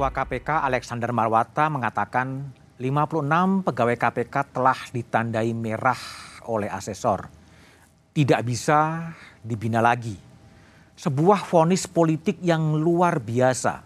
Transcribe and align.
Ketua 0.00 0.16
KPK 0.16 0.64
Alexander 0.64 1.12
Marwata 1.12 1.68
mengatakan 1.68 2.56
56 2.80 3.20
pegawai 3.68 3.96
KPK 4.00 4.48
telah 4.48 4.80
ditandai 4.96 5.52
merah 5.52 6.00
oleh 6.48 6.72
asesor. 6.72 7.28
Tidak 8.16 8.40
bisa 8.40 9.12
dibina 9.44 9.84
lagi. 9.84 10.16
Sebuah 10.96 11.44
vonis 11.44 11.84
politik 11.84 12.40
yang 12.40 12.80
luar 12.80 13.20
biasa. 13.20 13.84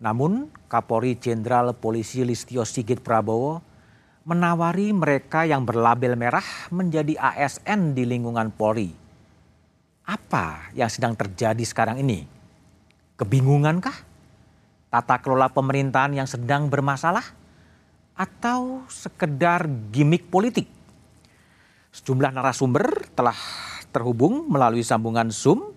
Namun 0.00 0.48
Kapolri 0.64 1.20
Jenderal 1.20 1.76
Polisi 1.76 2.24
Listio 2.24 2.64
Sigit 2.64 3.04
Prabowo 3.04 3.60
menawari 4.24 4.96
mereka 4.96 5.44
yang 5.44 5.68
berlabel 5.68 6.16
merah 6.16 6.72
menjadi 6.72 7.20
ASN 7.20 7.92
di 7.92 8.08
lingkungan 8.08 8.48
Polri. 8.48 8.96
Apa 10.08 10.72
yang 10.72 10.88
sedang 10.88 11.12
terjadi 11.12 11.68
sekarang 11.68 12.00
ini? 12.00 12.24
Kebingungankah? 13.20 14.07
Tata 14.88 15.20
kelola 15.20 15.52
pemerintahan 15.52 16.16
yang 16.16 16.28
sedang 16.28 16.72
bermasalah 16.72 17.24
atau 18.16 18.84
sekedar 18.88 19.68
gimmick 19.92 20.28
politik? 20.32 20.68
Sejumlah 21.92 22.32
narasumber 22.32 23.08
telah 23.16 23.36
terhubung 23.92 24.48
melalui 24.48 24.84
sambungan 24.84 25.32
Zoom. 25.32 25.76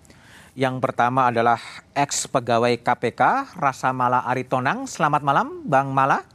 Yang 0.52 0.84
pertama 0.84 1.32
adalah 1.32 1.60
ex 1.96 2.28
pegawai 2.28 2.76
KPK 2.84 3.56
Rasa 3.56 3.96
Mala 3.96 4.28
Aritonang. 4.28 4.84
Selamat 4.84 5.24
malam, 5.24 5.64
Bang 5.64 5.96
Mala. 5.96 6.28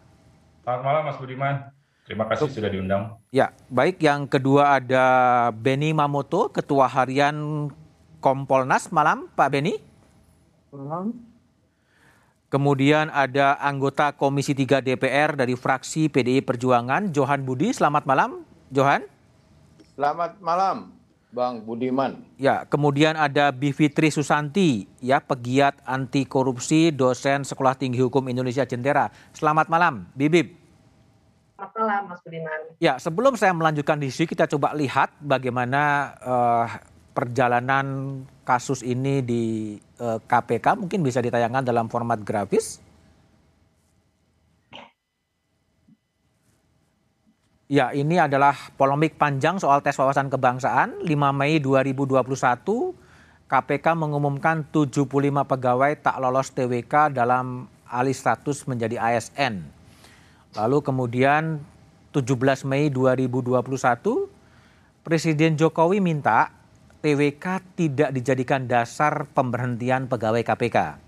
Selamat 0.64 0.82
malam, 0.82 1.02
Mas 1.04 1.18
Budiman. 1.20 1.68
Terima 2.06 2.24
kasih 2.30 2.48
sudah 2.48 2.70
diundang. 2.70 3.18
Ya, 3.34 3.50
baik. 3.66 3.98
Yang 3.98 4.38
kedua 4.38 4.78
ada 4.78 5.04
Beni 5.50 5.90
Mamoto, 5.90 6.48
Ketua 6.54 6.86
Harian 6.86 7.68
Kompolnas. 8.22 8.88
Malam, 8.94 9.26
Pak 9.34 9.48
Beni. 9.52 9.74
Malam. 10.70 11.25
Kemudian 12.56 13.12
ada 13.12 13.60
anggota 13.60 14.16
Komisi 14.16 14.56
3 14.56 14.80
DPR 14.80 15.36
dari 15.36 15.52
fraksi 15.52 16.08
PDI 16.08 16.40
Perjuangan, 16.40 17.12
Johan 17.12 17.44
Budi. 17.44 17.68
Selamat 17.68 18.08
malam, 18.08 18.48
Johan. 18.72 19.04
Selamat 19.92 20.40
malam, 20.40 20.96
Bang 21.36 21.60
Budiman. 21.60 22.24
Ya, 22.40 22.64
kemudian 22.64 23.12
ada 23.12 23.52
Bivitri 23.52 24.08
Susanti, 24.08 24.88
ya 25.04 25.20
pegiat 25.20 25.84
anti 25.84 26.24
korupsi, 26.24 26.96
dosen 26.96 27.44
Sekolah 27.44 27.76
Tinggi 27.76 28.00
Hukum 28.00 28.24
Indonesia 28.24 28.64
Jentera. 28.64 29.12
Selamat 29.36 29.68
malam, 29.68 30.08
Bibib. 30.16 30.56
Selamat 31.60 31.76
malam, 31.76 32.00
Mas 32.08 32.24
Budiman. 32.24 32.60
Ya, 32.80 32.96
sebelum 32.96 33.36
saya 33.36 33.52
melanjutkan 33.52 34.00
di 34.00 34.08
sini, 34.08 34.32
kita 34.32 34.48
coba 34.48 34.72
lihat 34.72 35.12
bagaimana 35.20 36.16
uh, 36.24 36.66
perjalanan 37.12 37.84
kasus 38.46 38.86
ini 38.86 39.26
di 39.26 39.74
uh, 39.98 40.16
eh, 40.16 40.18
KPK 40.22 40.78
mungkin 40.78 41.02
bisa 41.02 41.18
ditayangkan 41.18 41.66
dalam 41.66 41.90
format 41.90 42.22
grafis. 42.22 42.78
Ya, 47.66 47.90
ini 47.90 48.14
adalah 48.14 48.54
polemik 48.78 49.18
panjang 49.18 49.58
soal 49.58 49.82
tes 49.82 49.98
wawasan 49.98 50.30
kebangsaan. 50.30 51.02
5 51.02 51.10
Mei 51.34 51.58
2021, 51.58 52.22
KPK 53.50 53.86
mengumumkan 53.98 54.62
75 54.70 55.10
pegawai 55.42 55.98
tak 55.98 56.16
lolos 56.22 56.54
TWK 56.54 57.10
dalam 57.10 57.66
alih 57.90 58.14
status 58.14 58.70
menjadi 58.70 59.02
ASN. 59.02 59.66
Lalu 60.54 60.78
kemudian 60.78 61.58
17 62.14 62.62
Mei 62.70 62.86
2021, 62.86 64.30
Presiden 65.02 65.58
Jokowi 65.58 65.98
minta 65.98 66.55
TWK 67.06 67.78
tidak 67.78 68.10
dijadikan 68.10 68.66
dasar 68.66 69.30
pemberhentian 69.30 70.10
pegawai 70.10 70.42
KPK. 70.42 70.98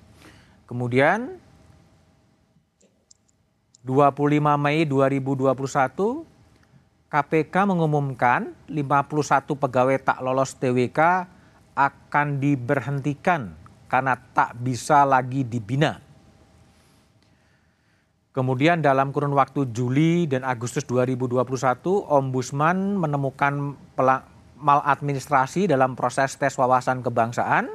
Kemudian 0.70 1.34
25 3.82 4.38
Mei 4.62 4.86
2021 4.86 6.22
KPK 7.10 7.54
mengumumkan 7.66 8.54
51 8.70 9.58
pegawai 9.58 9.98
tak 9.98 10.22
lolos 10.22 10.54
TWK 10.54 11.26
akan 11.74 12.26
diberhentikan 12.38 13.58
karena 13.90 14.14
tak 14.30 14.54
bisa 14.54 15.02
lagi 15.02 15.42
dibina. 15.42 15.98
Kemudian 18.30 18.78
dalam 18.86 19.10
kurun 19.10 19.34
waktu 19.34 19.66
Juli 19.74 20.30
dan 20.30 20.46
Agustus 20.46 20.86
2021, 20.86 21.42
Ombudsman 22.06 22.94
menemukan 23.02 23.74
maladministrasi 24.58 25.70
dalam 25.70 25.94
proses 25.94 26.34
tes 26.34 26.54
wawasan 26.58 27.00
kebangsaan. 27.00 27.70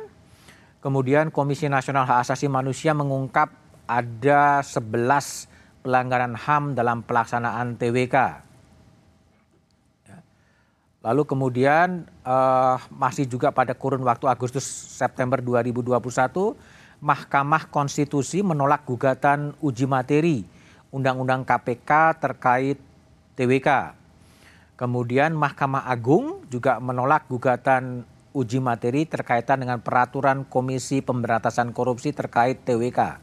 Kemudian 0.84 1.32
Komisi 1.32 1.72
Nasional 1.72 2.04
Hak 2.04 2.28
Asasi 2.28 2.52
Manusia 2.52 2.92
mengungkap 2.92 3.50
ada 3.88 4.60
11 4.60 5.48
pelanggaran 5.84 6.36
HAM 6.36 6.76
dalam 6.76 7.04
pelaksanaan 7.04 7.80
TWK. 7.80 8.16
Ya. 10.08 10.18
Lalu 11.04 11.24
kemudian 11.24 12.08
uh, 12.28 12.80
masih 12.92 13.28
juga 13.28 13.52
pada 13.52 13.72
kurun 13.76 14.04
waktu 14.04 14.28
Agustus 14.28 14.64
September 14.96 15.40
2021, 15.40 15.92
Mahkamah 17.04 17.68
Konstitusi 17.68 18.40
menolak 18.40 18.88
gugatan 18.88 19.56
uji 19.60 19.84
materi 19.88 20.48
Undang-Undang 20.92 21.44
KPK 21.44 21.92
terkait 22.20 22.78
TWK. 23.36 24.03
Kemudian 24.84 25.32
Mahkamah 25.32 25.88
Agung 25.88 26.44
juga 26.52 26.76
menolak 26.84 27.32
gugatan 27.32 28.04
uji 28.36 28.60
materi 28.60 29.08
terkaitan 29.08 29.64
dengan 29.64 29.80
peraturan 29.80 30.44
Komisi 30.44 31.00
Pemberantasan 31.00 31.72
Korupsi 31.72 32.12
terkait 32.12 32.68
TWK. 32.68 33.16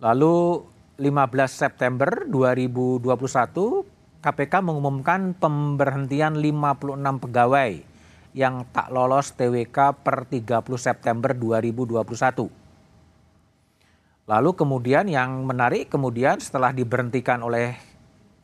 Lalu 0.00 0.64
15 0.96 1.12
September 1.52 2.24
2021 2.32 3.04
KPK 4.24 4.54
mengumumkan 4.64 5.36
pemberhentian 5.36 6.40
56 6.40 6.96
pegawai 6.96 7.84
yang 8.32 8.64
tak 8.72 8.88
lolos 8.88 9.36
TWK 9.36 10.00
per 10.00 10.24
30 10.32 10.64
September 10.80 11.36
2021. 11.36 12.48
Lalu 14.32 14.50
kemudian 14.56 15.12
yang 15.12 15.44
menarik 15.44 15.92
kemudian 15.92 16.40
setelah 16.40 16.72
diberhentikan 16.72 17.44
oleh 17.44 17.76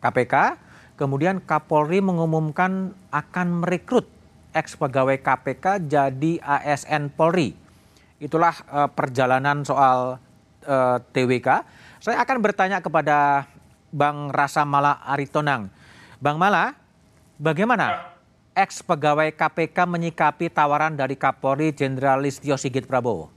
KPK, 0.04 0.61
Kemudian 0.96 1.40
Kapolri 1.40 2.04
mengumumkan 2.04 2.92
akan 3.10 3.64
merekrut 3.64 4.06
ex 4.52 4.76
pegawai 4.76 5.16
KPK 5.18 5.88
jadi 5.88 6.32
ASN 6.44 7.08
Polri. 7.12 7.56
Itulah 8.22 8.54
uh, 8.70 8.88
perjalanan 8.92 9.66
soal 9.66 10.20
uh, 10.68 10.96
eh, 10.96 10.98
TWK. 11.10 11.48
Saya 11.98 12.22
akan 12.22 12.38
bertanya 12.38 12.78
kepada 12.78 13.50
Bang 13.90 14.30
Rasa 14.30 14.62
Mala 14.62 15.02
Aritonang. 15.02 15.66
Bang 16.22 16.38
Mala, 16.38 16.78
bagaimana 17.40 18.14
ex 18.54 18.84
pegawai 18.84 19.34
KPK 19.34 19.88
menyikapi 19.90 20.52
tawaran 20.52 20.94
dari 20.94 21.18
Kapolri 21.18 21.74
Jenderal 21.74 22.22
Listio 22.22 22.54
Sigit 22.54 22.86
Prabowo? 22.86 23.32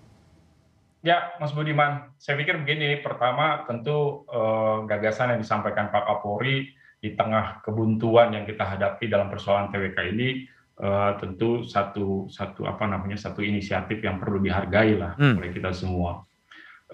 Ya, 1.06 1.38
Mas 1.38 1.54
Budiman, 1.54 2.10
saya 2.18 2.34
pikir 2.38 2.58
begini. 2.66 2.98
Pertama, 3.02 3.62
tentu 3.70 4.26
uh, 4.26 4.86
gagasan 4.90 5.38
yang 5.38 5.42
disampaikan 5.42 5.94
Pak 5.94 6.02
Kapolri 6.02 6.74
di 7.00 7.14
tengah 7.14 7.62
kebuntuan 7.62 8.34
yang 8.34 8.46
kita 8.48 8.66
hadapi 8.66 9.06
dalam 9.06 9.30
persoalan 9.30 9.70
TWK 9.70 9.98
ini 10.16 10.48
uh, 10.82 11.16
tentu 11.20 11.64
satu 11.64 12.28
satu 12.32 12.68
apa 12.68 12.88
namanya 12.88 13.20
satu 13.20 13.44
inisiatif 13.44 14.02
yang 14.04 14.20
perlu 14.20 14.42
dihargai 14.42 14.98
lah 14.98 15.14
hmm. 15.16 15.36
oleh 15.40 15.52
kita 15.54 15.72
semua 15.76 16.24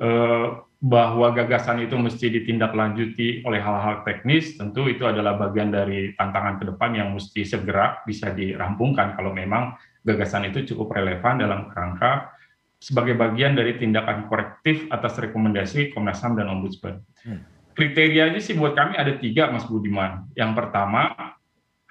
uh, 0.02 0.48
bahwa 0.82 1.30
gagasan 1.38 1.86
itu 1.86 1.94
mesti 1.94 2.34
ditindaklanjuti 2.42 3.46
oleh 3.46 3.62
hal-hal 3.62 4.02
teknis 4.02 4.58
tentu 4.58 4.90
itu 4.90 5.06
adalah 5.06 5.38
bagian 5.38 5.70
dari 5.70 6.18
tantangan 6.18 6.58
ke 6.58 6.64
depan 6.74 6.92
yang 6.98 7.10
mesti 7.14 7.46
segera 7.46 8.02
bisa 8.04 8.34
dirampungkan 8.34 9.14
kalau 9.14 9.30
memang 9.30 9.78
gagasan 10.02 10.50
itu 10.50 10.74
cukup 10.74 10.98
relevan 10.98 11.38
dalam 11.38 11.70
kerangka 11.70 12.34
sebagai 12.82 13.14
bagian 13.14 13.54
dari 13.54 13.78
tindakan 13.78 14.26
korektif 14.26 14.90
atas 14.90 15.22
rekomendasi 15.22 15.94
Komnas 15.94 16.18
HAM 16.26 16.34
dan 16.34 16.50
Ombudsman. 16.50 16.98
Hmm 17.22 17.61
kriterianya 17.74 18.40
sih 18.44 18.58
buat 18.58 18.76
kami 18.76 18.98
ada 18.98 19.16
tiga, 19.18 19.52
Mas 19.52 19.68
Budiman. 19.68 20.28
Yang 20.36 20.52
pertama, 20.58 21.16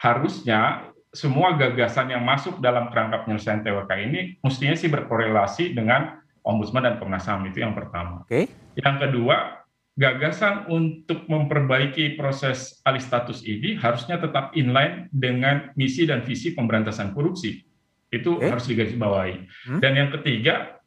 harusnya 0.00 0.90
semua 1.10 1.58
gagasan 1.58 2.14
yang 2.14 2.22
masuk 2.22 2.62
dalam 2.62 2.88
kerangka 2.88 3.26
penyelesaian 3.26 3.66
TWK 3.66 3.90
ini 3.98 4.20
mestinya 4.46 4.78
sih 4.78 4.86
berkorelasi 4.86 5.74
dengan 5.74 6.22
Ombudsman 6.46 6.86
dan 6.86 6.96
Komnas 6.96 7.26
HAM 7.26 7.50
itu 7.50 7.60
yang 7.60 7.76
pertama. 7.76 8.24
Okay. 8.24 8.48
Yang 8.78 8.96
kedua, 9.10 9.66
gagasan 9.98 10.70
untuk 10.72 11.28
memperbaiki 11.28 12.16
proses 12.16 12.80
alih 12.88 13.02
status 13.02 13.44
ini 13.44 13.76
harusnya 13.76 14.16
tetap 14.16 14.56
inline 14.56 15.12
dengan 15.12 15.74
misi 15.76 16.08
dan 16.08 16.24
visi 16.24 16.56
pemberantasan 16.56 17.12
korupsi. 17.12 17.60
Itu 18.08 18.40
okay. 18.40 18.48
harus 18.48 18.64
digarisbawahi. 18.70 19.36
Hmm? 19.68 19.80
Dan 19.84 19.92
yang 19.98 20.10
ketiga, 20.14 20.79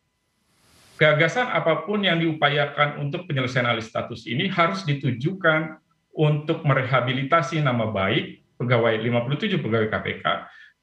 gagasan 0.98 1.50
apa 1.50 1.86
pun 1.86 2.06
yang 2.06 2.22
diupayakan 2.22 3.02
untuk 3.02 3.26
penyelesaian 3.26 3.66
alih 3.66 3.84
status 3.84 4.30
ini 4.30 4.50
harus 4.50 4.86
ditujukan 4.86 5.78
untuk 6.14 6.62
merehabilitasi 6.62 7.62
nama 7.66 7.90
baik 7.90 8.44
pegawai 8.62 9.02
57 9.02 9.60
pegawai 9.60 9.88
KPK, 9.90 10.26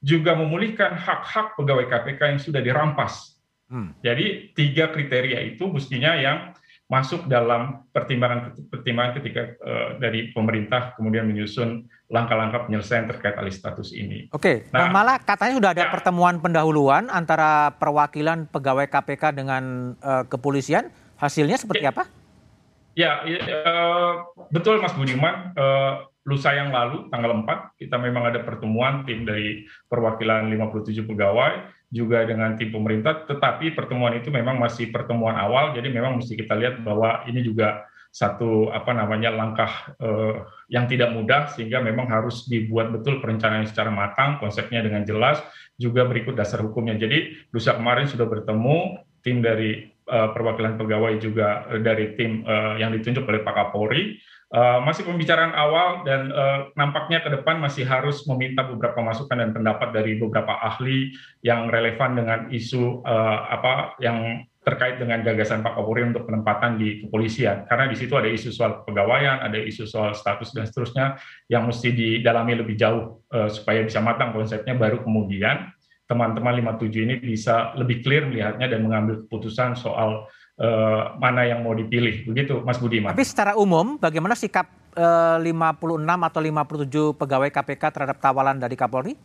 juga 0.02 0.34
memulihkan 0.34 0.98
hak-hak 0.98 1.54
pegawai 1.54 1.86
KPK 1.86 2.20
yang 2.36 2.40
sudah 2.42 2.60
dirampas. 2.60 3.38
Hmm. 3.70 3.94
Jadi 4.02 4.50
tiga 4.58 4.90
kriteria 4.90 5.54
itu 5.54 5.70
mestinya 5.70 6.18
yang 6.18 6.50
masuk 6.90 7.30
dalam 7.30 7.86
pertimbangan 7.94 8.50
pertimbangan 8.66 9.22
ketika 9.22 9.54
uh, 9.62 9.88
dari 10.02 10.34
pemerintah 10.34 10.98
kemudian 10.98 11.22
menyusun 11.30 11.86
langkah-langkah 12.10 12.66
penyelesaian 12.66 13.06
terkait 13.06 13.38
alih 13.38 13.54
status 13.54 13.94
ini. 13.94 14.26
Oke, 14.34 14.66
nah, 14.74 14.90
malah 14.90 15.22
katanya 15.22 15.54
sudah 15.62 15.70
ada 15.70 15.84
ya. 15.86 15.90
pertemuan 15.94 16.42
pendahuluan 16.42 17.06
antara 17.06 17.70
perwakilan 17.78 18.50
pegawai 18.50 18.90
KPK 18.90 19.38
dengan 19.38 19.94
uh, 20.02 20.26
kepolisian. 20.26 20.90
Hasilnya 21.14 21.62
seperti 21.62 21.86
ya. 21.86 21.94
apa? 21.94 22.10
Ya, 22.98 23.22
ya 23.22 23.38
uh, 23.62 24.12
betul 24.50 24.82
Mas 24.82 24.96
Budiman. 24.98 25.54
Uh, 25.54 26.10
lusa 26.28 26.52
yang 26.52 26.68
lalu, 26.68 27.08
tanggal 27.08 27.32
4, 27.32 27.80
kita 27.80 27.96
memang 27.96 28.28
ada 28.28 28.44
pertemuan 28.44 29.08
tim 29.08 29.24
dari 29.24 29.64
perwakilan 29.88 30.52
57 30.52 31.08
pegawai, 31.08 31.64
juga 31.90 32.22
dengan 32.22 32.54
tim 32.54 32.70
pemerintah, 32.70 33.26
tetapi 33.26 33.74
pertemuan 33.74 34.14
itu 34.14 34.30
memang 34.30 34.56
masih 34.62 34.94
pertemuan 34.94 35.34
awal, 35.34 35.74
jadi 35.74 35.90
memang 35.90 36.22
mesti 36.22 36.38
kita 36.38 36.54
lihat 36.54 36.86
bahwa 36.86 37.26
ini 37.26 37.42
juga 37.42 37.90
satu 38.10 38.74
apa 38.74 38.90
namanya 38.90 39.30
langkah 39.30 39.94
uh, 40.02 40.42
yang 40.66 40.90
tidak 40.90 41.14
mudah 41.14 41.46
sehingga 41.54 41.78
memang 41.78 42.10
harus 42.10 42.50
dibuat 42.50 42.90
betul 42.90 43.22
perencanaan 43.22 43.70
secara 43.70 43.90
matang 43.94 44.42
konsepnya 44.42 44.82
dengan 44.82 45.06
jelas 45.06 45.38
juga 45.78 46.02
berikut 46.06 46.34
dasar 46.34 46.58
hukumnya. 46.58 46.98
Jadi 46.98 47.38
lusa 47.54 47.78
kemarin 47.78 48.10
sudah 48.10 48.26
bertemu 48.26 48.98
tim 49.22 49.38
dari 49.38 49.86
uh, 50.10 50.34
perwakilan 50.34 50.74
pegawai 50.74 51.22
juga 51.22 51.70
dari 51.78 52.18
tim 52.18 52.42
uh, 52.42 52.74
yang 52.82 52.90
ditunjuk 52.90 53.22
oleh 53.30 53.46
Pak 53.46 53.54
Kapolri 53.54 54.18
Uh, 54.50 54.82
masih 54.82 55.06
pembicaraan 55.06 55.54
awal 55.54 56.02
dan 56.02 56.34
uh, 56.34 56.74
nampaknya 56.74 57.22
ke 57.22 57.30
depan 57.30 57.62
masih 57.62 57.86
harus 57.86 58.26
meminta 58.26 58.66
beberapa 58.66 58.98
masukan 58.98 59.38
dan 59.38 59.54
pendapat 59.54 59.94
dari 59.94 60.18
beberapa 60.18 60.58
ahli 60.58 61.14
yang 61.38 61.70
relevan 61.70 62.18
dengan 62.18 62.40
isu 62.50 63.06
uh, 63.06 63.46
apa 63.46 63.94
yang 64.02 64.42
terkait 64.66 64.98
dengan 64.98 65.22
gagasan 65.22 65.62
Pak 65.62 65.78
Kapolri 65.78 66.02
untuk 66.02 66.26
penempatan 66.26 66.82
di 66.82 67.06
kepolisian. 67.06 67.64
Karena 67.70 67.86
di 67.86 67.94
situ 67.94 68.18
ada 68.18 68.26
isu 68.26 68.50
soal 68.50 68.82
kepegawaian, 68.82 69.38
ada 69.38 69.54
isu 69.54 69.86
soal 69.86 70.18
status 70.18 70.50
dan 70.50 70.66
seterusnya 70.66 71.14
yang 71.46 71.70
mesti 71.70 71.94
didalami 71.94 72.58
lebih 72.58 72.74
jauh 72.74 73.22
uh, 73.30 73.46
supaya 73.46 73.86
bisa 73.86 74.02
matang 74.02 74.34
konsepnya 74.34 74.74
baru 74.74 74.98
kemudian 75.06 75.70
teman-teman 76.10 76.58
57 76.58 77.06
ini 77.06 77.14
bisa 77.22 77.70
lebih 77.78 78.02
clear 78.02 78.26
melihatnya 78.26 78.66
dan 78.66 78.82
mengambil 78.82 79.22
keputusan 79.22 79.78
soal 79.78 80.26
uh, 80.60 81.16
mana 81.16 81.48
yang 81.48 81.64
mau 81.64 81.72
dipilih 81.72 82.28
begitu 82.28 82.60
Mas 82.62 82.76
Budiman. 82.76 83.16
Tapi 83.16 83.24
secara 83.26 83.56
umum 83.56 83.96
bagaimana 83.96 84.36
sikap 84.36 84.68
uh, 84.94 85.40
56 85.40 85.72
atau 86.04 86.40
57 87.16 87.16
pegawai 87.16 87.48
KPK 87.48 87.82
terhadap 87.90 88.16
tawaran 88.20 88.60
dari 88.60 88.76
Kapolri? 88.76 89.16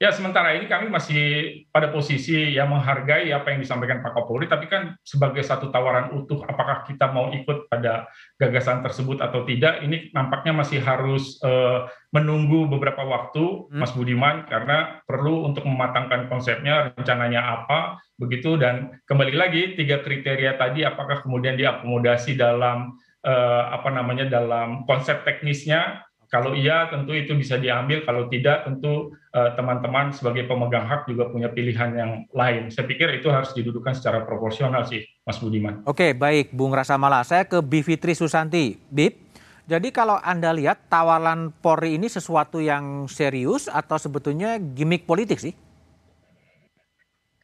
Ya, 0.00 0.16
sementara 0.16 0.56
ini 0.56 0.64
kami 0.64 0.88
masih 0.88 1.24
pada 1.68 1.92
posisi 1.92 2.56
yang 2.56 2.72
menghargai 2.72 3.36
apa 3.36 3.52
yang 3.52 3.60
disampaikan 3.60 4.00
Pak 4.00 4.16
Kapolri, 4.16 4.48
tapi 4.48 4.64
kan 4.64 4.96
sebagai 5.04 5.44
satu 5.44 5.68
tawaran 5.68 6.16
utuh, 6.16 6.40
apakah 6.40 6.88
kita 6.88 7.12
mau 7.12 7.28
ikut 7.36 7.68
pada 7.68 8.08
gagasan 8.40 8.80
tersebut 8.80 9.20
atau 9.20 9.44
tidak, 9.44 9.84
ini 9.84 10.08
nampaknya 10.16 10.56
masih 10.56 10.80
harus 10.80 11.36
uh, 11.44 11.84
menunggu 12.16 12.64
beberapa 12.72 13.04
waktu, 13.04 13.68
hmm. 13.68 13.76
Mas 13.76 13.92
Budiman, 13.92 14.48
karena 14.48 15.04
perlu 15.04 15.44
untuk 15.44 15.68
mematangkan 15.68 16.32
konsepnya, 16.32 16.96
rencananya 16.96 17.60
apa, 17.60 18.00
begitu, 18.16 18.56
dan 18.56 19.04
kembali 19.04 19.36
lagi 19.36 19.76
tiga 19.76 20.00
kriteria 20.00 20.56
tadi, 20.56 20.80
apakah 20.80 21.20
kemudian 21.20 21.60
diakomodasi 21.60 22.40
dalam 22.40 22.96
uh, 23.20 23.64
apa 23.68 23.92
namanya 23.92 24.32
dalam 24.32 24.88
konsep 24.88 25.28
teknisnya 25.28 26.08
kalau 26.30 26.54
iya 26.54 26.86
tentu 26.86 27.10
itu 27.10 27.34
bisa 27.34 27.58
diambil, 27.58 28.06
kalau 28.06 28.30
tidak 28.30 28.62
tentu 28.62 29.10
eh, 29.34 29.50
teman-teman 29.58 30.10
uh, 30.10 30.14
sebagai 30.14 30.46
pemegang 30.46 30.86
hak 30.86 31.10
juga 31.10 31.26
punya 31.26 31.50
pilihan 31.50 31.90
yang 31.90 32.12
lain. 32.30 32.70
Saya 32.70 32.86
pikir 32.86 33.10
itu 33.18 33.26
harus 33.34 33.50
didudukan 33.50 33.90
secara 33.98 34.22
proporsional 34.22 34.86
sih, 34.86 35.02
Mas 35.26 35.42
Budiman. 35.42 35.82
Oke, 35.90 36.14
baik 36.14 36.54
Bung 36.54 36.70
Rasamala. 36.70 37.26
Saya 37.26 37.42
ke 37.42 37.58
Bivitri 37.58 38.14
Susanti. 38.14 38.78
Bib, 38.78 39.18
jadi 39.66 39.90
kalau 39.90 40.22
Anda 40.22 40.54
lihat 40.54 40.86
tawaran 40.86 41.50
Polri 41.50 41.98
ini 41.98 42.06
sesuatu 42.06 42.62
yang 42.62 43.10
serius 43.10 43.66
atau 43.66 43.98
sebetulnya 43.98 44.62
gimmick 44.62 45.10
politik 45.10 45.42
sih? 45.42 45.54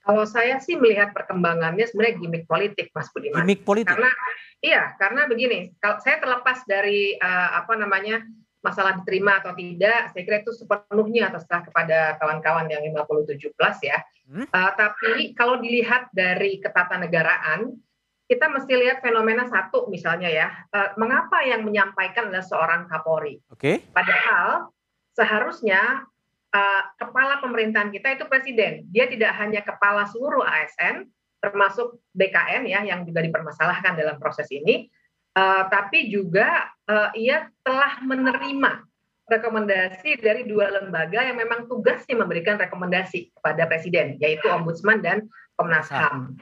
Kalau 0.06 0.22
saya 0.22 0.62
sih 0.62 0.78
melihat 0.78 1.10
perkembangannya 1.10 1.82
sebenarnya 1.90 2.22
gimmick 2.22 2.46
politik, 2.46 2.94
Mas 2.94 3.10
Budiman. 3.10 3.42
Gimmick 3.42 3.66
politik. 3.66 3.90
Karena 3.90 4.14
iya, 4.62 4.94
karena 4.94 5.26
begini, 5.26 5.74
kalau 5.82 5.98
saya 5.98 6.22
terlepas 6.22 6.62
dari 6.70 7.18
uh, 7.18 7.58
apa 7.58 7.74
namanya 7.74 8.22
masalah 8.66 8.98
diterima 8.98 9.38
atau 9.38 9.54
tidak, 9.54 10.10
saya 10.10 10.22
kira 10.26 10.42
itu 10.42 10.50
sepenuhnya 10.50 11.30
terserah 11.30 11.62
kepada 11.62 11.98
kawan-kawan 12.18 12.66
yang 12.66 12.82
57 12.82 13.54
plus 13.54 13.78
ya. 13.86 14.02
Hmm? 14.26 14.50
Uh, 14.50 14.72
tapi 14.74 15.30
kalau 15.38 15.62
dilihat 15.62 16.10
dari 16.10 16.58
ketatanegaraan, 16.58 17.78
kita 18.26 18.50
mesti 18.50 18.74
lihat 18.74 18.98
fenomena 19.06 19.46
satu 19.46 19.86
misalnya 19.86 20.26
ya, 20.26 20.50
uh, 20.74 20.98
mengapa 20.98 21.46
yang 21.46 21.62
menyampaikan 21.62 22.26
adalah 22.26 22.42
seorang 22.42 22.90
Kapolri. 22.90 23.38
Oke. 23.54 23.58
Okay. 23.62 23.76
Padahal 23.94 24.74
seharusnya 25.14 26.10
uh, 26.50 26.82
kepala 26.98 27.38
pemerintahan 27.38 27.94
kita 27.94 28.18
itu 28.18 28.26
presiden. 28.26 28.90
Dia 28.90 29.06
tidak 29.06 29.30
hanya 29.38 29.62
kepala 29.62 30.10
seluruh 30.10 30.42
ASN, 30.42 31.06
termasuk 31.38 32.02
BKN 32.18 32.66
ya 32.66 32.82
yang 32.82 33.06
juga 33.06 33.22
dipermasalahkan 33.22 33.94
dalam 33.94 34.18
proses 34.18 34.50
ini, 34.50 34.90
uh, 35.36 35.62
tapi 35.68 36.08
juga 36.08 36.72
uh, 36.88 37.12
ia 37.12 37.46
telah 37.62 38.00
menerima 38.02 38.82
rekomendasi 39.26 40.22
dari 40.22 40.46
dua 40.46 40.70
lembaga 40.70 41.18
yang 41.18 41.36
memang 41.36 41.66
tugasnya 41.66 42.14
memberikan 42.14 42.56
rekomendasi 42.56 43.34
kepada 43.34 43.66
presiden, 43.66 44.14
yaitu 44.22 44.46
Ombudsman 44.46 45.02
dan 45.02 45.26
Komnas 45.58 45.90
HAM. 45.90 46.38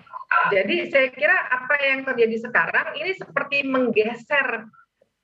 Jadi 0.53 0.93
saya 0.93 1.09
kira 1.09 1.49
apa 1.49 1.75
yang 1.81 2.05
terjadi 2.05 2.45
sekarang 2.45 2.93
ini 3.01 3.17
seperti 3.17 3.65
menggeser 3.65 4.69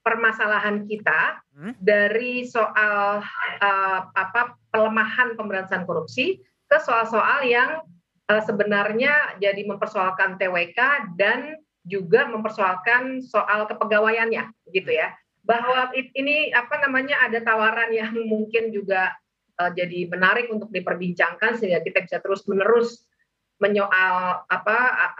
permasalahan 0.01 0.89
kita 0.89 1.37
hmm? 1.53 1.77
dari 1.77 2.49
soal 2.49 3.21
uh, 3.61 3.99
apa 4.17 4.57
pelemahan 4.73 5.37
pemberantasan 5.37 5.85
korupsi 5.85 6.41
ke 6.65 6.77
soal-soal 6.81 7.45
yang 7.45 7.85
uh, 8.31 8.41
sebenarnya 8.41 9.37
jadi 9.37 9.61
mempersoalkan 9.69 10.41
TWK 10.41 11.13
dan 11.19 11.61
juga 11.85 12.29
mempersoalkan 12.29 13.21
soal 13.25 13.65
kepegawaiannya 13.65 14.49
gitu 14.73 14.91
ya. 14.91 15.13
Bahwa 15.41 15.89
ini 15.95 16.53
apa 16.53 16.77
namanya 16.85 17.25
ada 17.25 17.41
tawaran 17.41 17.89
yang 17.89 18.13
mungkin 18.31 18.69
juga 18.69 19.13
uh, 19.57 19.71
jadi 19.73 20.09
menarik 20.09 20.49
untuk 20.49 20.69
diperbincangkan 20.69 21.57
sehingga 21.57 21.81
kita 21.81 22.05
bisa 22.05 22.17
terus 22.21 22.45
menerus 22.45 23.05
menyoal 23.61 24.41
apa 24.49 24.77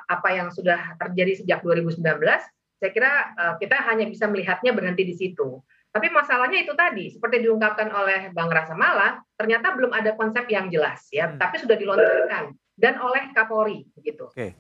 apa 0.10 0.30
yang 0.34 0.50
sudah 0.50 0.98
terjadi 0.98 1.46
sejak 1.46 1.62
2019 1.62 2.02
saya 2.82 2.90
kira 2.90 3.14
uh, 3.38 3.54
kita 3.62 3.78
hanya 3.86 4.10
bisa 4.10 4.26
melihatnya 4.26 4.74
berhenti 4.74 5.06
di 5.06 5.14
situ. 5.14 5.62
Tapi 5.94 6.10
masalahnya 6.10 6.66
itu 6.66 6.74
tadi 6.74 7.14
seperti 7.14 7.46
diungkapkan 7.46 7.94
oleh 7.94 8.34
Bang 8.34 8.50
Rasa 8.50 8.74
Mala 8.74 9.22
ternyata 9.38 9.78
belum 9.78 9.94
ada 9.94 10.18
konsep 10.18 10.50
yang 10.50 10.74
jelas 10.74 11.06
ya. 11.14 11.30
Hmm. 11.30 11.38
tapi 11.38 11.62
sudah 11.62 11.78
dilontarkan 11.78 12.56
dan 12.82 12.98
oleh 12.98 13.30
Kapolri 13.38 13.86
begitu. 13.94 14.26
Okay. 14.34 14.58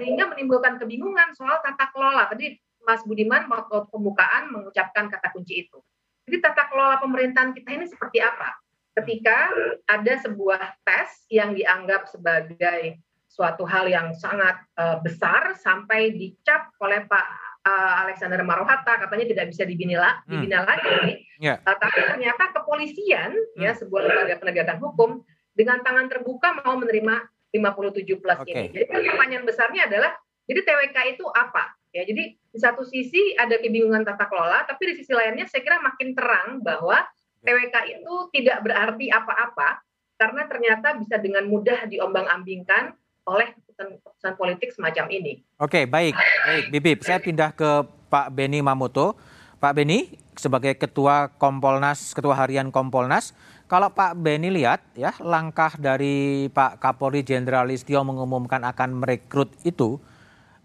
Sehingga 0.00 0.32
menimbulkan 0.32 0.80
kebingungan 0.80 1.36
soal 1.36 1.60
tata 1.60 1.92
kelola. 1.92 2.24
Tadi 2.32 2.56
Mas 2.88 3.04
Budiman 3.04 3.44
waktu 3.52 3.84
pembukaan 3.92 4.48
mengucapkan 4.48 5.12
kata 5.12 5.28
kunci 5.36 5.68
itu. 5.68 5.78
Jadi 6.24 6.40
tata 6.40 6.64
kelola 6.72 6.96
pemerintahan 7.04 7.52
kita 7.52 7.68
ini 7.76 7.84
seperti 7.84 8.24
apa? 8.24 8.56
Ketika 8.96 9.52
ada 9.84 10.14
sebuah 10.24 10.80
tes 10.82 11.28
yang 11.28 11.52
dianggap 11.52 12.08
sebagai 12.08 12.96
suatu 13.28 13.68
hal 13.68 13.86
yang 13.86 14.16
sangat 14.16 14.56
uh, 14.80 14.98
besar 15.04 15.52
sampai 15.60 16.16
dicap 16.16 16.72
oleh 16.80 17.04
Pak 17.04 17.26
uh, 17.68 17.94
Alexander 18.08 18.40
Marwata 18.40 18.96
katanya 18.98 19.28
tidak 19.28 19.46
bisa 19.52 19.62
dibina, 19.68 20.24
hmm. 20.24 20.32
dibina 20.32 20.64
lagi. 20.64 21.28
Yeah. 21.36 21.60
Uh, 21.68 21.76
tapi 21.76 22.00
ternyata 22.02 22.56
kepolisian 22.56 23.36
hmm. 23.36 23.60
ya 23.60 23.76
sebuah 23.76 24.08
lembaga 24.08 24.34
penegakan 24.40 24.78
hukum 24.80 25.10
dengan 25.52 25.84
tangan 25.84 26.08
terbuka 26.08 26.64
mau 26.64 26.80
menerima 26.80 27.28
57 27.52 28.04
plus 28.20 28.38
okay. 28.44 28.52
ini. 28.52 28.64
Jadi 28.74 28.84
pertanyaan 28.88 29.44
besarnya 29.44 29.88
adalah 29.88 30.12
jadi 30.48 30.60
TWK 30.64 30.96
itu 31.16 31.24
apa? 31.28 31.76
Ya, 31.92 32.04
jadi 32.04 32.36
di 32.36 32.58
satu 32.60 32.84
sisi 32.84 33.32
ada 33.36 33.56
kebingungan 33.56 34.04
tata 34.04 34.28
kelola, 34.28 34.64
tapi 34.68 34.92
di 34.92 34.94
sisi 35.00 35.12
lainnya 35.16 35.48
saya 35.48 35.64
kira 35.64 35.80
makin 35.80 36.12
terang 36.12 36.60
bahwa 36.60 37.00
TWK 37.44 37.76
itu 38.00 38.14
tidak 38.36 38.60
berarti 38.64 39.08
apa-apa 39.08 39.80
karena 40.18 40.42
ternyata 40.50 40.98
bisa 40.98 41.16
dengan 41.16 41.46
mudah 41.48 41.86
diombang-ambingkan 41.88 42.92
oleh 43.28 43.52
keputusan 43.54 44.34
politik 44.34 44.72
semacam 44.72 45.06
ini. 45.12 45.44
Oke, 45.60 45.84
baik. 45.84 46.16
Baik, 46.16 46.64
Bibip, 46.72 46.98
saya 47.04 47.20
pindah 47.20 47.52
ke 47.52 47.84
Pak 48.08 48.32
Beni 48.32 48.64
Mamoto. 48.64 49.14
Pak 49.58 49.74
Beni, 49.74 50.14
sebagai 50.38 50.78
Ketua 50.78 51.34
Kompolnas, 51.34 52.14
Ketua 52.14 52.34
Harian 52.38 52.70
Kompolnas, 52.70 53.34
kalau 53.68 53.92
Pak 53.92 54.16
Beni 54.16 54.48
lihat 54.48 54.80
ya 54.96 55.12
langkah 55.20 55.76
dari 55.76 56.48
Pak 56.48 56.80
Kapolri 56.80 57.20
Jenderal 57.20 57.68
Listio 57.68 58.00
mengumumkan 58.00 58.64
akan 58.64 59.04
merekrut 59.04 59.52
itu, 59.60 60.00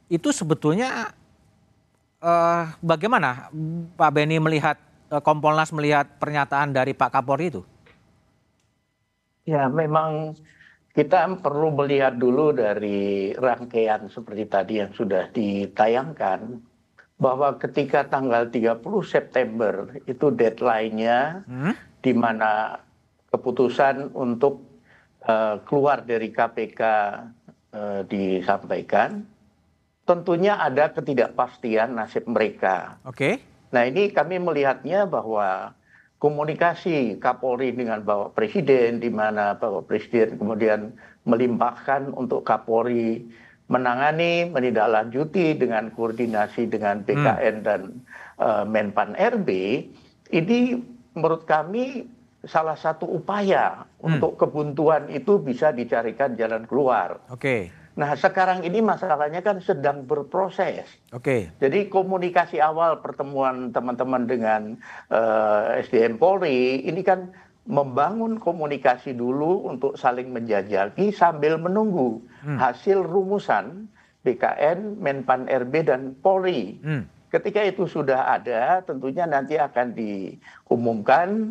itu 0.08 0.30
sebetulnya 0.32 1.12
eh, 2.24 2.64
bagaimana 2.80 3.52
Pak 4.00 4.12
Beni 4.16 4.40
melihat 4.40 4.80
eh, 5.12 5.20
Kompolnas 5.20 5.76
melihat 5.76 6.08
pernyataan 6.16 6.72
dari 6.72 6.96
Pak 6.96 7.12
Kapolri 7.12 7.52
itu? 7.52 7.62
Ya 9.44 9.68
memang 9.68 10.40
kita 10.96 11.28
perlu 11.44 11.76
melihat 11.76 12.16
dulu 12.16 12.56
dari 12.56 13.36
rangkaian 13.36 14.08
seperti 14.08 14.48
tadi 14.48 14.74
yang 14.80 14.96
sudah 14.96 15.28
ditayangkan 15.36 16.64
bahwa 17.20 17.60
ketika 17.60 18.08
tanggal 18.08 18.48
30 18.48 18.80
September 19.04 19.92
itu 20.08 20.32
deadline-nya 20.32 21.44
hmm? 21.44 21.74
di 22.00 22.12
mana 22.16 22.80
keputusan 23.34 24.14
untuk 24.14 24.62
uh, 25.26 25.58
keluar 25.66 26.06
dari 26.06 26.30
KPK 26.30 26.82
uh, 27.74 28.02
disampaikan, 28.06 29.26
tentunya 30.06 30.62
ada 30.62 30.94
ketidakpastian 30.94 31.98
nasib 31.98 32.30
mereka. 32.30 33.02
Oke. 33.10 33.18
Okay. 33.18 33.34
Nah 33.74 33.90
ini 33.90 34.14
kami 34.14 34.38
melihatnya 34.38 35.10
bahwa 35.10 35.74
komunikasi 36.22 37.18
Kapolri 37.18 37.74
dengan 37.74 38.06
Bapak 38.06 38.38
Presiden, 38.38 39.02
di 39.02 39.10
mana 39.10 39.58
Bapak 39.58 39.90
Presiden 39.90 40.38
kemudian 40.38 40.94
melimpahkan 41.26 42.14
untuk 42.14 42.46
Kapolri 42.46 43.26
menangani, 43.68 44.48
menindaklanjuti 44.54 45.58
dengan 45.58 45.90
koordinasi 45.90 46.70
dengan 46.70 47.02
BKN 47.02 47.56
hmm. 47.60 47.66
dan 47.66 47.82
uh, 48.38 48.64
Menpan 48.68 49.18
RB, 49.18 49.50
ini 50.30 50.78
menurut 51.18 51.50
kami 51.50 52.06
salah 52.44 52.76
satu 52.76 53.08
upaya 53.08 53.88
hmm. 54.04 54.20
untuk 54.20 54.36
kebuntuan 54.36 55.08
itu 55.08 55.40
bisa 55.40 55.72
dicarikan 55.72 56.36
jalan 56.36 56.68
keluar. 56.68 57.24
Oke. 57.32 57.40
Okay. 57.40 57.62
Nah 57.94 58.18
sekarang 58.18 58.66
ini 58.66 58.82
masalahnya 58.82 59.46
kan 59.46 59.62
sedang 59.62 60.04
berproses. 60.04 60.84
Oke. 61.14 61.24
Okay. 61.24 61.42
Jadi 61.62 61.88
komunikasi 61.88 62.60
awal 62.60 63.00
pertemuan 63.00 63.70
teman-teman 63.72 64.26
dengan 64.26 64.62
uh, 65.14 65.78
eh, 65.78 65.86
SDM 65.86 66.18
Polri 66.18 66.84
ini 66.84 67.06
kan 67.06 67.32
membangun 67.64 68.44
komunikasi 68.44 69.16
dulu 69.16 69.72
untuk 69.72 69.96
saling 69.96 70.36
menjajaki 70.36 71.16
sambil 71.16 71.56
menunggu 71.56 72.20
hmm. 72.44 72.60
hasil 72.60 73.00
rumusan 73.08 73.88
BKN, 74.28 75.00
Menpan 75.00 75.48
RB 75.48 75.88
dan 75.88 76.16
Polri. 76.20 76.80
Hmm. 76.84 77.08
Ketika 77.32 77.66
itu 77.66 77.90
sudah 77.90 78.36
ada, 78.36 78.84
tentunya 78.86 79.26
nanti 79.26 79.58
akan 79.58 79.96
diumumkan, 79.98 81.50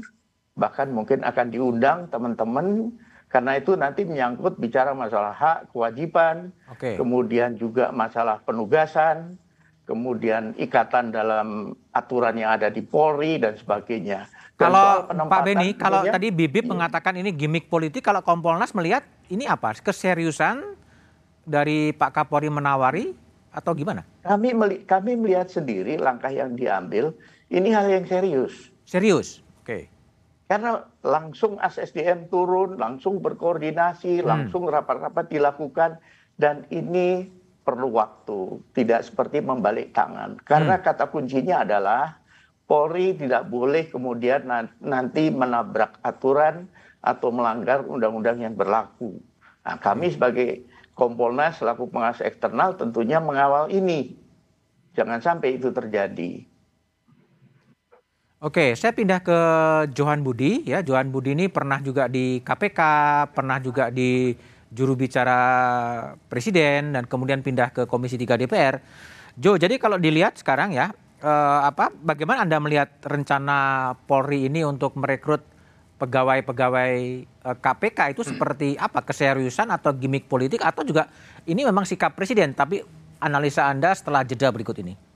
bahkan 0.56 0.92
mungkin 0.92 1.24
akan 1.24 1.48
diundang 1.48 2.08
teman-teman 2.12 2.92
karena 3.32 3.56
itu 3.56 3.72
nanti 3.80 4.04
menyangkut 4.04 4.60
bicara 4.60 4.92
masalah 4.92 5.32
hak, 5.32 5.72
kewajiban, 5.72 6.52
okay. 6.68 7.00
kemudian 7.00 7.56
juga 7.56 7.88
masalah 7.88 8.44
penugasan, 8.44 9.40
kemudian 9.88 10.52
ikatan 10.60 11.16
dalam 11.16 11.72
aturan 11.96 12.36
yang 12.36 12.52
ada 12.52 12.68
di 12.68 12.84
Polri 12.84 13.40
dan 13.40 13.56
sebagainya. 13.56 14.28
Dan 14.60 14.68
kalau 14.68 15.08
Pak 15.08 15.40
Beni, 15.48 15.72
kalau 15.72 16.04
tadi 16.04 16.28
Bibip 16.28 16.68
ini, 16.68 16.72
mengatakan 16.76 17.16
ini 17.16 17.32
gimmick 17.32 17.72
politik, 17.72 18.04
kalau 18.04 18.20
Kompolnas 18.20 18.76
melihat 18.76 19.00
ini 19.32 19.48
apa? 19.48 19.72
Keseriusan 19.80 20.76
dari 21.48 21.96
Pak 21.96 22.12
Kapolri 22.12 22.52
menawari 22.52 23.16
atau 23.48 23.72
gimana? 23.72 24.04
Kami 24.28 24.52
kami 24.84 25.12
melihat 25.16 25.48
sendiri 25.48 25.96
langkah 25.96 26.28
yang 26.28 26.52
diambil 26.52 27.16
ini 27.48 27.72
hal 27.72 27.88
yang 27.88 28.04
serius. 28.04 28.68
Serius, 28.84 29.40
oke. 29.64 29.72
Okay. 29.72 29.82
Karena 30.52 30.84
langsung 31.00 31.56
ASDM 31.56 32.28
turun, 32.28 32.76
langsung 32.76 33.24
berkoordinasi, 33.24 34.20
hmm. 34.20 34.28
langsung 34.28 34.68
rapat-rapat 34.68 35.32
dilakukan, 35.32 35.96
dan 36.36 36.68
ini 36.68 37.24
perlu 37.64 37.88
waktu, 37.96 38.60
tidak 38.76 39.00
seperti 39.08 39.40
membalik 39.40 39.96
tangan. 39.96 40.36
Karena 40.44 40.76
hmm. 40.76 40.84
kata 40.84 41.08
kuncinya 41.08 41.64
adalah 41.64 42.20
Polri 42.68 43.16
tidak 43.16 43.48
boleh 43.48 43.88
kemudian 43.88 44.44
nanti 44.84 45.32
menabrak 45.32 45.96
aturan 46.04 46.68
atau 47.00 47.32
melanggar 47.32 47.88
undang-undang 47.88 48.44
yang 48.44 48.52
berlaku. 48.52 49.24
Nah, 49.64 49.80
kami 49.80 50.12
hmm. 50.12 50.14
sebagai 50.20 50.48
Kompolnas 50.92 51.64
selaku 51.64 51.88
pengawas 51.88 52.20
eksternal 52.20 52.76
tentunya 52.76 53.16
mengawal 53.24 53.72
ini. 53.72 54.20
Jangan 54.92 55.24
sampai 55.24 55.56
itu 55.56 55.72
terjadi. 55.72 56.44
Oke, 58.42 58.74
saya 58.74 58.90
pindah 58.90 59.22
ke 59.22 59.38
Johan 59.94 60.26
Budi 60.26 60.66
ya. 60.66 60.82
Johan 60.82 61.14
Budi 61.14 61.30
ini 61.30 61.46
pernah 61.46 61.78
juga 61.78 62.10
di 62.10 62.42
KPK, 62.42 62.80
pernah 63.30 63.62
juga 63.62 63.86
di 63.86 64.34
juru 64.66 64.98
bicara 64.98 65.38
presiden 66.26 66.90
dan 66.90 67.06
kemudian 67.06 67.38
pindah 67.38 67.70
ke 67.70 67.86
Komisi 67.86 68.18
3 68.18 68.34
DPR. 68.42 68.82
Jo, 69.38 69.54
jadi 69.54 69.78
kalau 69.78 69.94
dilihat 69.94 70.42
sekarang 70.42 70.74
ya, 70.74 70.90
eh, 71.22 71.60
apa 71.70 71.94
bagaimana 71.94 72.42
Anda 72.42 72.58
melihat 72.58 72.90
rencana 73.06 73.94
Polri 74.10 74.50
ini 74.50 74.66
untuk 74.66 74.98
merekrut 74.98 75.46
pegawai-pegawai 76.02 76.94
eh, 77.22 77.56
KPK 77.62 78.18
itu 78.18 78.26
seperti 78.26 78.74
apa? 78.74 79.06
Keseriusan 79.06 79.70
atau 79.70 79.94
gimmick 79.94 80.26
politik 80.26 80.66
atau 80.66 80.82
juga 80.82 81.06
ini 81.46 81.62
memang 81.62 81.86
sikap 81.86 82.18
presiden? 82.18 82.58
Tapi 82.58 82.82
analisa 83.22 83.70
Anda 83.70 83.94
setelah 83.94 84.26
jeda 84.26 84.50
berikut 84.50 84.74
ini. 84.82 85.11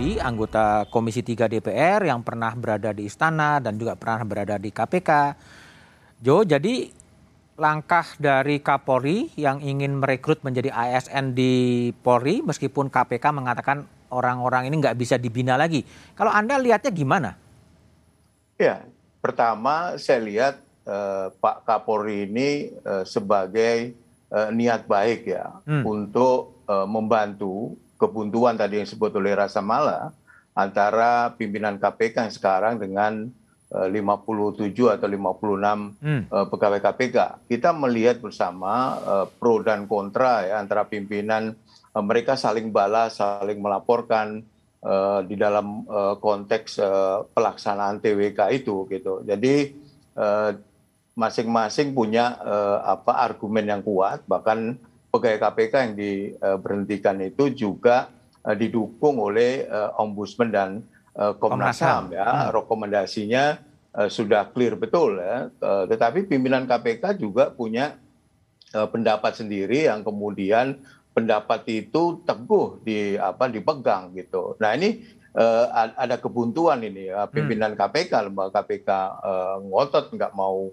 Budi, 0.00 0.16
anggota 0.16 0.88
Komisi 0.88 1.20
3 1.20 1.44
DPR 1.44 2.08
yang 2.08 2.24
pernah 2.24 2.56
berada 2.56 2.88
di 2.88 3.04
istana 3.04 3.60
dan 3.60 3.76
juga 3.76 4.00
pernah 4.00 4.24
berada 4.24 4.56
di 4.56 4.72
KPK. 4.72 5.36
Jo, 6.24 6.40
jadi 6.40 6.88
langkah 7.60 8.08
dari 8.16 8.64
Kapolri 8.64 9.28
yang 9.36 9.60
ingin 9.60 10.00
merekrut 10.00 10.40
menjadi 10.40 10.72
ASN 10.72 11.36
di 11.36 11.52
Polri 12.00 12.40
meskipun 12.40 12.88
KPK 12.88 13.28
mengatakan 13.28 13.84
orang-orang 14.08 14.72
ini 14.72 14.80
nggak 14.80 14.96
bisa 14.96 15.20
dibina 15.20 15.60
lagi. 15.60 15.84
Kalau 16.16 16.32
Anda 16.32 16.56
lihatnya 16.56 16.96
gimana? 16.96 17.36
Ya, 18.56 18.80
pertama 19.20 20.00
saya 20.00 20.24
lihat 20.24 20.64
eh, 20.88 21.28
Pak 21.28 21.68
Kapolri 21.68 22.24
ini 22.24 22.72
eh, 22.72 23.04
sebagai 23.04 23.92
eh, 24.32 24.48
niat 24.48 24.88
baik 24.88 25.28
ya 25.28 25.60
hmm. 25.68 25.84
untuk 25.84 26.64
eh, 26.64 26.88
membantu 26.88 27.76
kebuntuan 28.00 28.56
tadi 28.56 28.80
yang 28.80 28.88
disebut 28.88 29.12
oleh 29.12 29.36
Rasa 29.36 29.60
Mala 29.60 30.16
antara 30.56 31.36
pimpinan 31.36 31.76
KPK 31.76 32.26
yang 32.26 32.34
sekarang 32.34 32.74
dengan 32.80 33.28
57 33.70 33.94
eh, 33.94 34.90
atau 34.98 35.06
56 35.06 36.02
hmm. 36.02 36.22
Eh, 36.26 36.46
pegawai 36.50 36.80
KPK. 36.82 37.16
Kita 37.46 37.70
melihat 37.70 38.18
bersama 38.18 38.98
uh, 38.98 39.26
pro 39.30 39.62
dan 39.62 39.86
kontra 39.86 40.42
ya 40.42 40.58
antara 40.58 40.82
pimpinan 40.82 41.54
mereka 41.90 42.34
saling 42.34 42.70
balas, 42.70 43.18
saling 43.18 43.58
melaporkan 43.58 44.46
di 45.26 45.36
dalam 45.36 45.84
konteks 46.22 46.80
pelaksanaan 47.36 48.00
TWK 48.00 48.48
itu 48.54 48.86
gitu. 48.88 49.20
Jadi 49.26 49.76
masing-masing 51.18 51.92
punya 51.92 52.38
apa 52.86 53.18
argumen 53.20 53.66
yang 53.66 53.82
kuat 53.82 54.22
bahkan 54.24 54.78
pegawai 55.10 55.42
KPK 55.42 55.74
yang 55.74 55.94
diberhentikan 55.98 57.18
itu 57.20 57.50
juga 57.52 58.08
eh, 58.46 58.56
didukung 58.56 59.18
oleh 59.18 59.66
eh, 59.66 60.00
Ombudsman 60.00 60.50
dan 60.54 60.70
eh, 61.18 61.34
Komnas 61.36 61.82
HAM. 61.82 62.14
Ya. 62.14 62.26
Hmm. 62.26 62.48
rekomendasinya 62.54 63.44
sudah 63.90 64.54
clear 64.54 64.78
betul 64.78 65.18
ya. 65.18 65.50
Tetapi 65.90 66.30
pimpinan 66.30 66.62
KPK 66.62 67.18
juga 67.18 67.50
punya 67.50 67.98
pendapat 68.70 69.34
sendiri 69.34 69.90
yang 69.90 70.06
kemudian 70.06 70.78
pendapat 71.10 71.66
itu 71.66 72.22
teguh 72.22 72.78
di 72.86 73.18
apa 73.18 73.50
dipegang 73.50 74.14
gitu. 74.14 74.54
Nah 74.62 74.78
ini 74.78 75.02
ada 75.98 76.22
kebuntuan 76.22 76.86
ini 76.86 77.10
ya. 77.10 77.26
Pimpinan 77.26 77.74
hmm. 77.74 77.82
KPK 77.82 78.30
lembaga 78.30 78.62
KPK 78.62 78.88
ngotot 79.66 80.14
nggak 80.14 80.38
mau 80.38 80.70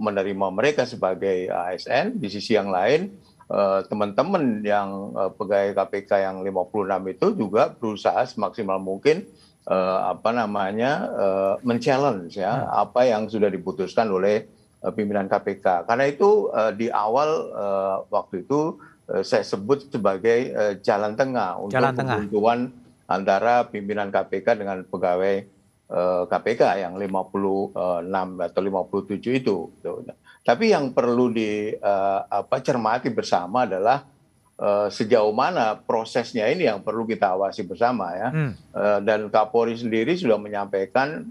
menerima 0.00 0.46
mereka 0.48 0.88
sebagai 0.88 1.52
ASN 1.52 2.16
di 2.16 2.32
sisi 2.32 2.56
yang 2.56 2.72
lain 2.72 3.12
Eh, 3.44 3.80
teman-teman 3.92 4.64
yang 4.64 5.12
uh, 5.12 5.28
pegawai 5.28 5.76
KPK 5.76 6.16
yang 6.16 6.40
56 6.40 7.12
itu 7.12 7.26
juga 7.36 7.68
berusaha 7.76 8.24
semaksimal 8.24 8.80
mungkin 8.80 9.28
uh, 9.68 10.16
apa 10.16 10.32
namanya 10.32 11.12
uh, 11.12 11.54
men-challenge 11.60 12.40
ya 12.40 12.64
hmm. 12.64 12.88
apa 12.88 13.04
yang 13.04 13.28
sudah 13.28 13.52
diputuskan 13.52 14.08
oleh 14.08 14.48
uh, 14.80 14.88
pimpinan 14.96 15.28
KPK. 15.28 15.84
Karena 15.84 16.08
itu 16.08 16.48
uh, 16.56 16.72
di 16.72 16.88
awal 16.88 17.52
uh, 17.52 18.08
waktu 18.08 18.48
itu 18.48 18.80
uh, 19.12 19.20
saya 19.20 19.44
sebut 19.44 19.92
sebagai 19.92 20.48
uh, 20.56 20.72
jalan 20.80 21.12
tengah 21.12 21.60
untuk 21.60 21.76
jalan 21.76 21.92
kebuntuan 21.92 22.58
antara 23.04 23.68
pimpinan 23.68 24.08
KPK 24.08 24.56
dengan 24.56 24.88
pegawai 24.88 25.44
uh, 25.92 26.24
KPK 26.32 26.80
yang 26.80 26.96
56 26.96 27.76
atau 28.40 28.60
57 28.64 29.20
itu. 29.36 29.68
Tapi 30.44 30.76
yang 30.76 30.92
perlu 30.92 31.32
dicermati 31.32 33.08
uh, 33.08 33.14
bersama 33.16 33.64
adalah 33.64 34.04
uh, 34.60 34.92
sejauh 34.92 35.32
mana 35.32 35.72
prosesnya 35.80 36.52
ini 36.52 36.68
yang 36.68 36.84
perlu 36.84 37.08
kita 37.08 37.32
awasi 37.32 37.64
bersama 37.64 38.12
ya. 38.12 38.28
Hmm. 38.28 38.52
Uh, 38.70 38.98
dan 39.00 39.32
Kapolri 39.32 39.74
sendiri 39.80 40.12
sudah 40.14 40.36
menyampaikan 40.36 41.24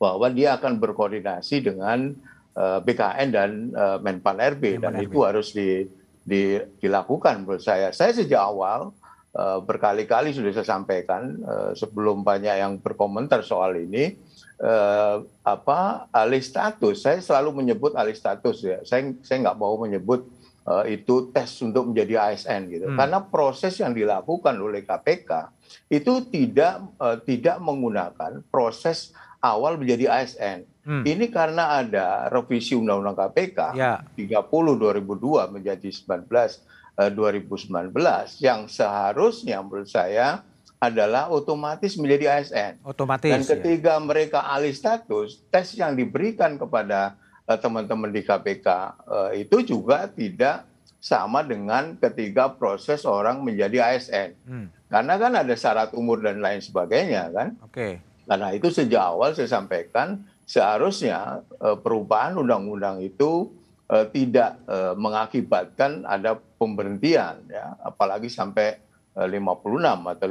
bahwa 0.00 0.32
dia 0.32 0.56
akan 0.56 0.80
berkoordinasi 0.80 1.60
dengan 1.60 2.16
uh, 2.56 2.80
BKN 2.80 3.28
dan 3.28 3.50
uh, 3.76 3.98
Menpan 4.00 4.40
RB 4.56 4.80
Menpan 4.80 4.82
dan 4.88 4.92
RB. 4.96 5.04
itu 5.04 5.18
harus 5.20 5.48
di, 5.52 5.84
di, 6.24 6.56
dilakukan 6.80 7.44
menurut 7.44 7.60
saya. 7.60 7.92
Saya 7.92 8.16
sejak 8.16 8.40
awal 8.40 8.96
uh, 9.36 9.60
berkali-kali 9.60 10.32
sudah 10.32 10.56
saya 10.56 10.80
sampaikan 10.80 11.36
uh, 11.44 11.70
sebelum 11.76 12.24
banyak 12.24 12.56
yang 12.56 12.80
berkomentar 12.80 13.44
soal 13.44 13.76
ini 13.76 14.16
uh, 14.60 15.24
apa 15.42 16.06
alih 16.12 16.44
status. 16.44 17.02
Saya 17.02 17.18
selalu 17.24 17.64
menyebut 17.64 17.96
alih 17.96 18.14
status 18.14 18.56
ya. 18.62 18.78
Saya 18.84 19.16
saya 19.24 19.48
nggak 19.48 19.58
mau 19.58 19.74
menyebut 19.80 20.28
uh, 20.68 20.84
itu 20.86 21.32
tes 21.32 21.48
untuk 21.64 21.90
menjadi 21.90 22.30
ASN 22.30 22.68
gitu. 22.68 22.86
Hmm. 22.92 22.96
Karena 22.96 23.18
proses 23.24 23.74
yang 23.80 23.96
dilakukan 23.96 24.54
oleh 24.60 24.84
KPK 24.84 25.50
itu 25.90 26.12
tidak 26.28 26.84
uh, 27.00 27.18
tidak 27.24 27.56
menggunakan 27.58 28.44
proses 28.52 29.16
awal 29.40 29.80
menjadi 29.80 30.12
ASN. 30.12 30.68
Hmm. 30.84 31.04
Ini 31.04 31.28
karena 31.28 31.80
ada 31.80 32.28
revisi 32.28 32.76
Undang-Undang 32.76 33.16
KPK 33.16 33.58
ya. 33.76 34.00
30 34.16 34.44
2002 34.80 35.56
menjadi 35.56 35.88
19 35.88 36.28
uh, 36.28 37.10
2019 37.12 37.92
yang 38.40 38.68
seharusnya 38.68 39.60
menurut 39.60 39.88
saya 39.88 40.44
adalah 40.80 41.28
otomatis 41.28 41.92
menjadi 42.00 42.40
ASN. 42.40 42.80
Otomatis. 42.80 43.28
Dan 43.28 43.44
ya. 43.44 43.48
ketika 43.52 44.00
ya. 44.00 44.02
mereka 44.02 44.48
alih 44.48 44.72
status, 44.72 45.44
tes 45.52 45.76
yang 45.76 45.92
diberikan 45.92 46.56
kepada 46.56 47.20
uh, 47.44 47.58
teman-teman 47.60 48.08
di 48.08 48.24
KPK 48.24 48.66
uh, 49.04 49.30
itu 49.36 49.60
juga 49.60 50.08
tidak 50.08 50.64
sama 50.96 51.44
dengan 51.44 52.00
ketika 52.00 52.56
proses 52.56 53.04
orang 53.04 53.44
menjadi 53.44 53.92
ASN. 53.92 54.30
Hmm. 54.48 54.66
Karena 54.88 55.14
kan 55.20 55.32
ada 55.36 55.52
syarat 55.52 55.92
umur 55.92 56.24
dan 56.24 56.40
lain 56.40 56.64
sebagainya 56.64 57.28
kan. 57.28 57.48
Oke. 57.60 57.76
Okay. 57.76 57.92
Karena 58.24 58.48
itu 58.56 58.72
sejak 58.72 59.04
awal 59.04 59.36
saya 59.36 59.52
sampaikan 59.52 60.24
seharusnya 60.48 61.44
uh, 61.60 61.76
perubahan 61.76 62.40
undang-undang 62.40 63.04
itu 63.04 63.52
uh, 63.92 64.06
tidak 64.08 64.56
uh, 64.64 64.96
mengakibatkan 64.96 66.08
ada 66.08 66.40
pemberhentian 66.56 67.44
ya, 67.52 67.76
apalagi 67.84 68.32
sampai 68.32 68.78
uh, 68.78 68.89
56 69.10 70.14
atau 70.16 70.26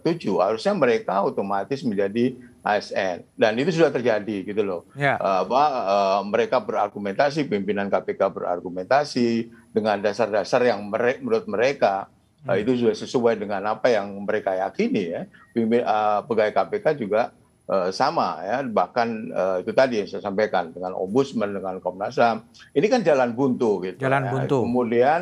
57 0.00 0.40
harusnya 0.40 0.74
mereka 0.74 1.14
otomatis 1.22 1.84
menjadi 1.84 2.34
ASN 2.64 3.28
dan 3.36 3.52
itu 3.60 3.74
sudah 3.74 3.92
terjadi 3.92 4.48
gitu 4.48 4.62
loh. 4.64 4.88
Yeah. 4.96 5.20
Uh, 5.20 5.44
apa 5.44 5.64
uh, 5.86 6.20
mereka 6.24 6.56
berargumentasi 6.62 7.46
pimpinan 7.46 7.92
KPK 7.92 8.32
berargumentasi 8.32 9.52
dengan 9.76 10.00
dasar-dasar 10.00 10.64
yang 10.64 10.88
mere 10.88 11.20
menurut 11.20 11.44
mereka 11.44 12.08
Nah, 12.42 12.58
itu 12.58 12.74
sudah 12.74 12.96
sesuai 12.98 13.38
dengan 13.38 13.62
apa 13.70 13.86
yang 13.86 14.18
mereka 14.26 14.50
yakini 14.58 15.14
ya. 15.14 15.22
Uh, 15.54 16.26
pegawai 16.26 16.50
KPK 16.50 16.98
juga 16.98 17.30
uh, 17.70 17.94
sama 17.94 18.42
ya, 18.42 18.66
bahkan 18.66 19.30
uh, 19.30 19.56
itu 19.62 19.70
tadi 19.70 20.02
yang 20.02 20.08
saya 20.10 20.26
sampaikan 20.26 20.74
dengan 20.74 20.98
ombudsman 20.98 21.54
dengan 21.54 21.78
Komnas 21.78 22.18
HAM. 22.18 22.42
Ini 22.74 22.86
kan 22.90 23.06
jalan 23.06 23.38
buntu 23.38 23.86
gitu. 23.86 24.02
Jalan 24.02 24.26
ya. 24.26 24.30
buntu. 24.34 24.58
Kemudian 24.66 25.20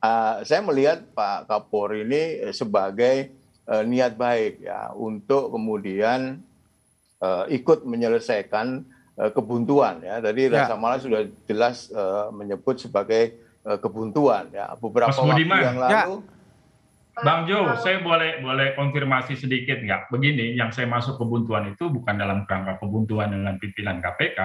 uh, 0.00 0.42
saya 0.42 0.60
melihat 0.64 1.04
Pak 1.12 1.48
Kapolri 1.48 2.04
ini 2.04 2.52
sebagai 2.52 3.30
uh, 3.68 3.84
niat 3.84 4.16
baik 4.16 4.64
ya 4.64 4.92
untuk 4.96 5.52
kemudian 5.54 6.40
uh, 7.22 7.44
ikut 7.48 7.86
menyelesaikan 7.86 8.84
uh, 9.20 9.30
kebuntuan 9.30 10.02
ya. 10.02 10.18
Tadi 10.18 10.50
ya. 10.50 10.66
Rasa 10.66 10.74
Mala 10.76 10.98
sudah 10.98 11.22
jelas 11.46 11.92
uh, 11.92 12.32
menyebut 12.34 12.80
sebagai 12.80 13.38
uh, 13.64 13.78
kebuntuan 13.78 14.50
ya. 14.50 14.74
Beberapa 14.76 15.14
waktu 15.14 15.46
yang 15.46 15.78
lalu 15.78 15.92
ya 15.94 16.38
Bang 17.20 17.44
Jo, 17.44 17.76
saya 17.76 18.00
boleh 18.00 18.40
boleh 18.40 18.72
konfirmasi 18.72 19.36
sedikit 19.36 19.76
nggak? 19.82 20.08
Begini, 20.08 20.56
yang 20.56 20.72
saya 20.72 20.88
masuk 20.88 21.20
kebuntuan 21.20 21.68
itu 21.68 21.92
bukan 21.92 22.16
dalam 22.16 22.48
kerangka 22.48 22.80
kebuntuan 22.80 23.28
dengan 23.28 23.60
pimpinan 23.60 24.00
KPK, 24.00 24.38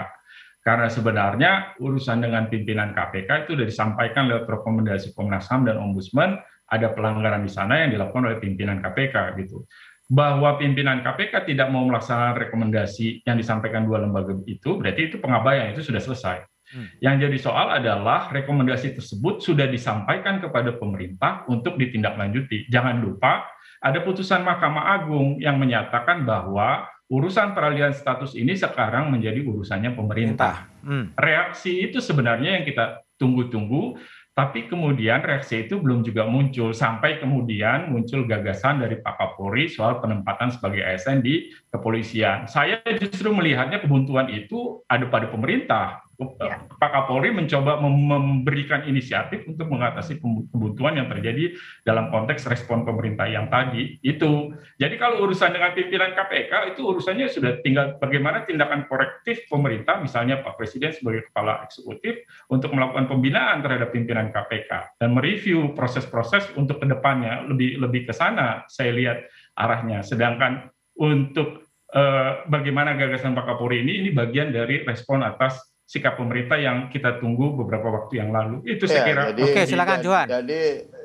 karena 0.66 0.90
sebenarnya 0.90 1.78
urusan 1.78 2.26
dengan 2.26 2.50
pimpinan 2.50 2.90
KPK 2.98 3.46
itu 3.46 3.50
sudah 3.54 3.68
disampaikan 3.70 4.26
lewat 4.26 4.50
rekomendasi 4.50 5.14
Komnas 5.14 5.46
HAM 5.46 5.70
dan 5.70 5.78
Ombudsman, 5.78 6.42
ada 6.66 6.90
pelanggaran 6.90 7.46
di 7.46 7.52
sana 7.54 7.86
yang 7.86 7.94
dilakukan 7.94 8.26
oleh 8.26 8.42
pimpinan 8.42 8.82
KPK 8.82 9.38
gitu. 9.46 9.70
Bahwa 10.10 10.58
pimpinan 10.58 11.06
KPK 11.06 11.46
tidak 11.46 11.70
mau 11.70 11.86
melaksanakan 11.86 12.50
rekomendasi 12.50 13.22
yang 13.30 13.38
disampaikan 13.38 13.86
dua 13.86 14.10
lembaga 14.10 14.34
itu, 14.50 14.82
berarti 14.82 15.14
itu 15.14 15.22
pengabaian 15.22 15.70
itu 15.70 15.86
sudah 15.86 16.02
selesai. 16.02 16.42
Hmm. 16.74 16.90
Yang 16.98 17.16
jadi 17.30 17.38
soal 17.46 17.68
adalah 17.70 18.34
rekomendasi 18.34 18.98
tersebut 18.98 19.46
sudah 19.46 19.70
disampaikan 19.70 20.42
kepada 20.42 20.74
pemerintah 20.82 21.46
untuk 21.46 21.78
ditindaklanjuti. 21.78 22.74
Jangan 22.74 23.06
lupa 23.06 23.46
ada 23.86 24.02
putusan 24.02 24.42
Mahkamah 24.42 24.98
Agung 24.98 25.38
yang 25.38 25.62
menyatakan 25.62 26.26
bahwa 26.26 26.90
urusan 27.10 27.54
peralihan 27.54 27.94
status 27.94 28.34
ini 28.34 28.58
sekarang 28.58 29.14
menjadi 29.14 29.46
urusannya 29.46 29.94
pemerintah. 29.94 30.70
Hmm. 30.82 31.14
Reaksi 31.14 31.86
itu 31.86 32.02
sebenarnya 32.02 32.58
yang 32.58 32.66
kita 32.66 33.06
tunggu-tunggu, 33.16 33.98
tapi 34.36 34.68
kemudian 34.68 35.24
reaksi 35.24 35.64
itu 35.64 35.80
belum 35.80 36.04
juga 36.04 36.28
muncul 36.28 36.76
sampai 36.76 37.24
kemudian 37.24 37.88
muncul 37.88 38.28
gagasan 38.28 38.84
dari 38.84 39.00
Pak 39.00 39.16
Kapolri 39.16 39.72
soal 39.72 40.04
penempatan 40.04 40.52
sebagai 40.52 40.84
ASN 40.84 41.24
di 41.24 41.56
kepolisian. 41.72 42.50
Saya 42.52 42.84
justru 43.00 43.32
melihatnya 43.32 43.80
kebuntuan 43.80 44.28
itu 44.28 44.84
ada 44.92 45.08
pada 45.08 45.32
pemerintah 45.32 46.05
Ya. 46.16 46.64
Pak 46.80 46.92
Kapolri 46.96 47.36
mencoba 47.36 47.84
memberikan 47.84 48.88
inisiatif 48.88 49.44
untuk 49.52 49.68
mengatasi 49.68 50.24
kebutuhan 50.24 50.96
yang 50.96 51.12
terjadi 51.12 51.60
dalam 51.84 52.08
konteks 52.08 52.48
respon 52.48 52.88
pemerintah 52.88 53.28
yang 53.28 53.52
tadi 53.52 54.00
itu. 54.00 54.56
Jadi 54.80 54.96
kalau 54.96 55.28
urusan 55.28 55.52
dengan 55.52 55.76
pimpinan 55.76 56.16
KPK 56.16 56.76
itu 56.76 56.82
urusannya 56.88 57.28
sudah 57.28 57.60
tinggal 57.60 58.00
bagaimana 58.00 58.48
tindakan 58.48 58.88
korektif 58.88 59.44
pemerintah, 59.52 60.00
misalnya 60.00 60.40
Pak 60.40 60.56
Presiden 60.56 60.96
sebagai 60.96 61.28
kepala 61.28 61.68
eksekutif 61.68 62.24
untuk 62.48 62.72
melakukan 62.72 63.12
pembinaan 63.12 63.60
terhadap 63.60 63.92
pimpinan 63.92 64.32
KPK 64.32 64.96
dan 64.96 65.12
mereview 65.12 65.76
proses-proses 65.76 66.48
untuk 66.56 66.80
ke 66.80 66.88
depannya 66.88 67.44
lebih 67.44 67.84
lebih 67.84 68.08
ke 68.08 68.14
sana. 68.16 68.64
Saya 68.72 68.96
lihat 68.96 69.28
arahnya. 69.60 70.00
Sedangkan 70.00 70.72
untuk 70.96 71.68
eh, 71.92 72.32
bagaimana 72.48 72.96
gagasan 72.96 73.36
Pak 73.36 73.52
Kapolri 73.52 73.84
ini 73.84 74.00
ini 74.00 74.10
bagian 74.16 74.56
dari 74.56 74.88
respon 74.88 75.28
atas 75.28 75.75
sikap 75.86 76.18
pemerintah 76.18 76.58
yang 76.58 76.90
kita 76.90 77.22
tunggu 77.22 77.54
beberapa 77.54 77.94
waktu 77.94 78.18
yang 78.18 78.34
lalu. 78.34 78.66
Itu 78.66 78.90
saya 78.90 79.06
ya, 79.06 79.08
kira. 79.08 79.22
Jadi, 79.32 79.42
Oke, 79.46 79.62
silakan 79.70 80.00
Johan. 80.02 80.28
Jadi 80.28 80.62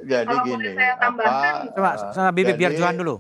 jadi 0.09 0.27
Kalau 0.27 0.45
gini. 0.49 0.71
saya 0.73 0.95
tambahkan, 0.97 1.53
apa, 1.53 1.73
coba 1.77 1.91
sama 2.17 2.31
Bibi 2.33 2.53
biar 2.57 2.73
Johan 2.73 2.97
dulu. 2.97 3.17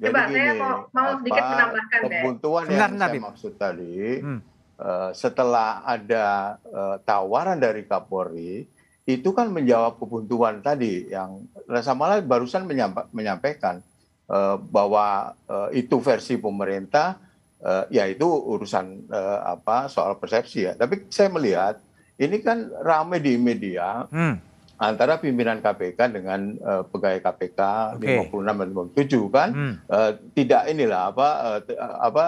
Jadi 0.00 0.08
coba 0.08 0.20
gini, 0.32 0.38
saya 0.40 0.52
mau, 0.56 0.76
mau 0.88 1.10
sedikit 1.20 1.44
menambahkan 1.44 1.98
deh. 2.00 2.08
Kebuntuan 2.08 2.64
yang 2.64 2.80
sebentar, 2.88 3.08
saya 3.12 3.20
maksud 3.28 3.52
tadi, 3.60 3.96
hmm. 4.24 4.40
uh, 4.80 5.10
setelah 5.12 5.68
ada 5.84 6.26
uh, 6.72 6.96
tawaran 7.04 7.58
dari 7.60 7.84
Kapolri, 7.84 8.64
itu 9.04 9.28
kan 9.36 9.52
menjawab 9.52 10.00
kebuntuan 10.00 10.64
tadi 10.64 11.08
yang 11.12 11.44
Rasa 11.68 11.92
Malah 11.92 12.24
barusan 12.24 12.64
menyampaikan 13.12 13.84
uh, 14.28 14.56
bahwa 14.56 15.36
uh, 15.48 15.68
itu 15.72 16.00
versi 16.00 16.40
pemerintah 16.40 17.20
uh, 17.62 17.84
ya 17.90 18.06
itu 18.06 18.26
urusan 18.26 19.08
uh, 19.10 19.58
apa 19.58 19.90
soal 19.90 20.18
persepsi 20.18 20.68
ya. 20.68 20.72
Tapi 20.78 21.10
saya 21.10 21.32
melihat 21.32 21.80
ini 22.18 22.42
kan 22.42 22.70
ramai 22.82 23.22
di 23.22 23.38
media 23.38 24.06
hmm. 24.10 24.34
antara 24.82 25.18
pimpinan 25.22 25.62
KPK 25.62 25.98
dengan 26.10 26.58
uh, 26.62 26.82
pegawai 26.86 27.22
KPK 27.22 27.60
okay. 27.98 28.26
56 28.30 28.34
dan 28.34 28.68
57 28.74 29.36
kan 29.36 29.48
hmm. 29.54 29.74
uh, 29.86 30.12
tidak 30.34 30.62
inilah 30.70 31.14
apa 31.14 31.28
uh, 31.42 31.60
apa 32.02 32.24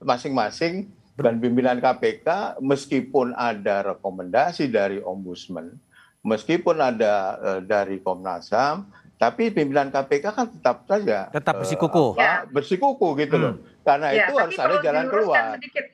masing-masing 0.00 0.88
uh, 0.88 0.98
dan 1.18 1.42
pimpinan 1.42 1.82
KPK 1.82 2.62
meskipun 2.62 3.34
ada 3.34 3.82
rekomendasi 3.82 4.70
dari 4.70 5.02
ombudsman, 5.02 5.74
meskipun 6.22 6.78
ada 6.78 7.14
uh, 7.42 7.60
dari 7.60 7.98
Komnas 7.98 8.54
HAM, 8.54 8.86
tapi 9.18 9.50
pimpinan 9.50 9.90
KPK 9.90 10.24
kan 10.30 10.46
tetap 10.46 10.86
saja 10.86 11.26
tetap 11.34 11.58
bersikuku, 11.58 12.14
uh, 12.14 12.22
apa, 12.22 12.46
bersikuku 12.54 13.08
gitu 13.18 13.36
hmm. 13.36 13.44
loh. 13.44 13.54
Karena 13.82 14.14
ya, 14.14 14.30
itu 14.30 14.32
harus 14.38 14.56
ada 14.56 14.76
jalan 14.78 15.04
keluar. 15.10 15.42
Sedikit. 15.58 15.84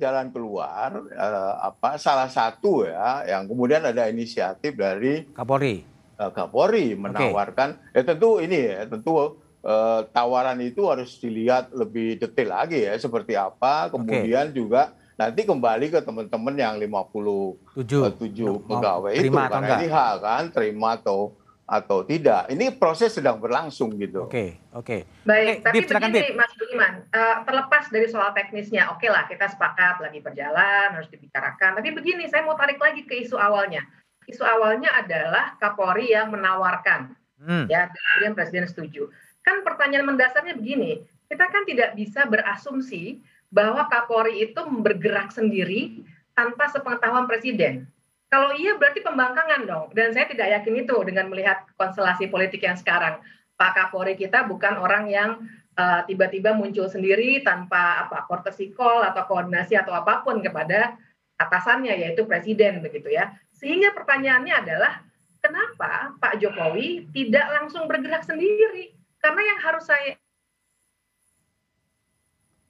Jalan 0.00 0.26
keluar 0.32 0.90
uh, 0.96 1.54
apa 1.60 2.00
salah 2.00 2.32
satu 2.32 2.88
ya 2.88 3.28
yang 3.28 3.44
kemudian 3.44 3.84
ada 3.84 4.08
inisiatif 4.08 4.72
dari 4.72 5.28
Kapolri. 5.34 5.84
Uh, 6.16 6.32
Kapolri 6.32 6.96
menawarkan 6.96 7.76
okay. 7.76 8.00
ya 8.00 8.02
tentu 8.06 8.40
ini 8.40 8.58
ya 8.64 8.88
tentu 8.88 9.12
uh, 9.18 10.00
tawaran 10.08 10.56
itu 10.64 10.88
harus 10.88 11.20
dilihat 11.20 11.68
lebih 11.76 12.16
detail 12.16 12.48
lagi 12.48 12.80
ya 12.86 12.96
seperti 12.96 13.36
apa 13.36 13.92
kemudian 13.92 14.48
okay. 14.48 14.56
juga 14.56 14.82
nanti 15.18 15.44
kembali 15.44 15.86
ke 15.90 16.00
teman-teman 16.00 16.54
yang 16.56 16.74
57 16.80 17.76
uh, 17.76 18.56
pegawai 18.62 19.12
itu 19.12 19.34
karena 19.34 19.74
ini 19.82 19.88
hak 19.90 20.14
kan 20.22 20.44
terima 20.54 20.96
atau 20.96 21.36
atau 21.68 22.00
tidak. 22.00 22.48
Ini 22.48 22.80
proses 22.80 23.12
sedang 23.12 23.36
berlangsung 23.36 23.92
gitu. 24.00 24.24
Oke, 24.24 24.56
oke. 24.72 25.04
Baik, 25.28 25.60
okay, 25.60 25.84
tapi 25.84 25.84
begini 25.84 26.20
Bip. 26.24 26.40
Mas 26.40 26.52
Budiman, 26.56 26.92
uh, 27.12 27.36
terlepas 27.44 27.84
dari 27.92 28.08
soal 28.08 28.32
teknisnya, 28.32 28.88
oke 28.88 29.04
okay 29.04 29.12
lah 29.12 29.28
kita 29.28 29.52
sepakat 29.52 30.00
lagi 30.00 30.24
berjalan 30.24 30.96
harus 30.96 31.12
dibicarakan. 31.12 31.76
Tapi 31.76 31.92
begini, 31.92 32.24
saya 32.32 32.48
mau 32.48 32.56
tarik 32.56 32.80
lagi 32.80 33.04
ke 33.04 33.20
isu 33.20 33.36
awalnya. 33.36 33.84
Isu 34.24 34.40
awalnya 34.40 34.88
adalah 34.96 35.60
Kapolri 35.60 36.16
yang 36.16 36.32
menawarkan, 36.32 37.12
hmm. 37.44 37.68
ya 37.68 37.92
kemudian 37.92 38.32
Presiden 38.32 38.64
setuju. 38.64 39.12
Kan 39.44 39.60
pertanyaan 39.60 40.08
mendasarnya 40.08 40.56
begini, 40.56 41.04
kita 41.28 41.52
kan 41.52 41.68
tidak 41.68 41.92
bisa 42.00 42.24
berasumsi 42.24 43.20
bahwa 43.52 43.84
Kapolri 43.92 44.40
itu 44.40 44.60
bergerak 44.64 45.36
sendiri 45.36 46.00
tanpa 46.32 46.72
sepengetahuan 46.72 47.28
Presiden. 47.28 47.88
Kalau 48.28 48.52
iya 48.52 48.76
berarti 48.76 49.00
pembangkangan 49.00 49.64
dong. 49.64 49.86
Dan 49.96 50.12
saya 50.12 50.28
tidak 50.28 50.52
yakin 50.52 50.84
itu 50.84 50.96
dengan 51.08 51.32
melihat 51.32 51.64
konstelasi 51.80 52.28
politik 52.28 52.60
yang 52.60 52.76
sekarang. 52.76 53.24
Pak 53.56 53.74
Kapolri 53.74 54.14
kita 54.14 54.44
bukan 54.44 54.78
orang 54.78 55.08
yang 55.08 55.30
uh, 55.74 56.04
tiba-tiba 56.04 56.52
muncul 56.54 56.86
sendiri 56.86 57.40
tanpa 57.42 58.06
apa 58.06 58.28
courtesy 58.28 58.70
call 58.70 59.02
atau 59.02 59.24
koordinasi 59.26 59.74
atau 59.74 59.96
apa 59.96 60.22
pun 60.22 60.44
kepada 60.44 60.94
atasannya 61.40 61.96
yaitu 61.96 62.28
presiden 62.28 62.84
begitu 62.84 63.10
ya. 63.10 63.32
Sehingga 63.56 63.96
pertanyaannya 63.96 64.54
adalah 64.54 65.02
kenapa 65.40 66.14
Pak 66.20 66.38
Jokowi 66.38 67.08
tidak 67.16 67.48
langsung 67.48 67.88
bergerak 67.88 68.22
sendiri? 68.22 68.92
Karena 69.18 69.42
yang 69.42 69.58
harus 69.64 69.88
saya 69.88 70.14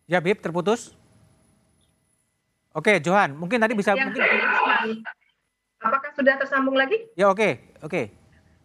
Ya, 0.08 0.24
Bib, 0.24 0.40
terputus. 0.40 0.96
Oke, 2.72 2.96
Johan, 3.04 3.36
mungkin 3.36 3.60
tadi 3.60 3.76
bisa 3.76 3.92
yang 3.92 4.08
mungkin 4.08 4.24
Apakah 5.78 6.10
sudah 6.14 6.34
tersambung 6.38 6.74
lagi? 6.74 7.06
Ya 7.14 7.30
oke, 7.30 7.38
okay, 7.38 7.52
oke. 7.82 7.90
Okay. 7.90 8.04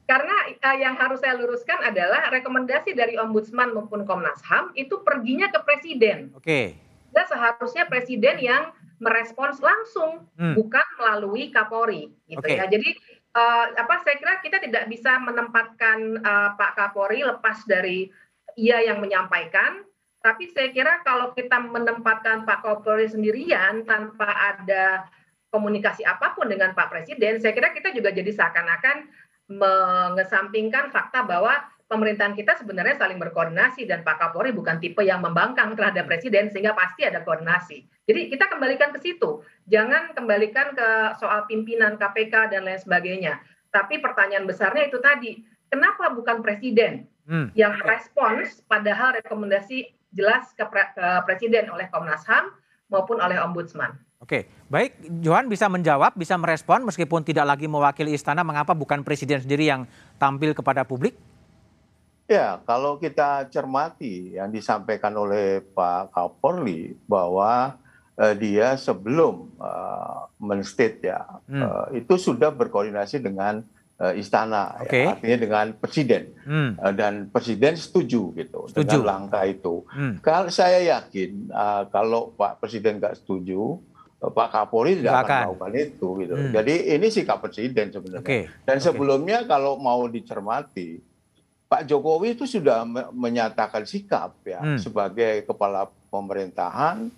Karena 0.03 0.35
uh, 0.51 0.77
yang 0.77 0.99
harus 0.99 1.23
saya 1.23 1.39
luruskan 1.39 1.79
adalah 1.79 2.27
rekomendasi 2.27 2.91
dari 2.91 3.15
Ombudsman 3.15 3.71
maupun 3.71 4.03
Komnas 4.03 4.43
HAM 4.43 4.75
itu 4.75 4.99
perginya 4.99 5.47
ke 5.47 5.63
Presiden. 5.63 6.33
Oke. 6.35 6.43
Okay. 6.43 6.65
Dan 7.13 7.25
seharusnya 7.29 7.87
Presiden 7.87 8.41
yang 8.41 8.73
merespons 8.99 9.63
langsung, 9.63 10.27
hmm. 10.35 10.57
bukan 10.57 10.87
melalui 10.99 11.53
Kapolri, 11.53 12.11
gitu 12.27 12.41
okay. 12.43 12.59
ya. 12.59 12.65
Jadi 12.67 12.89
uh, 13.37 13.65
apa? 13.79 14.01
Saya 14.03 14.15
kira 14.19 14.33
kita 14.43 14.57
tidak 14.59 14.89
bisa 14.91 15.21
menempatkan 15.21 16.19
uh, 16.19 16.49
Pak 16.57 16.71
Kapolri 16.75 17.23
lepas 17.23 17.63
dari 17.69 18.09
ia 18.59 18.83
yang 18.83 18.99
menyampaikan, 18.99 19.85
tapi 20.19 20.49
saya 20.51 20.71
kira 20.71 21.03
kalau 21.03 21.31
kita 21.31 21.63
menempatkan 21.63 22.43
Pak 22.43 22.59
Kapolri 22.63 23.07
sendirian 23.07 23.83
tanpa 23.83 24.55
ada 24.55 25.07
komunikasi 25.53 26.01
apa 26.01 26.33
pun 26.33 26.49
dengan 26.49 26.73
Pak 26.73 26.89
Presiden, 26.89 27.37
saya 27.37 27.53
kira 27.53 27.69
kita 27.69 27.93
juga 27.93 28.09
jadi 28.09 28.33
seakan-akan 28.33 29.05
mengesampingkan 29.53 30.89
fakta 30.89 31.21
bahwa 31.21 31.53
pemerintahan 31.85 32.33
kita 32.33 32.57
sebenarnya 32.57 32.97
saling 32.97 33.21
berkoordinasi 33.21 33.85
dan 33.85 34.01
Pak 34.01 34.17
Kapolri 34.17 34.49
bukan 34.49 34.81
tipe 34.81 35.05
yang 35.05 35.21
membangkang 35.21 35.77
terhadap 35.77 36.09
Presiden 36.09 36.49
sehingga 36.49 36.73
pasti 36.73 37.05
ada 37.05 37.21
koordinasi. 37.21 37.85
Jadi 38.09 38.33
kita 38.33 38.49
kembalikan 38.49 38.89
ke 38.89 38.97
situ, 38.97 39.45
jangan 39.69 40.17
kembalikan 40.17 40.73
ke 40.73 40.87
soal 41.21 41.45
pimpinan 41.45 42.01
KPK 42.01 42.49
dan 42.49 42.65
lain 42.65 42.81
sebagainya. 42.81 43.37
Tapi 43.69 44.01
pertanyaan 44.01 44.49
besarnya 44.49 44.89
itu 44.89 44.97
tadi, 44.97 45.45
kenapa 45.69 46.09
bukan 46.09 46.41
Presiden 46.41 47.05
hmm. 47.29 47.53
yang 47.53 47.77
respons 47.85 48.65
padahal 48.65 49.13
rekomendasi 49.21 49.93
jelas 50.17 50.49
ke, 50.57 50.65
pre 50.65 50.89
ke 50.97 51.05
Presiden 51.29 51.69
oleh 51.69 51.85
Komnas 51.93 52.25
HAM 52.25 52.53
maupun 52.89 53.21
oleh 53.21 53.37
Ombudsman. 53.37 53.97
Oke, 54.23 54.47
baik 54.71 55.03
Johan 55.19 55.51
bisa 55.51 55.67
menjawab, 55.67 56.15
bisa 56.15 56.39
merespon 56.39 56.87
meskipun 56.87 57.27
tidak 57.27 57.43
lagi 57.43 57.67
mewakili 57.67 58.15
istana, 58.15 58.39
mengapa 58.39 58.71
bukan 58.71 59.03
presiden 59.03 59.43
sendiri 59.43 59.67
yang 59.67 59.83
tampil 60.15 60.55
kepada 60.55 60.87
publik? 60.87 61.19
Ya, 62.31 62.63
kalau 62.63 62.95
kita 63.03 63.51
cermati 63.51 64.39
yang 64.39 64.47
disampaikan 64.47 65.11
oleh 65.19 65.59
Pak 65.59 66.15
Kapolri 66.15 66.95
bahwa 67.03 67.75
uh, 68.15 68.33
dia 68.39 68.79
sebelum 68.79 69.51
uh, 69.59 70.31
menstate 70.39 71.03
ya, 71.03 71.27
hmm. 71.51 71.59
uh, 71.59 71.85
itu 71.91 72.15
sudah 72.15 72.47
berkoordinasi 72.55 73.19
dengan 73.19 73.59
uh, 73.99 74.15
istana, 74.15 74.79
okay. 74.79 75.03
ya, 75.03 75.19
artinya 75.19 75.37
dengan 75.43 75.65
presiden 75.75 76.31
hmm. 76.47 76.79
uh, 76.79 76.93
dan 76.95 77.27
presiden 77.27 77.75
setuju 77.75 78.31
gitu 78.39 78.71
setuju. 78.71 79.03
dengan 79.03 79.03
langkah 79.03 79.43
itu. 79.43 79.83
Hmm. 79.91 80.15
Kalau 80.23 80.47
saya 80.47 80.79
yakin 80.79 81.51
uh, 81.51 81.91
kalau 81.91 82.31
Pak 82.39 82.63
Presiden 82.63 83.03
nggak 83.03 83.19
setuju, 83.19 83.83
Pak 84.31 84.49
Kapolri 84.55 85.03
tidak 85.03 85.27
akan 85.27 85.51
melakukan 85.51 85.73
itu 85.75 86.07
gitu. 86.23 86.33
Hmm. 86.39 86.51
Jadi 86.55 86.73
ini 86.95 87.07
sikap 87.11 87.43
presiden 87.43 87.91
sebenarnya. 87.91 88.23
Okay. 88.23 88.47
Dan 88.63 88.77
sebelumnya 88.79 89.43
okay. 89.43 89.49
kalau 89.51 89.75
mau 89.75 90.07
dicermati 90.07 91.03
Pak 91.67 91.89
Jokowi 91.89 92.37
itu 92.37 92.45
sudah 92.45 92.85
menyatakan 93.11 93.83
sikap 93.83 94.37
ya 94.45 94.61
hmm. 94.61 94.79
sebagai 94.79 95.43
kepala 95.43 95.89
pemerintahan 96.13 97.09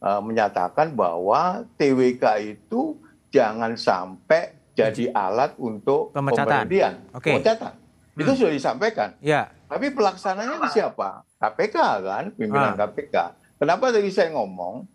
uh, 0.00 0.20
menyatakan 0.24 0.96
bahwa 0.96 1.68
TWK 1.76 2.24
itu 2.56 2.96
jangan 3.28 3.76
sampai 3.76 4.56
jadi 4.72 5.10
alat 5.12 5.58
untuk 5.60 6.14
pemecatan. 6.14 6.38
pemberhentian, 6.64 6.94
okay. 7.12 7.34
pemecatan. 7.36 7.74
Hmm. 7.76 8.20
Itu 8.24 8.30
sudah 8.34 8.52
disampaikan. 8.54 9.10
Ya. 9.20 9.52
Tapi 9.68 9.92
pelaksananya 9.92 10.72
siapa? 10.72 11.26
KPK 11.36 11.76
kan, 12.02 12.24
pimpinan 12.32 12.74
ah. 12.74 12.88
KPK. 12.88 13.16
Kenapa 13.58 13.90
tadi 13.92 14.08
saya 14.08 14.32
ngomong 14.32 14.86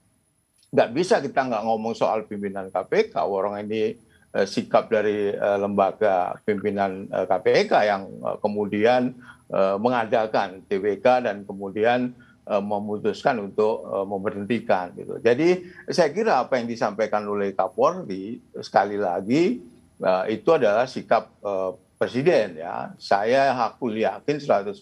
nggak 0.74 0.90
bisa 0.90 1.22
kita 1.22 1.46
nggak 1.46 1.64
ngomong 1.70 1.94
soal 1.94 2.26
pimpinan 2.26 2.74
KPK. 2.74 3.22
Orang 3.22 3.62
ini 3.62 3.94
eh, 4.34 4.48
sikap 4.50 4.90
dari 4.90 5.30
eh, 5.30 5.58
lembaga 5.62 6.34
pimpinan 6.42 7.06
eh, 7.14 7.26
KPK 7.30 7.72
yang 7.86 8.04
eh, 8.10 8.38
kemudian 8.42 9.14
eh, 9.54 9.76
mengadakan 9.78 10.66
TWK 10.66 11.06
dan 11.30 11.46
kemudian 11.46 12.18
eh, 12.50 12.64
memutuskan 12.64 13.38
untuk 13.46 13.86
eh, 13.86 14.06
memberhentikan 14.10 14.98
gitu. 14.98 15.22
Jadi 15.22 15.70
saya 15.94 16.10
kira 16.10 16.42
apa 16.42 16.58
yang 16.58 16.66
disampaikan 16.66 17.22
oleh 17.30 17.54
Kapolri 17.54 18.42
sekali 18.58 18.98
lagi 18.98 19.62
eh, 20.02 20.24
itu 20.34 20.50
adalah 20.50 20.90
sikap 20.90 21.30
eh, 21.46 21.72
presiden 22.02 22.58
ya. 22.58 22.98
Saya 22.98 23.54
aku 23.62 23.94
yakin 23.94 24.42
100% 24.42 24.74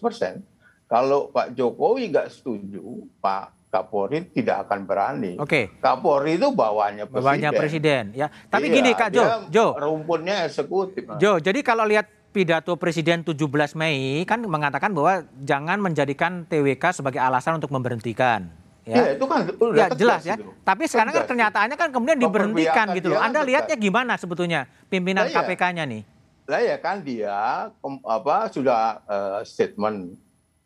kalau 0.88 1.28
Pak 1.32 1.56
Jokowi 1.56 2.12
nggak 2.12 2.28
setuju, 2.32 3.08
Pak 3.20 3.61
Kapolri 3.72 4.28
tidak 4.36 4.68
akan 4.68 4.84
berani. 4.84 5.32
Oke. 5.40 5.48
Okay. 5.48 5.80
Kapolri 5.80 6.36
itu 6.36 6.52
bawahnya 6.52 7.08
presiden. 7.08 7.24
Bawahnya 7.24 7.50
presiden, 7.56 8.04
ya. 8.12 8.28
Tapi 8.28 8.68
iya, 8.68 8.76
gini 8.76 8.90
Kak 8.92 9.08
Jo, 9.08 9.24
Jo. 9.48 9.66
Rumputnya 9.80 10.44
eksekutif. 10.44 11.08
Jo, 11.16 11.40
jadi 11.40 11.56
kalau 11.64 11.88
lihat 11.88 12.04
pidato 12.36 12.76
Presiden 12.76 13.24
17 13.24 13.40
Mei 13.80 14.28
kan 14.28 14.44
mengatakan 14.44 14.92
bahwa 14.92 15.24
jangan 15.40 15.80
menjadikan 15.80 16.44
TWK 16.44 17.00
sebagai 17.00 17.20
alasan 17.20 17.56
untuk 17.56 17.72
memberhentikan. 17.72 18.52
Ya, 18.84 18.98
ya 18.98 19.04
itu 19.14 19.24
kan 19.24 19.46
udah 19.46 19.88
ya, 19.88 19.96
jelas 19.96 20.20
ya. 20.26 20.36
Itu. 20.36 20.52
Tapi 20.60 20.84
sekarang 20.90 21.12
kan 21.16 21.24
kenyataannya 21.24 21.76
kan 21.80 21.88
kemudian 21.96 22.18
diberhentikan 22.20 22.92
gitu 22.92 23.14
loh. 23.14 23.24
Anda 23.24 23.40
lihatnya 23.40 23.76
gimana 23.80 24.20
sebetulnya 24.20 24.68
pimpinan 24.92 25.32
KPK-nya 25.32 25.88
nih? 25.88 26.02
Lah 26.50 26.60
ya 26.60 26.76
kan 26.76 27.00
dia 27.00 27.70
apa 28.04 28.36
sudah 28.50 29.00
uh, 29.06 29.40
statement 29.46 30.18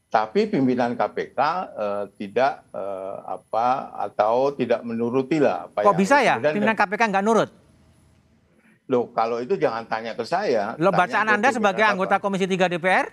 tapi 0.07 0.47
pimpinan 0.47 0.95
KPK 0.95 1.39
uh, 1.39 1.55
eh, 1.67 2.05
tidak 2.15 2.65
uh, 2.71 3.27
apa 3.27 3.91
atau 4.07 4.55
tidak 4.55 4.81
menuruti 4.87 5.43
lah 5.43 5.67
apa 5.67 5.83
Kok 5.83 5.99
bisa 5.99 6.23
ya 6.23 6.39
pimpinan 6.39 6.79
KPK 6.79 7.03
nggak 7.11 7.27
nurut? 7.27 7.51
Loh, 8.87 9.11
kalau 9.11 9.43
itu 9.43 9.59
jangan 9.59 9.83
tanya 9.91 10.15
ke 10.15 10.23
saya. 10.23 10.79
Lo 10.79 10.95
bacaan 10.95 11.27
Anda 11.27 11.51
sebagai 11.51 11.83
apa? 11.83 11.99
anggota 11.99 12.23
Komisi 12.23 12.47
3 12.47 12.71
DPR? 12.71 13.07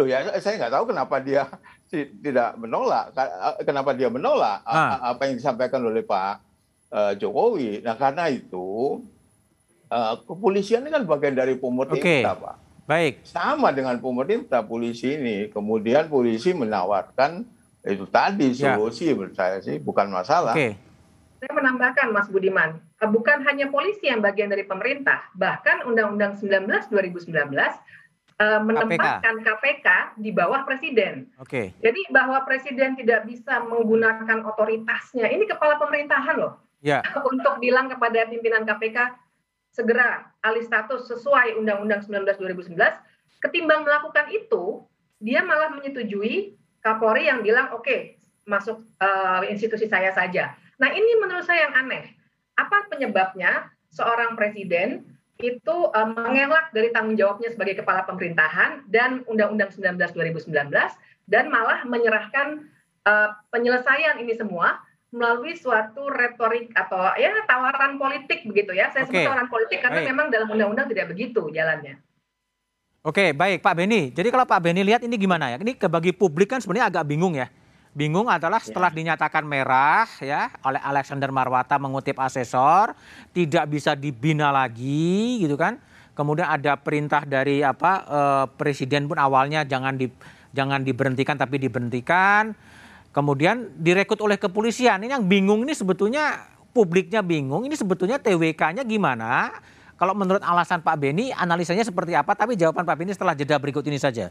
Loh 0.00 0.06
ya, 0.08 0.24
saya 0.40 0.56
nggak 0.56 0.72
tahu 0.72 0.84
kenapa 0.88 1.20
dia 1.20 1.44
tidak 2.24 2.56
menolak. 2.56 3.12
Kenapa 3.60 3.92
dia 3.92 4.08
menolak 4.08 4.64
ah. 4.64 5.12
apa 5.12 5.28
yang 5.28 5.36
disampaikan 5.36 5.84
oleh 5.84 6.00
Pak 6.00 6.40
uh, 6.92 7.12
Jokowi. 7.20 7.84
Nah, 7.84 8.00
karena 8.00 8.32
itu 8.32 9.04
uh, 9.92 10.14
kepolisian 10.24 10.84
ini 10.88 10.96
kan 10.96 11.04
bagian 11.04 11.36
dari 11.36 11.54
pemerintah, 11.60 12.00
okay. 12.00 12.24
Pak. 12.24 12.56
Baik. 12.88 13.20
Sama 13.28 13.68
dengan 13.68 14.00
pemerintah 14.00 14.64
polisi 14.64 15.12
ini. 15.12 15.52
Kemudian 15.52 16.08
polisi 16.08 16.56
menawarkan 16.56 17.44
itu 17.84 18.08
tadi 18.08 18.56
ya. 18.56 18.74
solusi 18.74 19.12
ya. 19.12 19.14
menurut 19.14 19.36
saya 19.36 19.60
sih 19.60 19.76
bukan 19.76 20.08
masalah. 20.08 20.56
Oke. 20.56 20.72
Saya 21.38 21.52
menambahkan 21.54 22.10
Mas 22.10 22.26
Budiman, 22.26 22.82
eh, 22.82 23.06
bukan 23.06 23.46
hanya 23.46 23.70
polisi 23.70 24.10
yang 24.10 24.18
bagian 24.18 24.50
dari 24.50 24.66
pemerintah, 24.66 25.22
bahkan 25.38 25.86
Undang-Undang 25.86 26.34
19 26.34 26.90
2019 26.90 27.30
uh, 28.42 28.60
menempatkan 28.66 29.46
KPK. 29.46 29.46
KPK 29.46 29.86
di 30.18 30.30
bawah 30.34 30.66
presiden. 30.66 31.30
Oke. 31.38 31.78
Jadi 31.78 32.00
bahwa 32.10 32.42
presiden 32.42 32.98
tidak 32.98 33.30
bisa 33.30 33.62
menggunakan 33.70 34.50
otoritasnya, 34.50 35.30
ini 35.30 35.46
kepala 35.46 35.78
pemerintahan 35.78 36.42
loh. 36.42 36.58
Ya. 36.82 37.06
Untuk 37.30 37.62
bilang 37.62 37.86
kepada 37.86 38.26
pimpinan 38.26 38.66
KPK 38.66 39.27
segera 39.72 40.28
alih 40.42 40.64
status 40.64 41.06
sesuai 41.08 41.58
Undang-Undang 41.60 42.06
19 42.06 42.24
2011, 42.58 42.78
ketimbang 43.44 43.86
melakukan 43.86 44.28
itu, 44.34 44.84
dia 45.18 45.42
malah 45.42 45.74
menyetujui 45.74 46.58
Kapolri 46.78 47.26
yang 47.26 47.42
bilang 47.42 47.74
oke 47.74 47.82
okay, 47.82 48.00
masuk 48.46 48.80
uh, 49.02 49.42
institusi 49.44 49.90
saya 49.90 50.14
saja. 50.14 50.54
Nah 50.78 50.94
ini 50.94 51.18
menurut 51.18 51.42
saya 51.44 51.68
yang 51.68 51.74
aneh. 51.74 52.14
Apa 52.54 52.86
penyebabnya 52.86 53.70
seorang 53.90 54.38
presiden 54.38 55.04
itu 55.38 55.76
uh, 55.94 56.08
mengelak 56.10 56.70
dari 56.74 56.90
tanggung 56.90 57.14
jawabnya 57.14 57.50
sebagai 57.50 57.82
kepala 57.82 58.02
pemerintahan 58.06 58.86
dan 58.90 59.22
Undang-Undang 59.26 59.70
19 59.74 60.14
2019 60.14 60.70
dan 61.30 61.44
malah 61.50 61.86
menyerahkan 61.86 62.66
uh, 63.06 63.38
penyelesaian 63.54 64.18
ini 64.18 64.34
semua 64.34 64.82
melalui 65.08 65.56
suatu 65.56 66.12
retorik 66.12 66.68
atau 66.76 67.16
ya 67.16 67.32
tawaran 67.48 67.96
politik 67.96 68.44
begitu 68.44 68.76
ya. 68.76 68.92
Saya 68.92 69.08
okay. 69.08 69.24
sebut 69.24 69.28
tawaran 69.32 69.48
politik 69.48 69.78
karena 69.80 70.00
baik. 70.04 70.08
memang 70.12 70.26
dalam 70.28 70.48
undang-undang 70.52 70.88
tidak 70.92 71.12
begitu 71.12 71.48
jalannya. 71.48 71.96
Oke, 73.06 73.32
baik 73.32 73.64
Pak 73.64 73.74
Beni. 73.78 74.12
Jadi 74.12 74.28
kalau 74.28 74.44
Pak 74.44 74.60
Beni 74.60 74.84
lihat 74.84 75.00
ini 75.00 75.16
gimana 75.16 75.54
ya? 75.54 75.56
Ini 75.56 75.80
ke 75.80 75.88
bagi 75.88 76.12
publik 76.12 76.52
kan 76.52 76.60
sebenarnya 76.60 76.92
agak 76.92 77.08
bingung 77.08 77.32
ya. 77.32 77.48
Bingung 77.96 78.28
adalah 78.28 78.60
setelah 78.60 78.92
ya. 78.92 78.96
dinyatakan 79.00 79.48
merah 79.48 80.04
ya 80.20 80.52
oleh 80.60 80.76
Alexander 80.82 81.32
Marwata 81.32 81.80
mengutip 81.80 82.20
asesor, 82.20 82.92
tidak 83.32 83.64
bisa 83.72 83.96
dibina 83.96 84.52
lagi 84.52 85.40
gitu 85.40 85.56
kan. 85.56 85.80
Kemudian 86.12 86.52
ada 86.52 86.76
perintah 86.76 87.24
dari 87.24 87.64
apa 87.64 87.92
eh, 88.04 88.44
presiden 88.60 89.08
pun 89.08 89.16
awalnya 89.16 89.64
jangan 89.64 89.96
di 89.96 90.10
jangan 90.52 90.84
diberhentikan 90.84 91.40
tapi 91.40 91.56
diberhentikan. 91.56 92.52
Kemudian 93.18 93.74
direkrut 93.74 94.22
oleh 94.22 94.38
kepolisian. 94.38 95.02
Ini 95.02 95.18
yang 95.18 95.26
bingung 95.26 95.66
ini 95.66 95.74
sebetulnya 95.74 96.38
publiknya 96.70 97.18
bingung. 97.18 97.66
Ini 97.66 97.74
sebetulnya 97.74 98.14
TWK-nya 98.22 98.86
gimana? 98.86 99.58
Kalau 99.98 100.14
menurut 100.14 100.38
alasan 100.38 100.78
Pak 100.86 100.94
Beni, 100.94 101.34
analisanya 101.34 101.82
seperti 101.82 102.14
apa? 102.14 102.38
Tapi 102.38 102.54
jawaban 102.54 102.86
Pak 102.86 102.94
Beni 102.94 103.10
setelah 103.10 103.34
jeda 103.34 103.58
berikut 103.58 103.82
ini 103.90 103.98
saja. 103.98 104.30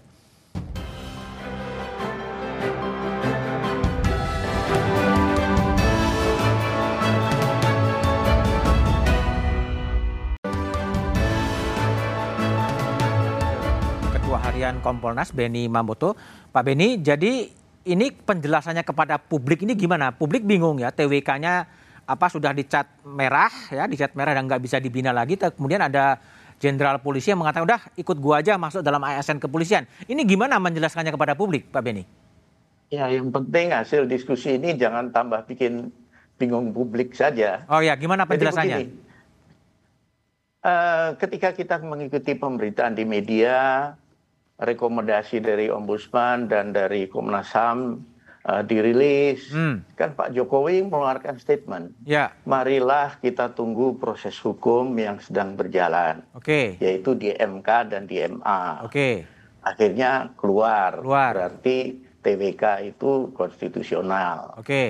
Ketua 14.15 14.39
Harian 14.47 14.79
Kompolnas 14.79 15.35
Beni 15.35 15.67
Mamoto. 15.67 16.15
Pak 16.55 16.63
Beni, 16.63 17.03
jadi 17.03 17.66
ini 17.87 18.11
penjelasannya 18.11 18.83
kepada 18.83 19.15
publik 19.15 19.63
ini 19.63 19.73
gimana? 19.73 20.11
Publik 20.11 20.43
bingung 20.43 20.83
ya, 20.83 20.91
TWK-nya 20.91 21.65
apa 22.07 22.25
sudah 22.31 22.55
dicat 22.55 22.87
merah 23.03 23.51
ya 23.67 23.83
dicat 23.83 24.15
merah 24.15 24.31
dan 24.31 24.47
nggak 24.47 24.63
bisa 24.63 24.79
dibina 24.79 25.11
lagi 25.11 25.35
kemudian 25.35 25.83
ada 25.83 26.15
jenderal 26.55 27.03
polisi 27.03 27.35
yang 27.35 27.43
mengatakan 27.43 27.67
udah 27.67 27.81
ikut 27.99 28.17
gua 28.17 28.39
aja 28.39 28.55
masuk 28.55 28.79
dalam 28.79 29.03
ASN 29.03 29.43
kepolisian 29.43 29.83
ini 30.07 30.23
gimana 30.23 30.55
menjelaskannya 30.57 31.11
kepada 31.11 31.35
publik 31.35 31.67
Pak 31.67 31.83
Beni? 31.83 32.07
Ya 32.87 33.11
yang 33.11 33.27
penting 33.35 33.75
hasil 33.75 34.07
diskusi 34.07 34.55
ini 34.55 34.79
jangan 34.79 35.11
tambah 35.11 35.43
bikin 35.43 35.91
bingung 36.39 36.71
publik 36.71 37.11
saja. 37.11 37.67
Oh 37.67 37.83
ya 37.83 37.91
gimana 37.99 38.23
penjelasannya? 38.23 38.87
Begini, 38.87 38.95
uh, 40.63 41.09
ketika 41.19 41.51
kita 41.51 41.75
mengikuti 41.83 42.31
pemberitaan 42.39 42.95
di 42.95 43.03
media 43.03 43.91
rekomendasi 44.57 45.37
dari 45.41 45.69
ombudsman 45.69 46.49
dan 46.49 46.73
dari 46.73 47.05
Komnas 47.05 47.53
HAM 47.53 48.01
uh, 48.47 48.63
dirilis, 48.63 49.51
hmm. 49.51 49.93
kan 49.93 50.15
Pak 50.15 50.33
Jokowi 50.33 50.81
mengeluarkan 50.87 51.37
statement. 51.37 51.93
Ya. 52.07 52.33
Marilah 52.47 53.19
kita 53.19 53.53
tunggu 53.53 53.99
proses 53.99 54.33
hukum 54.39 54.95
yang 54.97 55.19
sedang 55.19 55.53
berjalan. 55.53 56.23
Oke. 56.33 56.77
Okay. 56.79 56.81
Yaitu 56.81 57.13
di 57.13 57.29
MK 57.35 57.69
dan 57.91 58.09
di 58.09 58.23
MA. 58.23 58.81
Oke. 58.81 58.89
Okay. 58.89 59.15
Akhirnya 59.61 60.31
keluar. 60.39 61.03
Keluar. 61.03 61.31
Berarti 61.35 61.99
TWK 62.23 62.63
itu 62.95 63.11
konstitusional. 63.35 64.57
Oke. 64.57 64.65
Okay. 64.65 64.89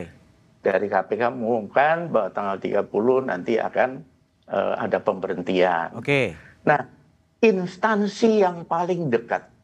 Dari 0.64 0.88
KPK 0.88 1.32
mengumumkan 1.32 2.12
bahwa 2.12 2.30
tanggal 2.32 2.58
30 2.60 3.32
nanti 3.32 3.56
akan 3.56 4.04
uh, 4.52 4.76
ada 4.80 5.00
pemberhentian. 5.00 5.96
Oke. 5.96 6.04
Okay. 6.04 6.26
Nah, 6.68 6.84
instansi 7.40 8.44
yang 8.44 8.68
paling 8.68 9.08
dekat 9.08 9.57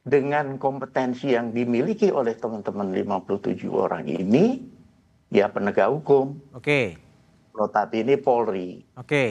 dengan 0.00 0.56
kompetensi 0.56 1.36
yang 1.36 1.52
dimiliki 1.52 2.08
oleh 2.08 2.32
teman-teman 2.36 2.88
57 2.92 3.68
orang 3.68 4.08
ini, 4.08 4.64
ya 5.28 5.52
penegak 5.52 5.92
hukum. 5.92 6.40
Oke. 6.56 6.64
Okay. 6.64 6.86
Notabene 7.52 8.16
Polri. 8.16 8.80
Oke. 8.96 9.04
Okay. 9.04 9.30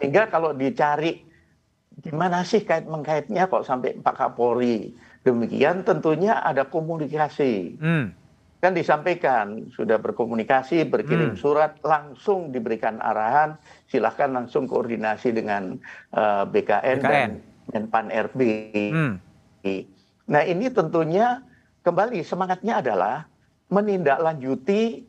Sehingga 0.00 0.28
kalau 0.28 0.52
dicari 0.52 1.24
gimana 2.04 2.44
sih 2.44 2.60
kait 2.64 2.84
mengkaitnya 2.84 3.48
kok 3.48 3.64
sampai 3.64 3.96
Pak 3.96 4.16
Kapolri 4.20 4.92
demikian, 5.24 5.82
tentunya 5.82 6.38
ada 6.44 6.68
komunikasi. 6.68 7.80
Hmm. 7.80 8.12
Kan 8.60 8.72
disampaikan 8.72 9.68
sudah 9.72 10.00
berkomunikasi, 10.00 10.88
berkirim 10.88 11.36
hmm. 11.36 11.40
surat, 11.40 11.76
langsung 11.84 12.52
diberikan 12.52 13.00
arahan, 13.00 13.56
silahkan 13.88 14.32
langsung 14.32 14.64
koordinasi 14.64 15.32
dengan 15.32 15.76
uh, 16.16 16.44
eh, 16.44 16.44
BKN, 16.52 16.98
BKN 17.00 17.00
dan 17.04 17.30
Menpan 17.66 18.06
RB. 18.14 18.40
Hmm. 18.94 19.14
Nah 20.26 20.42
ini 20.42 20.70
tentunya 20.70 21.42
kembali 21.86 22.22
semangatnya 22.26 22.82
adalah 22.82 23.30
menindaklanjuti 23.70 25.06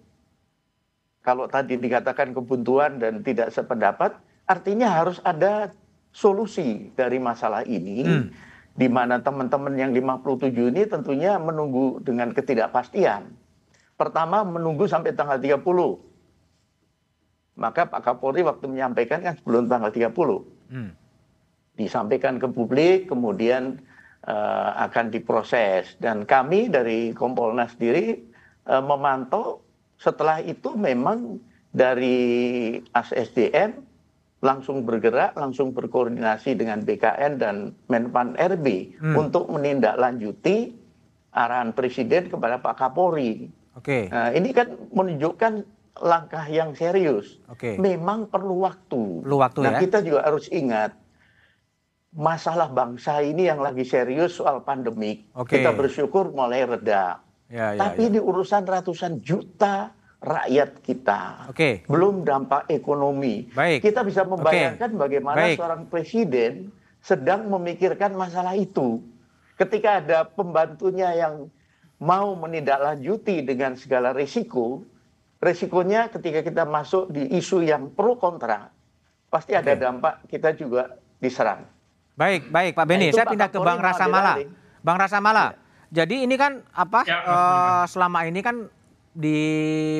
kalau 1.27 1.43
tadi 1.51 1.75
dikatakan 1.75 2.31
kebuntuan 2.31 3.03
dan 3.03 3.19
tidak 3.19 3.51
sependapat, 3.51 4.15
artinya 4.47 4.95
harus 4.95 5.19
ada 5.27 5.75
solusi 6.15 6.87
dari 6.95 7.19
masalah 7.19 7.67
ini, 7.67 8.07
hmm. 8.07 8.27
di 8.79 8.87
mana 8.87 9.19
teman-teman 9.19 9.75
yang 9.75 9.91
57 9.91 10.71
ini 10.71 10.87
tentunya 10.87 11.35
menunggu 11.35 11.99
dengan 11.99 12.31
ketidakpastian. 12.31 13.27
Pertama 13.99 14.47
menunggu 14.47 14.87
sampai 14.87 15.11
tanggal 15.11 15.35
30. 15.35 15.59
Maka 17.59 17.91
Pak 17.91 18.07
Kapolri 18.07 18.47
waktu 18.47 18.71
menyampaikan 18.71 19.19
kan 19.19 19.35
sebelum 19.35 19.67
tanggal 19.67 19.91
30. 19.91 20.15
Hmm. 20.71 20.95
Disampaikan 21.75 22.39
ke 22.39 22.47
publik, 22.47 23.11
kemudian 23.11 23.83
uh, 24.27 24.69
akan 24.87 25.09
diproses 25.09 25.95
dan 25.97 26.27
kami 26.27 26.67
dari 26.67 27.15
Kompolnas 27.15 27.73
sendiri 27.79 28.21
uh, 28.67 28.83
memantau 28.83 29.63
setelah 29.97 30.43
itu 30.43 30.77
memang 30.77 31.41
dari 31.73 32.77
ASDM 32.93 33.87
langsung 34.45 34.85
bergerak, 34.85 35.33
langsung 35.33 35.73
berkoordinasi 35.73 36.53
dengan 36.53 36.85
BKN 36.85 37.41
dan 37.41 37.73
Menpan 37.89 38.37
RB 38.37 38.93
hmm. 39.01 39.15
untuk 39.17 39.49
menindaklanjuti 39.49 40.77
arahan 41.33 41.73
Presiden 41.73 42.29
kepada 42.29 42.61
Pak 42.61 42.77
Kapolri. 42.77 43.49
Oke. 43.73 44.09
Okay. 44.09 44.13
Nah, 44.13 44.29
ini 44.33 44.53
kan 44.53 44.77
menunjukkan 44.93 45.65
langkah 46.01 46.45
yang 46.45 46.77
serius. 46.77 47.41
Oke. 47.49 47.73
Okay. 47.73 47.81
Memang 47.81 48.29
perlu 48.29 48.61
waktu. 48.61 49.25
Perlu 49.25 49.37
waktu 49.41 49.59
nah, 49.65 49.73
ya. 49.77 49.79
kita 49.81 50.05
juga 50.05 50.21
harus 50.25 50.45
ingat 50.53 50.93
masalah 52.17 52.73
bangsa 52.73 53.21
ini 53.21 53.45
yang 53.45 53.61
lagi 53.61 53.85
serius 53.85 54.41
soal 54.41 54.65
pandemik, 54.65 55.29
okay. 55.37 55.61
kita 55.61 55.69
bersyukur 55.77 56.33
mulai 56.33 56.65
reda. 56.65 57.21
Ya, 57.47 57.77
ya, 57.77 57.79
Tapi 57.79 58.01
ya. 58.03 58.07
ini 58.09 58.19
urusan 58.19 58.65
ratusan 58.65 59.21
juta 59.21 59.93
rakyat 60.17 60.81
kita. 60.81 61.53
Okay. 61.53 61.85
Belum 61.85 62.25
dampak 62.25 62.65
ekonomi. 62.73 63.45
Baik. 63.53 63.85
Kita 63.85 64.01
bisa 64.01 64.25
membayangkan 64.25 64.97
okay. 64.97 64.99
bagaimana 64.99 65.45
Baik. 65.45 65.57
seorang 65.61 65.81
presiden 65.87 66.73
sedang 67.05 67.45
memikirkan 67.47 68.17
masalah 68.17 68.57
itu. 68.57 68.99
Ketika 69.55 70.01
ada 70.01 70.25
pembantunya 70.25 71.13
yang 71.13 71.47
mau 72.01 72.33
menindaklanjuti 72.33 73.45
dengan 73.45 73.77
segala 73.77 74.11
risiko, 74.11 74.81
risikonya 75.37 76.09
ketika 76.09 76.41
kita 76.41 76.65
masuk 76.65 77.13
di 77.13 77.29
isu 77.37 77.61
yang 77.61 77.93
pro 77.93 78.17
kontra, 78.17 78.73
pasti 79.29 79.53
okay. 79.53 79.61
ada 79.61 79.73
dampak 79.77 80.25
kita 80.25 80.57
juga 80.57 80.97
diserang. 81.21 81.76
Baik, 82.17 82.49
baik 82.49 82.73
Pak 82.73 82.85
Beni. 82.89 83.13
Nah, 83.13 83.21
saya 83.21 83.29
pindah 83.29 83.49
ke 83.53 83.61
Bang 83.61 83.77
Rasa 83.77 84.09
Mala. 84.09 84.41
Bang 84.81 84.97
Rasa 84.97 85.21
Mala. 85.21 85.53
Ya. 85.53 86.03
Jadi 86.03 86.25
ini 86.25 86.35
kan 86.35 86.65
apa? 86.73 87.05
Ya, 87.05 87.21
uh, 87.23 87.83
selama 87.85 88.25
ini 88.25 88.41
kan 88.41 88.67
di 89.17 89.37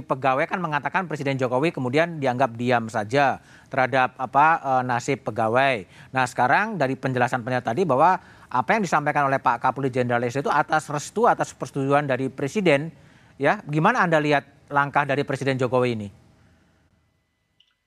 pegawai 0.05 0.45
kan 0.45 0.61
mengatakan 0.61 1.05
Presiden 1.09 1.37
Jokowi 1.37 1.73
kemudian 1.73 2.21
dianggap 2.21 2.53
diam 2.53 2.85
saja 2.85 3.41
terhadap 3.69 4.17
apa 4.17 4.61
uh, 4.61 4.83
nasib 4.85 5.21
pegawai. 5.25 5.85
Nah 6.13 6.25
sekarang 6.25 6.77
dari 6.77 6.97
penjelasan 6.97 7.41
penjelasan 7.45 7.69
tadi 7.69 7.81
bahwa 7.85 8.17
apa 8.49 8.69
yang 8.73 8.81
disampaikan 8.85 9.29
oleh 9.29 9.37
Pak 9.37 9.61
Kapolri 9.61 9.93
Jenderal 9.93 10.21
itu 10.25 10.49
atas 10.49 10.89
restu 10.89 11.25
atas 11.25 11.53
persetujuan 11.53 12.05
dari 12.05 12.29
Presiden, 12.33 12.93
ya 13.37 13.61
gimana 13.65 14.05
anda 14.05 14.17
lihat 14.17 14.69
langkah 14.73 15.05
dari 15.05 15.21
Presiden 15.21 15.57
Jokowi 15.57 15.89
ini? 15.97 16.09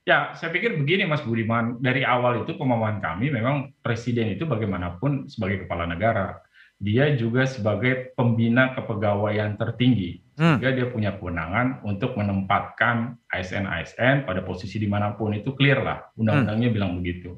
Ya, 0.08 0.32
saya 0.32 0.48
pikir 0.48 0.80
begini 0.80 1.04
Mas 1.04 1.20
Budiman, 1.20 1.76
dari 1.76 2.08
awal 2.08 2.42
itu 2.42 2.56
pemahaman 2.56 3.04
kami 3.04 3.28
memang 3.28 3.76
presiden 3.84 4.32
itu 4.32 4.48
bagaimanapun 4.48 5.28
sebagai 5.28 5.68
kepala 5.68 5.84
negara, 5.84 6.40
dia 6.80 7.12
juga 7.12 7.44
sebagai 7.44 8.16
pembina 8.16 8.72
kepegawaian 8.72 9.60
tertinggi, 9.60 10.24
hmm. 10.40 10.56
sehingga 10.56 10.72
dia 10.72 10.86
punya 10.88 11.20
kewenangan 11.20 11.84
untuk 11.84 12.16
menempatkan 12.16 13.20
ASN-ASN 13.28 14.24
pada 14.24 14.40
posisi 14.40 14.80
di 14.80 14.88
mana 14.88 15.12
pun 15.12 15.36
itu 15.36 15.52
clear 15.52 15.84
lah, 15.84 16.08
undang-undangnya 16.16 16.72
hmm. 16.72 16.76
bilang 16.80 16.92
begitu. 16.96 17.36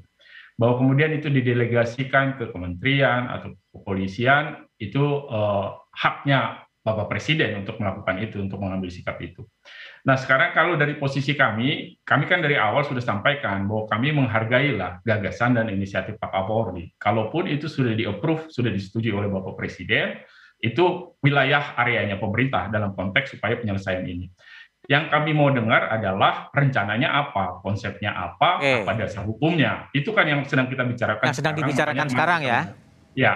Bahwa 0.55 0.79
kemudian 0.79 1.11
itu 1.19 1.27
didelegasikan 1.27 2.39
ke 2.39 2.55
kementerian 2.55 3.27
atau 3.27 3.59
kepolisian 3.75 4.63
itu 4.79 5.03
uh, 5.27 5.75
haknya 5.91 6.63
Bapak 6.87 7.11
Presiden 7.11 7.67
untuk 7.67 7.83
melakukan 7.83 8.23
itu, 8.23 8.39
untuk 8.39 8.63
mengambil 8.63 8.95
sikap 8.95 9.19
itu. 9.19 9.43
Nah 10.03 10.19
sekarang 10.19 10.51
kalau 10.51 10.75
dari 10.75 10.99
posisi 10.99 11.39
kami, 11.39 11.95
kami 12.03 12.27
kan 12.27 12.43
dari 12.43 12.59
awal 12.59 12.83
sudah 12.83 12.99
sampaikan 12.99 13.71
bahwa 13.71 13.87
kami 13.87 14.11
menghargailah 14.11 14.99
gagasan 15.07 15.55
dan 15.55 15.71
inisiatif 15.71 16.19
Pak 16.19 16.35
Kapolri. 16.35 16.91
Kalaupun 16.99 17.47
itu 17.47 17.71
sudah 17.71 17.95
di-approve, 17.95 18.51
sudah 18.51 18.75
disetujui 18.75 19.15
oleh 19.15 19.31
Bapak 19.31 19.55
Presiden, 19.55 20.19
itu 20.59 21.15
wilayah 21.23 21.79
areanya 21.79 22.19
pemerintah 22.19 22.67
dalam 22.67 22.99
konteks 22.99 23.39
supaya 23.39 23.55
penyelesaian 23.63 24.03
ini. 24.03 24.27
Yang 24.91 25.15
kami 25.15 25.31
mau 25.31 25.55
dengar 25.55 25.87
adalah 25.95 26.51
rencananya 26.51 27.15
apa, 27.15 27.63
konsepnya 27.63 28.11
apa, 28.11 28.59
okay. 28.59 28.83
apa 28.83 28.99
dasar 28.99 29.23
hukumnya. 29.23 29.87
Itu 29.95 30.11
kan 30.11 30.27
yang 30.27 30.43
sedang 30.43 30.67
kita 30.67 30.83
bicarakan. 30.83 31.31
Yang 31.31 31.39
sedang 31.39 31.55
sekarang, 31.55 31.71
dibicarakan 31.71 32.07
sekarang 32.11 32.41
ya. 32.43 32.61
Ya, 33.15 33.33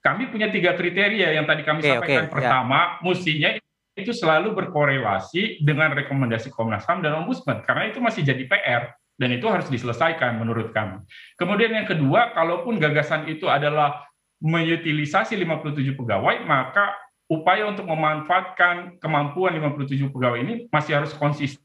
kami 0.00 0.32
punya 0.32 0.48
tiga 0.48 0.72
kriteria 0.72 1.36
yang 1.36 1.44
tadi 1.44 1.68
kami 1.68 1.84
okay, 1.84 1.92
sampaikan. 1.92 2.24
Okay. 2.24 2.32
Pertama, 2.32 2.80
yeah. 2.80 3.04
mestinya 3.04 3.50
itu 3.98 4.14
selalu 4.14 4.54
berkorelasi 4.54 5.60
dengan 5.60 5.90
rekomendasi 5.92 6.54
Komnas 6.54 6.86
HAM 6.86 7.02
dan 7.02 7.18
Ombudsman 7.20 7.66
karena 7.66 7.90
itu 7.90 7.98
masih 7.98 8.22
jadi 8.22 8.46
PR 8.46 8.94
dan 9.18 9.34
itu 9.34 9.46
harus 9.50 9.66
diselesaikan 9.66 10.38
menurut 10.38 10.70
kami. 10.70 11.02
Kemudian 11.34 11.74
yang 11.74 11.90
kedua, 11.90 12.30
kalaupun 12.32 12.78
gagasan 12.78 13.26
itu 13.26 13.50
adalah 13.50 14.06
mengutilisasi 14.38 15.34
57 15.34 15.98
pegawai, 15.98 16.46
maka 16.46 16.94
upaya 17.26 17.66
untuk 17.66 17.90
memanfaatkan 17.90 19.02
kemampuan 19.02 19.58
57 19.58 20.14
pegawai 20.14 20.38
ini 20.38 20.54
masih 20.70 21.02
harus 21.02 21.10
konsisten 21.18 21.58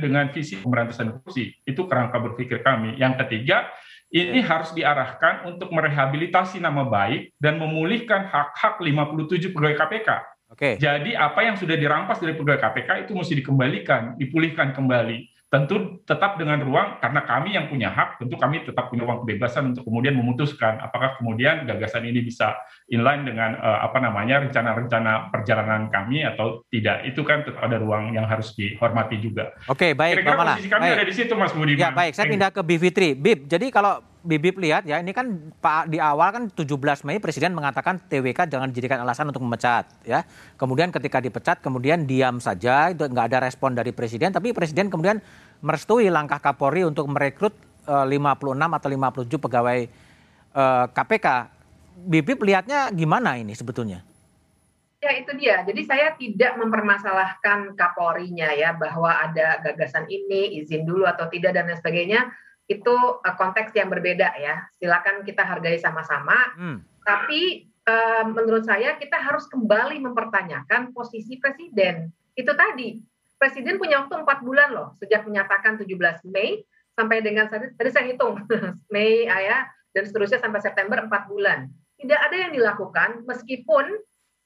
dengan 0.00 0.32
visi 0.32 0.56
pemberantasan 0.56 1.20
korupsi. 1.20 1.52
Itu 1.68 1.84
kerangka 1.84 2.16
berpikir 2.24 2.64
kami. 2.64 2.96
Yang 2.96 3.20
ketiga, 3.28 3.68
ini 4.08 4.40
harus 4.40 4.72
diarahkan 4.72 5.44
untuk 5.44 5.68
merehabilitasi 5.68 6.56
nama 6.56 6.88
baik 6.88 7.36
dan 7.36 7.60
memulihkan 7.60 8.24
hak-hak 8.24 8.80
57 8.80 9.52
pegawai 9.52 9.76
KPK. 9.76 10.08
Oke. 10.56 10.80
Jadi 10.80 11.12
apa 11.12 11.44
yang 11.44 11.60
sudah 11.60 11.76
dirampas 11.76 12.16
dari 12.16 12.32
pegawai 12.32 12.56
KPK 12.56 13.04
itu 13.04 13.12
mesti 13.12 13.36
dikembalikan, 13.36 14.16
dipulihkan 14.16 14.72
kembali 14.72 15.36
tentu 15.46 16.02
tetap 16.02 16.42
dengan 16.42 16.58
ruang 16.58 16.98
karena 16.98 17.22
kami 17.22 17.54
yang 17.54 17.70
punya 17.70 17.86
hak 17.94 18.18
tentu 18.18 18.34
kami 18.34 18.66
tetap 18.66 18.90
punya 18.90 19.06
ruang 19.06 19.22
kebebasan 19.22 19.70
untuk 19.70 19.86
kemudian 19.86 20.18
memutuskan 20.18 20.82
apakah 20.82 21.14
kemudian 21.22 21.62
gagasan 21.62 22.02
ini 22.02 22.18
bisa 22.18 22.58
inline 22.90 23.22
dengan 23.22 23.54
uh, 23.62 23.86
apa 23.86 24.02
namanya 24.02 24.42
rencana-rencana 24.42 25.30
perjalanan 25.30 25.86
kami 25.86 26.26
atau 26.26 26.66
tidak 26.66 27.06
itu 27.06 27.22
kan 27.22 27.46
tetap 27.46 27.62
ada 27.62 27.78
ruang 27.78 28.10
yang 28.10 28.26
harus 28.26 28.58
dihormati 28.58 29.22
juga. 29.22 29.54
Oke 29.70 29.94
baik 29.94 30.18
Kira-kira 30.18 30.58
posisi 30.58 30.66
kami 30.72 30.82
baik. 30.82 30.96
ada 30.98 31.06
di 31.06 31.14
situ 31.14 31.32
Mas 31.38 31.54
Budi. 31.54 31.78
Ya 31.78 31.94
baik 31.94 32.18
saya 32.18 32.26
pindah 32.26 32.50
ke 32.50 32.60
Bivitri. 32.66 33.14
Bib 33.14 33.46
jadi 33.46 33.70
kalau 33.70 34.02
Bibip 34.26 34.58
lihat 34.58 34.82
ya 34.90 34.98
ini 34.98 35.14
kan 35.14 35.54
Pak 35.62 35.86
di 35.86 36.02
awal 36.02 36.34
kan 36.34 36.44
17 36.50 37.06
Mei 37.06 37.22
Presiden 37.22 37.54
mengatakan 37.54 38.02
TWK 38.10 38.50
jangan 38.50 38.74
dijadikan 38.74 38.98
alasan 39.06 39.30
untuk 39.30 39.46
memecat 39.46 39.86
ya. 40.02 40.26
Kemudian 40.58 40.90
ketika 40.90 41.22
dipecat 41.22 41.62
kemudian 41.62 42.10
diam 42.10 42.42
saja 42.42 42.90
itu 42.90 43.06
nggak 43.06 43.26
ada 43.30 43.38
respon 43.46 43.78
dari 43.78 43.94
Presiden 43.94 44.34
tapi 44.34 44.50
Presiden 44.50 44.90
kemudian 44.90 45.22
merestui 45.62 46.10
langkah 46.10 46.42
Kapolri 46.42 46.82
untuk 46.82 47.06
merekrut 47.06 47.54
uh, 47.86 48.02
eh, 48.02 48.18
56 48.18 48.58
atau 48.58 48.88
57 48.90 49.44
pegawai 49.46 49.78
uh, 50.58 50.60
eh, 50.60 50.86
KPK. 50.90 51.26
Bibip 51.96 52.44
lihatnya 52.44 52.92
gimana 52.92 53.40
ini 53.40 53.56
sebetulnya? 53.56 54.04
Ya 55.00 55.14
itu 55.16 55.32
dia. 55.38 55.62
Jadi 55.62 55.86
saya 55.86 56.12
tidak 56.18 56.58
mempermasalahkan 56.58 57.78
Kapolrinya 57.78 58.50
ya 58.52 58.74
bahwa 58.74 59.14
ada 59.14 59.62
gagasan 59.62 60.04
ini 60.10 60.60
izin 60.60 60.82
dulu 60.82 61.06
atau 61.06 61.30
tidak 61.30 61.54
dan 61.54 61.70
lain 61.70 61.78
sebagainya 61.78 62.26
itu 62.66 62.94
uh, 62.94 63.34
konteks 63.38 63.70
yang 63.78 63.86
berbeda 63.90 64.34
ya. 64.38 64.66
Silakan 64.78 65.22
kita 65.22 65.46
hargai 65.46 65.78
sama-sama. 65.78 66.34
Hmm. 66.58 66.82
Tapi 67.06 67.70
uh, 67.86 68.24
menurut 68.26 68.66
saya 68.66 68.98
kita 68.98 69.16
harus 69.22 69.46
kembali 69.46 70.02
mempertanyakan 70.02 70.90
posisi 70.90 71.38
presiden. 71.38 72.10
Itu 72.34 72.52
tadi 72.58 72.98
presiden 73.38 73.78
punya 73.78 74.02
waktu 74.04 74.26
empat 74.26 74.42
bulan 74.42 74.74
loh 74.74 74.88
sejak 74.98 75.24
menyatakan 75.24 75.78
17 75.78 75.92
Mei 76.32 76.64
sampai 76.96 77.20
dengan 77.20 77.46
tadi, 77.46 77.70
tadi 77.76 77.90
saya 77.92 78.08
hitung 78.10 78.42
Mei 78.94 79.28
ayah 79.28 79.68
dan 79.94 80.02
seterusnya 80.04 80.42
sampai 80.42 80.60
September 80.60 81.00
empat 81.00 81.30
bulan. 81.30 81.70
Tidak 81.96 82.20
ada 82.20 82.36
yang 82.36 82.52
dilakukan 82.52 83.24
meskipun 83.24 83.88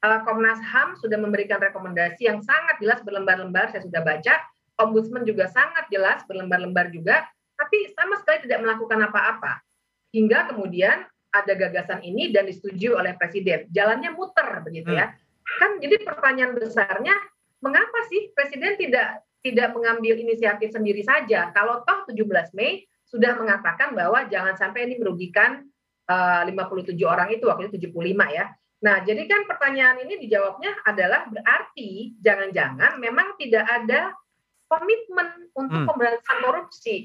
uh, 0.06 0.20
Komnas 0.22 0.62
HAM 0.62 0.94
sudah 1.00 1.18
memberikan 1.18 1.58
rekomendasi 1.58 2.28
yang 2.30 2.38
sangat 2.44 2.78
jelas 2.78 3.02
berlembar-lembar 3.02 3.72
saya 3.72 3.82
sudah 3.82 4.04
baca. 4.04 4.38
Ombudsman 4.80 5.28
juga 5.28 5.44
sangat 5.50 5.90
jelas 5.92 6.24
berlembar-lembar 6.24 6.88
juga 6.94 7.26
tapi 7.60 7.92
sama 7.92 8.16
sekali 8.24 8.48
tidak 8.48 8.64
melakukan 8.64 9.04
apa-apa. 9.04 9.60
Hingga 10.16 10.48
kemudian 10.48 11.04
ada 11.30 11.52
gagasan 11.54 12.00
ini 12.00 12.32
dan 12.32 12.48
disetujui 12.48 12.96
oleh 12.96 13.12
presiden. 13.20 13.68
Jalannya 13.68 14.16
muter 14.16 14.48
begitu 14.64 14.96
ya. 14.96 15.12
Hmm. 15.12 15.18
Kan 15.60 15.70
jadi 15.78 16.00
pertanyaan 16.00 16.56
besarnya 16.56 17.14
mengapa 17.60 18.08
sih 18.08 18.32
presiden 18.32 18.80
tidak 18.80 19.22
tidak 19.44 19.76
mengambil 19.76 20.16
inisiatif 20.16 20.72
sendiri 20.72 21.04
saja? 21.04 21.52
Kalau 21.52 21.84
toh 21.84 22.08
17 22.08 22.56
Mei 22.56 22.88
sudah 23.04 23.36
mengatakan 23.36 23.92
bahwa 23.92 24.26
jangan 24.26 24.56
sampai 24.56 24.88
ini 24.88 24.96
merugikan 24.96 25.66
uh, 26.08 26.42
57 26.46 26.96
orang 27.04 27.28
itu 27.30 27.44
waktu 27.46 27.68
itu 27.70 27.90
75 27.90 28.36
ya. 28.36 28.46
Nah, 28.80 29.04
jadi 29.04 29.28
kan 29.28 29.44
pertanyaan 29.44 30.00
ini 30.08 30.24
dijawabnya 30.24 30.72
adalah 30.88 31.28
berarti 31.28 32.16
jangan-jangan 32.16 32.96
memang 32.96 33.36
tidak 33.36 33.68
ada 33.68 34.16
komitmen 34.70 35.50
untuk 35.52 35.84
hmm. 35.84 35.88
pemberantasan 35.90 36.38
korupsi. 36.40 36.96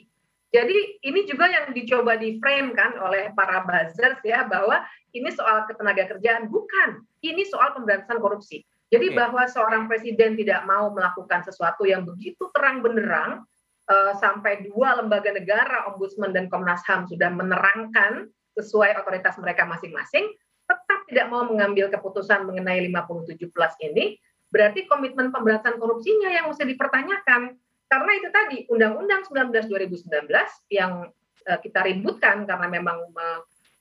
Jadi 0.55 1.03
ini 1.03 1.27
juga 1.27 1.51
yang 1.51 1.75
dicoba 1.75 2.15
di 2.15 2.39
frame 2.39 2.71
kan 2.71 2.95
oleh 3.03 3.35
para 3.35 3.67
buzzers 3.67 4.23
ya 4.23 4.47
bahwa 4.47 4.79
ini 5.11 5.27
soal 5.35 5.67
ketenaga 5.67 6.07
kerjaan 6.15 6.47
bukan, 6.47 7.03
ini 7.19 7.43
soal 7.43 7.75
pemberantasan 7.75 8.23
korupsi. 8.23 8.63
Jadi 8.87 9.11
okay. 9.11 9.17
bahwa 9.19 9.43
seorang 9.51 9.91
presiden 9.91 10.39
tidak 10.39 10.63
mau 10.63 10.87
melakukan 10.95 11.43
sesuatu 11.43 11.83
yang 11.83 12.07
begitu 12.07 12.47
terang 12.55 12.79
benderang 12.79 13.43
uh, 13.91 14.13
sampai 14.15 14.63
dua 14.63 14.95
lembaga 14.95 15.35
negara, 15.35 15.91
Ombudsman 15.91 16.31
dan 16.31 16.47
Komnas 16.47 16.87
HAM 16.87 17.11
sudah 17.11 17.27
menerangkan 17.35 18.31
sesuai 18.55 18.95
otoritas 18.95 19.35
mereka 19.43 19.67
masing-masing, 19.67 20.31
tetap 20.63 20.99
tidak 21.11 21.27
mau 21.27 21.43
mengambil 21.43 21.91
keputusan 21.91 22.47
mengenai 22.47 22.79
57 22.87 23.51
plus 23.51 23.73
ini, 23.83 24.15
berarti 24.55 24.87
komitmen 24.87 25.35
pemberantasan 25.35 25.75
korupsinya 25.75 26.31
yang 26.31 26.47
mesti 26.47 26.63
dipertanyakan 26.63 27.59
karena 27.85 28.11
itu 28.17 28.29
tadi 28.33 28.57
Undang-Undang 28.71 29.29
19 29.29 29.69
2019 29.69 30.29
yang 30.73 31.07
uh, 31.45 31.59
kita 31.61 31.85
ributkan 31.85 32.43
karena 32.49 32.67
memang 32.67 32.97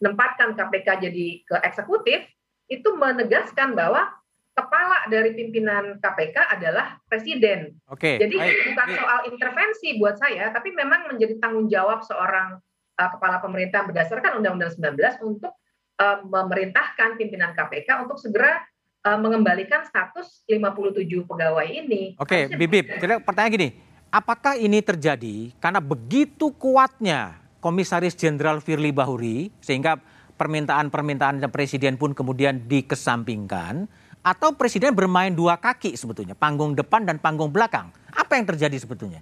menempatkan 0.00 0.52
KPK 0.52 1.08
jadi 1.08 1.26
ke 1.48 1.56
eksekutif 1.64 2.28
itu 2.68 2.88
menegaskan 2.96 3.76
bahwa 3.76 4.08
kepala 4.54 5.10
dari 5.10 5.34
pimpinan 5.34 5.98
KPK 5.98 6.36
adalah 6.54 7.02
presiden. 7.10 7.74
Oke. 7.90 8.22
Jadi 8.22 8.38
baik. 8.38 8.56
bukan 8.70 8.88
soal 8.94 9.18
intervensi 9.26 9.98
buat 9.98 10.16
saya, 10.16 10.54
tapi 10.54 10.70
memang 10.70 11.10
menjadi 11.10 11.42
tanggung 11.42 11.66
jawab 11.66 12.06
seorang 12.06 12.62
uh, 12.96 13.10
kepala 13.18 13.42
pemerintah 13.42 13.82
berdasarkan 13.82 14.38
Undang-Undang 14.38 14.78
19 14.78 15.26
untuk 15.26 15.52
uh, 15.98 16.22
memerintahkan 16.22 17.18
pimpinan 17.18 17.52
KPK 17.58 18.06
untuk 18.06 18.22
segera 18.22 18.62
uh, 19.02 19.18
mengembalikan 19.18 19.82
status 19.82 20.46
57 20.46 21.02
pegawai 21.26 21.66
ini. 21.66 22.14
Oke, 22.22 22.46
Bibip, 22.54 22.86
kira 23.02 23.18
pertanyaan 23.18 23.54
gini, 23.58 23.68
Apakah 24.14 24.54
ini 24.54 24.78
terjadi 24.78 25.50
karena 25.58 25.82
begitu 25.82 26.54
kuatnya 26.54 27.34
Komisaris 27.58 28.14
Jenderal 28.14 28.62
Firly 28.62 28.94
Bahuri 28.94 29.50
sehingga 29.58 29.98
permintaan-permintaan 30.38 31.42
presiden 31.50 31.98
pun 31.98 32.14
kemudian 32.14 32.62
dikesampingkan 32.70 33.90
atau 34.22 34.54
presiden 34.54 34.94
bermain 34.94 35.34
dua 35.34 35.58
kaki 35.58 35.98
sebetulnya, 35.98 36.38
panggung 36.38 36.78
depan 36.78 37.02
dan 37.02 37.18
panggung 37.18 37.50
belakang. 37.50 37.90
Apa 38.14 38.38
yang 38.38 38.46
terjadi 38.46 38.78
sebetulnya? 38.78 39.18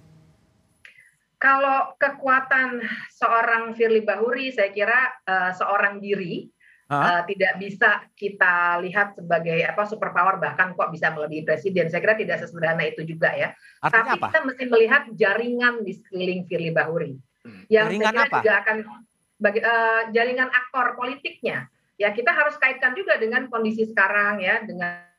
Kalau 1.41 1.97
kekuatan 1.97 2.85
seorang 3.17 3.73
Firly 3.73 4.05
Bahuri 4.05 4.53
saya 4.53 4.69
kira 4.69 5.09
uh, 5.25 5.57
seorang 5.57 6.05
diri 6.05 6.52
Uh, 7.01 7.21
tidak 7.25 7.53
bisa 7.57 7.89
kita 8.13 8.77
lihat 8.85 9.17
sebagai 9.17 9.57
apa 9.65 9.87
superpower 9.89 10.37
bahkan 10.37 10.77
kok 10.77 10.93
bisa 10.93 11.09
melebihi 11.09 11.47
presiden. 11.47 11.89
Saya 11.89 12.05
kira 12.05 12.19
tidak 12.19 12.43
sesederhana 12.43 12.85
itu 12.85 13.01
juga 13.01 13.33
ya. 13.33 13.55
Artinya 13.81 14.13
Tapi 14.13 14.19
apa? 14.19 14.27
kita 14.29 14.39
mesti 14.45 14.63
melihat 14.69 15.03
jaringan 15.17 15.73
di 15.81 15.91
sekeliling 15.97 16.41
Firly 16.45 16.71
Bahuri. 16.75 17.13
Hmm. 17.43 17.63
Yang 17.71 17.85
jaringan 17.97 18.03
saya 18.03 18.13
kira 18.13 18.23
apa? 18.29 18.37
juga 18.37 18.53
akan 18.61 18.77
bagi, 19.41 19.59
uh, 19.63 20.01
jaringan 20.13 20.49
aktor 20.51 20.85
politiknya. 20.99 21.57
Ya 21.97 22.09
kita 22.13 22.31
harus 22.33 22.57
kaitkan 22.57 22.93
juga 22.93 23.17
dengan 23.17 23.47
kondisi 23.49 23.85
sekarang 23.87 24.41
ya 24.41 24.61
dengan 24.65 25.13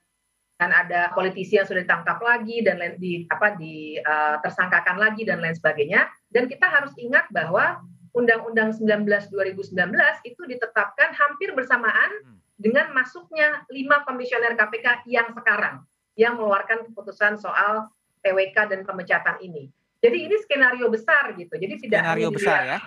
dan 0.54 0.70
ada 0.70 1.10
politisi 1.10 1.58
yang 1.58 1.66
sudah 1.66 1.82
ditangkap 1.82 2.22
lagi 2.22 2.62
dan 2.62 2.78
di 3.02 3.26
apa 3.26 3.58
di 3.58 3.98
uh, 3.98 4.38
tersangkakan 4.38 5.02
lagi 5.02 5.26
dan 5.26 5.42
lain 5.42 5.54
sebagainya 5.58 6.06
dan 6.30 6.46
kita 6.46 6.70
harus 6.70 6.94
ingat 6.94 7.26
bahwa 7.34 7.82
Undang-Undang 8.14 8.78
19 8.78 9.34
2019 9.34 9.74
itu 10.22 10.42
ditetapkan 10.46 11.10
hampir 11.18 11.50
bersamaan 11.50 12.10
hmm. 12.22 12.38
dengan 12.54 12.94
masuknya 12.94 13.66
lima 13.74 14.06
komisioner 14.06 14.54
KPK 14.54 15.02
yang 15.10 15.34
sekarang 15.34 15.82
yang 16.14 16.38
mengeluarkan 16.38 16.86
keputusan 16.90 17.42
soal 17.42 17.90
TWK 18.22 18.56
dan 18.70 18.80
pemecatan 18.86 19.42
ini. 19.42 19.66
Jadi 19.98 20.30
ini 20.30 20.36
skenario 20.46 20.86
besar 20.92 21.34
gitu. 21.34 21.58
Jadi 21.58 21.74
tidak 21.88 22.06
skenario 22.06 22.28
besar 22.30 22.58
ya. 22.62 22.78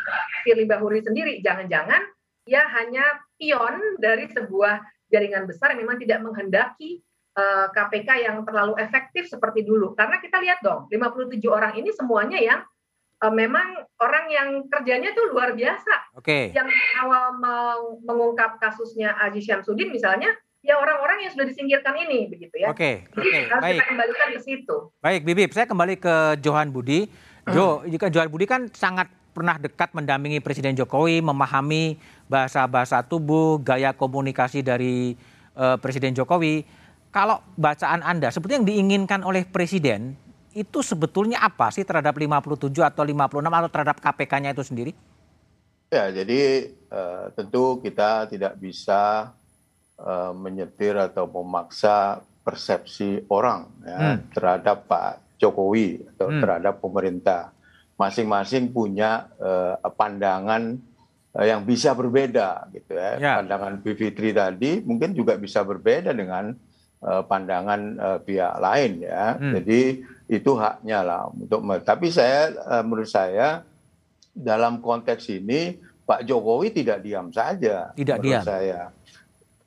Firly 0.47 0.63
Bahuri 0.63 1.03
sendiri, 1.03 1.43
jangan-jangan 1.43 2.07
ya 2.47 2.63
hanya 2.79 3.03
pion 3.35 3.99
dari 3.99 4.31
sebuah 4.31 4.79
jaringan 5.11 5.43
besar 5.43 5.75
yang 5.75 5.83
memang 5.83 5.99
tidak 5.99 6.23
menghendaki 6.23 7.03
uh, 7.35 7.67
eh, 7.67 7.67
KPK 7.75 8.09
yang 8.23 8.37
terlalu 8.47 8.79
efektif 8.79 9.27
seperti 9.27 9.65
dulu. 9.67 9.91
Karena 9.97 10.21
kita 10.23 10.39
lihat 10.39 10.63
dong, 10.63 10.87
57 10.87 11.41
orang 11.51 11.73
ini 11.75 11.89
semuanya 11.91 12.39
yang 12.39 12.61
uh, 13.23 13.33
memang 13.33 13.85
orang 14.01 14.25
yang 14.29 14.49
kerjanya 14.69 15.13
tuh 15.13 15.33
luar 15.33 15.53
biasa. 15.57 16.17
Oke. 16.17 16.51
Okay. 16.51 16.57
Yang 16.57 16.69
awal 17.01 17.37
mengungkap 18.05 18.61
kasusnya 18.61 19.17
Aziz 19.17 19.45
Syamsuddin 19.45 19.89
misalnya, 19.89 20.33
ya 20.61 20.77
orang-orang 20.77 21.25
yang 21.25 21.31
sudah 21.33 21.47
disingkirkan 21.49 21.95
ini 21.97 22.29
begitu 22.29 22.55
ya. 22.61 22.69
Oke. 22.73 23.07
Okay. 23.07 23.17
Jadi 23.17 23.29
okay. 23.29 23.43
harus 23.49 23.63
Baik. 23.63 23.75
kita 23.77 23.85
kembalikan 23.89 24.27
ke 24.29 24.41
situ. 24.41 24.77
Baik, 25.01 25.21
Bibip, 25.25 25.51
saya 25.53 25.65
kembali 25.65 25.95
ke 25.97 26.15
Johan 26.43 26.69
Budi. 26.69 27.09
Jo, 27.47 27.79
hmm. 27.79 27.95
jika 27.95 28.11
Johan 28.11 28.27
Budi 28.27 28.43
kan 28.43 28.67
sangat 28.75 29.07
pernah 29.31 29.55
dekat 29.55 29.95
mendampingi 29.95 30.43
Presiden 30.43 30.75
Jokowi, 30.75 31.23
memahami 31.23 31.95
bahasa-bahasa 32.27 33.05
tubuh, 33.07 33.61
gaya 33.61 33.95
komunikasi 33.95 34.59
dari 34.65 35.15
uh, 35.55 35.79
Presiden 35.79 36.11
Jokowi. 36.17 36.65
kalau 37.07 37.39
bacaan 37.57 38.03
Anda, 38.03 38.29
sebetulnya 38.29 38.61
yang 38.61 38.67
diinginkan 38.67 39.25
oleh 39.25 39.47
Presiden 39.47 40.19
itu 40.57 40.81
sebetulnya 40.81 41.37
apa 41.45 41.69
sih 41.69 41.85
terhadap 41.85 42.17
57 42.17 42.73
atau 42.81 43.05
56 43.05 43.45
atau 43.45 43.69
terhadap 43.69 43.97
KPK-nya 44.01 44.57
itu 44.57 44.65
sendiri? 44.65 44.91
Ya, 45.87 46.09
jadi 46.11 46.73
uh, 46.91 47.31
tentu 47.37 47.79
kita 47.79 48.27
tidak 48.27 48.59
bisa 48.59 49.31
uh, 50.01 50.33
menyetir 50.35 50.97
atau 50.99 51.29
memaksa 51.29 52.25
persepsi 52.43 53.23
orang 53.31 53.71
ya, 53.85 53.99
hmm. 54.17 54.35
terhadap 54.35 54.83
Pak 54.89 55.39
Jokowi 55.39 56.03
atau 56.15 56.27
hmm. 56.27 56.41
terhadap 56.43 56.75
pemerintah. 56.83 57.55
Masing-masing 57.95 58.73
punya 58.73 59.31
uh, 59.39 59.79
pandangan 59.95 60.75
uh, 61.37 61.45
yang 61.45 61.63
bisa 61.63 61.95
berbeda, 61.95 62.67
gitu 62.75 62.97
ya. 62.97 63.15
ya. 63.15 63.33
Pandangan 63.39 63.79
Bivitri 63.79 64.35
tadi 64.35 64.83
mungkin 64.83 65.15
juga 65.15 65.39
bisa 65.39 65.63
berbeda 65.63 66.11
dengan 66.11 66.51
uh, 66.99 67.23
pandangan 67.23 67.81
uh, 67.95 68.19
pihak 68.21 68.55
lain 68.59 68.91
ya. 69.07 69.39
Hmm. 69.39 69.53
Jadi 69.55 70.03
itu 70.27 70.51
haknya 70.59 71.03
lah 71.03 71.31
untuk. 71.31 71.63
Tapi 71.83 72.11
saya 72.11 72.51
uh, 72.51 72.83
menurut 72.83 73.07
saya 73.07 73.63
dalam 74.35 74.83
konteks 74.83 75.31
ini 75.31 75.79
Pak 76.07 76.23
Jokowi 76.27 76.71
tidak 76.71 77.03
diam 77.03 77.31
saja. 77.31 77.91
Tidak 77.95 78.17
diam. 78.19 78.43
Saya. 78.43 78.91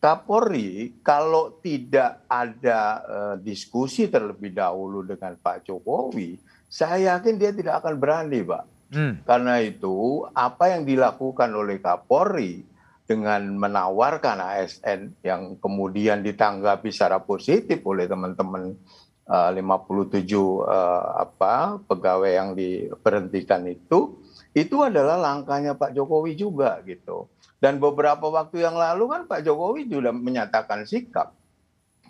Kapolri 0.01 0.97
kalau 1.05 1.61
tidak 1.61 2.25
ada 2.25 2.81
uh, 3.05 3.37
diskusi 3.37 4.09
terlebih 4.09 4.57
dahulu 4.57 5.05
dengan 5.05 5.37
Pak 5.37 5.69
Jokowi, 5.69 6.41
saya 6.65 7.17
yakin 7.17 7.37
dia 7.37 7.53
tidak 7.53 7.85
akan 7.85 8.01
berani, 8.01 8.41
Pak. 8.41 8.65
Hmm. 8.91 9.21
Karena 9.23 9.61
itu 9.61 10.25
apa 10.33 10.73
yang 10.73 10.89
dilakukan 10.89 11.53
oleh 11.53 11.79
Kapolri 11.85 12.65
dengan 13.11 13.43
menawarkan 13.59 14.39
ASN 14.39 15.19
yang 15.27 15.59
kemudian 15.59 16.23
ditanggapi 16.23 16.95
secara 16.95 17.19
positif 17.19 17.83
oleh 17.83 18.07
teman-teman 18.07 18.79
57 19.31 20.27
uh, 20.35 21.23
apa 21.23 21.79
pegawai 21.87 22.31
yang 22.35 22.51
diberhentikan 22.59 23.63
itu 23.71 24.19
itu 24.51 24.83
adalah 24.83 25.15
langkahnya 25.15 25.79
Pak 25.79 25.95
Jokowi 25.95 26.35
juga 26.35 26.83
gitu. 26.83 27.31
Dan 27.63 27.79
beberapa 27.79 28.27
waktu 28.27 28.67
yang 28.67 28.75
lalu 28.75 29.07
kan 29.07 29.23
Pak 29.31 29.47
Jokowi 29.47 29.87
sudah 29.87 30.11
menyatakan 30.11 30.83
sikap 30.83 31.31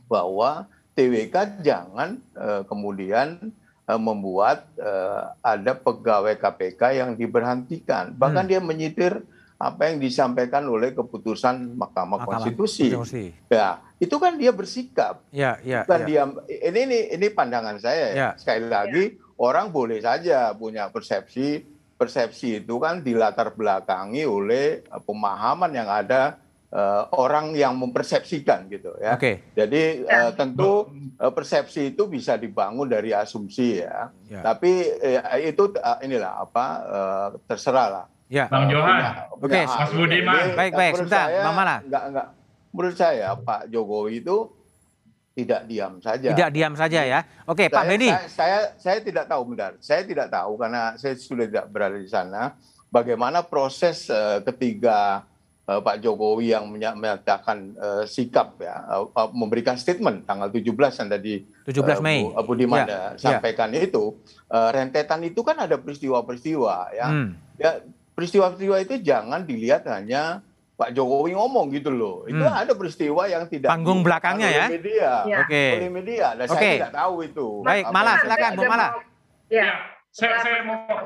bahwa 0.09 0.65
TWK 0.97 1.61
jangan 1.61 2.17
uh, 2.41 2.65
kemudian 2.65 3.53
membuat 3.91 4.71
ada 5.43 5.75
pegawai 5.75 6.39
KPK 6.39 7.03
yang 7.03 7.19
diberhentikan. 7.19 8.15
Bahkan 8.15 8.47
hmm. 8.47 8.51
dia 8.55 8.61
menyitir 8.63 9.13
apa 9.61 9.93
yang 9.93 10.01
disampaikan 10.01 10.65
oleh 10.65 10.97
keputusan 10.97 11.77
Mahkamah, 11.77 12.25
Mahkamah 12.25 12.49
Konstitusi. 12.49 12.97
Konstitusi. 12.97 13.25
Ya, 13.53 13.85
itu 14.01 14.17
kan 14.17 14.41
dia 14.41 14.57
bersikap. 14.57 15.21
Ya, 15.29 15.61
ya, 15.61 15.85
Bukan 15.85 16.01
ya. 16.01 16.07
dia 16.09 16.23
ini 16.65 16.81
ini 16.89 16.99
ini 17.21 17.27
pandangan 17.29 17.77
saya 17.77 18.05
ya. 18.09 18.17
ya. 18.17 18.31
Sekali 18.41 18.73
lagi 18.73 19.05
ya. 19.13 19.37
orang 19.37 19.69
boleh 19.69 20.01
saja 20.01 20.57
punya 20.57 20.89
persepsi 20.89 21.61
persepsi 22.01 22.65
itu 22.65 22.81
kan 22.81 23.05
dilatar 23.05 23.53
belakangi 23.53 24.25
oleh 24.25 24.81
eh, 24.81 25.03
pemahaman 25.05 25.69
yang 25.77 25.93
ada 25.93 26.41
uh, 26.73 27.05
orang 27.21 27.53
yang 27.53 27.77
mempersepsikan 27.77 28.73
gitu 28.73 28.97
ya. 28.97 29.21
Okay. 29.21 29.45
Jadi 29.53 30.09
uh, 30.09 30.33
tentu 30.33 30.89
uh, 31.21 31.33
persepsi 31.37 31.93
itu 31.93 32.09
bisa 32.09 32.41
dibangun 32.41 32.89
dari 32.89 33.13
asumsi 33.13 33.85
ya. 33.85 34.09
ya. 34.33 34.41
Tapi 34.41 34.89
uh, 34.97 35.39
itu 35.45 35.77
uh, 35.77 36.01
inilah 36.01 36.41
apa 36.41 36.65
uh, 36.89 37.29
terserah 37.45 37.89
lah. 37.93 38.07
Ya. 38.31 38.47
Bang 38.47 38.71
Johan. 38.71 39.27
Oke, 39.35 39.51
okay. 39.51 39.65
Mas 39.67 39.91
Budiman. 39.91 40.45
Baik, 40.55 40.73
baik. 40.79 40.93
Sebentar, 41.03 41.27
Bang 41.43 41.55
Mala. 41.59 41.77
Enggak, 41.83 42.03
enggak. 42.15 42.27
Menurut 42.71 42.97
saya 42.97 43.35
Pak 43.35 43.67
Jokowi 43.67 44.23
itu 44.23 44.37
tidak 45.35 45.67
diam 45.67 45.99
saja. 45.99 46.31
Tidak 46.31 46.51
diam 46.55 46.75
saja 46.79 47.01
ya. 47.03 47.21
Oke, 47.51 47.67
saya, 47.67 47.75
Pak 47.75 47.85
Beni. 47.91 48.09
Saya, 48.09 48.29
saya 48.31 48.59
saya 48.79 48.99
tidak 49.03 49.27
tahu 49.27 49.43
benar. 49.51 49.75
Saya 49.83 50.07
tidak 50.07 50.31
tahu 50.31 50.55
karena 50.55 50.95
saya 50.95 51.15
sudah 51.19 51.47
tidak 51.51 51.67
berada 51.75 51.99
di 51.99 52.07
sana 52.07 52.55
bagaimana 52.95 53.43
proses 53.47 54.11
uh, 54.11 54.43
ketiga 54.47 55.27
uh, 55.67 55.81
Pak 55.81 56.03
Jokowi 56.03 56.55
yang 56.55 56.67
menyatakan 56.71 57.75
uh, 57.79 58.05
sikap 58.05 58.59
ya 58.59 58.79
uh, 58.91 59.07
uh, 59.11 59.31
memberikan 59.31 59.79
statement 59.79 60.27
tanggal 60.27 60.51
17 60.51 60.71
yang 60.71 61.09
tadi 61.09 61.35
17 61.67 62.03
Mei 62.03 62.27
uh, 62.27 62.43
Bu 62.43 62.59
Diman 62.59 62.87
ya, 62.87 63.15
sampaikan 63.17 63.71
ya. 63.71 63.87
itu 63.87 64.19
uh, 64.51 64.71
rentetan 64.75 65.23
itu 65.23 65.41
kan 65.47 65.57
ada 65.63 65.79
peristiwa-peristiwa 65.79 66.75
ya. 66.95 67.07
Hmm. 67.09 67.39
Ya 67.57 67.81
peristiwa-peristiwa 68.15 68.77
itu 68.83 68.95
jangan 69.01 69.45
dilihat 69.45 69.87
hanya 69.89 70.45
Pak 70.81 70.97
Jokowi 70.97 71.37
ngomong 71.37 71.69
gitu 71.77 71.93
loh. 71.93 72.25
Itu 72.25 72.41
hmm. 72.41 72.57
ada 72.65 72.73
peristiwa 72.73 73.29
yang 73.29 73.45
tidak 73.53 73.69
panggung 73.69 74.01
belakangnya 74.01 74.49
ya. 74.49 74.67
Media, 74.73 75.11
ya. 75.29 75.39
Oke. 75.45 75.53
Okay. 75.53 75.71
Oleh 75.77 75.93
media. 75.93 76.27
Dan 76.33 76.47
okay. 76.49 76.57
saya 76.57 76.73
tidak 76.81 76.95
tahu 76.97 77.15
itu. 77.21 77.49
Baik, 77.61 77.85
Malah 77.93 78.17
silakan 78.25 78.51
Bu 78.57 78.63
Malah. 78.65 78.91
Ya, 79.53 79.61
ya 79.61 79.71
saya, 80.09 80.35
saya 80.41 80.59
mau 80.65 80.97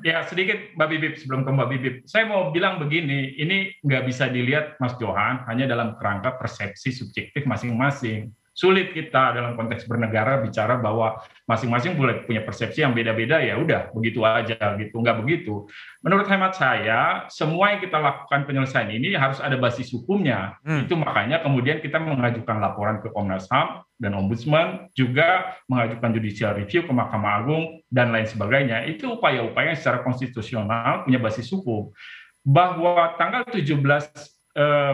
ya 0.00 0.24
sedikit 0.24 0.56
Mbak 0.80 0.88
Bibip 0.88 1.12
sebelum 1.20 1.44
ke 1.44 1.50
Mbak 1.52 1.68
Bibip. 1.76 1.94
Saya 2.08 2.24
mau 2.24 2.48
bilang 2.56 2.80
begini, 2.80 3.36
ini 3.36 3.68
nggak 3.84 4.08
bisa 4.08 4.32
dilihat 4.32 4.80
Mas 4.80 4.96
Johan 4.96 5.44
hanya 5.44 5.68
dalam 5.68 6.00
kerangka 6.00 6.40
persepsi 6.40 6.96
subjektif 6.96 7.44
masing-masing 7.44 8.32
sulit 8.56 8.96
kita 8.96 9.36
dalam 9.36 9.52
konteks 9.52 9.84
bernegara 9.84 10.40
bicara 10.40 10.80
bahwa 10.80 11.20
masing-masing 11.44 11.92
boleh 11.92 12.24
punya 12.24 12.40
persepsi 12.40 12.80
yang 12.80 12.96
beda-beda 12.96 13.36
ya 13.44 13.60
udah 13.60 13.92
begitu 13.92 14.24
aja 14.24 14.56
gitu. 14.80 15.04
Nggak 15.04 15.20
begitu. 15.20 15.68
Menurut 16.00 16.24
hemat 16.24 16.56
saya 16.56 17.28
semua 17.28 17.76
yang 17.76 17.84
kita 17.84 18.00
lakukan 18.00 18.48
penyelesaian 18.48 18.88
ini 18.88 19.12
harus 19.12 19.44
ada 19.44 19.60
basis 19.60 19.92
hukumnya. 19.92 20.56
Hmm. 20.64 20.88
itu 20.88 20.96
makanya 20.96 21.44
kemudian 21.44 21.84
kita 21.84 22.00
mengajukan 22.00 22.56
laporan 22.56 23.04
ke 23.04 23.12
Komnas 23.12 23.44
HAM 23.52 23.84
dan 24.00 24.16
Ombudsman 24.16 24.88
juga 24.96 25.52
mengajukan 25.68 26.16
judicial 26.16 26.56
review 26.56 26.88
ke 26.88 26.92
Mahkamah 26.96 27.44
Agung 27.44 27.84
dan 27.92 28.08
lain 28.08 28.24
sebagainya. 28.24 28.88
Itu 28.88 29.20
upaya-upaya 29.20 29.76
secara 29.76 30.00
konstitusional 30.00 31.04
punya 31.04 31.20
basis 31.20 31.52
hukum. 31.52 31.92
Bahwa 32.40 33.18
tanggal 33.20 33.44
17 33.52 33.68
Eh, 33.74 34.35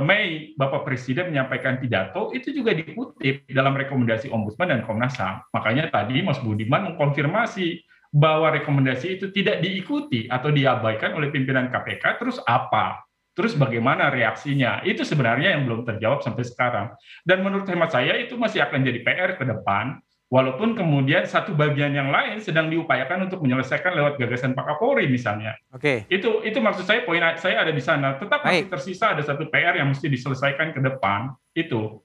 Mei 0.02 0.58
Bapak 0.58 0.82
Presiden 0.82 1.30
menyampaikan 1.30 1.78
pidato 1.78 2.34
itu 2.34 2.50
juga 2.50 2.74
dikutip 2.74 3.46
dalam 3.46 3.78
rekomendasi 3.78 4.26
Ombudsman 4.26 4.74
dan 4.74 4.82
Komnas 4.82 5.14
HAM. 5.14 5.46
Makanya 5.54 5.86
tadi 5.86 6.18
Mas 6.18 6.42
Budiman 6.42 6.90
mengkonfirmasi 6.90 7.78
bahwa 8.10 8.50
rekomendasi 8.52 9.22
itu 9.22 9.30
tidak 9.30 9.62
diikuti 9.62 10.26
atau 10.26 10.50
diabaikan 10.50 11.14
oleh 11.14 11.30
pimpinan 11.30 11.70
KPK. 11.70 12.18
Terus 12.18 12.42
apa? 12.42 13.06
Terus 13.32 13.56
bagaimana 13.56 14.12
reaksinya? 14.12 14.84
Itu 14.84 15.06
sebenarnya 15.06 15.56
yang 15.56 15.64
belum 15.64 15.88
terjawab 15.88 16.20
sampai 16.20 16.44
sekarang. 16.44 16.86
Dan 17.24 17.40
menurut 17.40 17.64
hemat 17.70 17.94
saya 17.94 18.18
itu 18.18 18.36
masih 18.36 18.60
akan 18.66 18.82
jadi 18.82 19.00
PR 19.00 19.38
ke 19.38 19.46
depan 19.46 20.02
Walaupun 20.32 20.72
kemudian 20.72 21.28
satu 21.28 21.52
bagian 21.52 21.92
yang 21.92 22.08
lain 22.08 22.40
sedang 22.40 22.72
diupayakan 22.72 23.28
untuk 23.28 23.44
menyelesaikan 23.44 23.92
lewat 23.92 24.16
gagasan 24.16 24.56
Pak 24.56 24.64
Kapolri 24.64 25.04
misalnya. 25.04 25.60
Oke. 25.76 26.08
Okay. 26.08 26.16
Itu 26.16 26.40
itu 26.40 26.56
maksud 26.56 26.88
saya 26.88 27.04
poin 27.04 27.20
saya 27.36 27.60
ada 27.60 27.68
di 27.68 27.84
sana. 27.84 28.16
Tetap 28.16 28.40
masih 28.40 28.72
tersisa 28.72 29.12
ada 29.12 29.20
satu 29.20 29.52
PR 29.52 29.76
yang 29.76 29.92
mesti 29.92 30.08
diselesaikan 30.08 30.72
ke 30.72 30.80
depan. 30.80 31.36
Itu. 31.52 32.00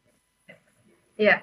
Iya. 1.16 1.40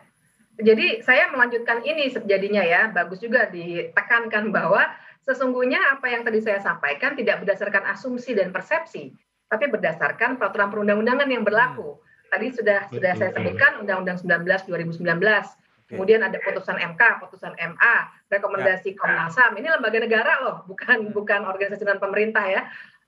Jadi 0.60 1.00
saya 1.00 1.32
melanjutkan 1.32 1.80
ini 1.88 2.12
sejadinya 2.12 2.60
ya. 2.60 2.92
Bagus 2.92 3.24
juga 3.24 3.48
ditekankan 3.48 4.52
bahwa 4.52 4.84
sesungguhnya 5.24 5.80
apa 5.96 6.12
yang 6.12 6.20
tadi 6.20 6.44
saya 6.44 6.60
sampaikan 6.60 7.16
tidak 7.16 7.40
berdasarkan 7.40 7.96
asumsi 7.96 8.36
dan 8.36 8.52
persepsi, 8.52 9.08
tapi 9.48 9.72
berdasarkan 9.72 10.36
peraturan 10.36 10.68
perundang-undangan 10.68 11.32
yang 11.32 11.48
berlaku. 11.48 11.96
Tadi 12.28 12.52
sudah 12.52 12.92
Betul. 12.92 13.00
sudah 13.00 13.12
saya 13.16 13.30
sebutkan 13.32 13.72
Undang-Undang 13.80 14.20
19 14.20 14.68
2019 14.68 15.63
Kemudian 15.84 16.24
ada 16.24 16.40
putusan 16.40 16.80
MK, 16.80 17.02
putusan 17.20 17.52
MA, 17.60 17.96
rekomendasi 18.32 18.96
ya. 18.96 18.96
Komnas 18.96 19.36
HAM. 19.36 19.52
Ini 19.60 19.68
lembaga 19.68 20.00
negara 20.00 20.32
loh, 20.40 20.56
bukan 20.64 21.12
bukan 21.12 21.44
organisasi 21.44 21.84
non 21.84 22.00
pemerintah 22.00 22.44
ya. 22.48 22.62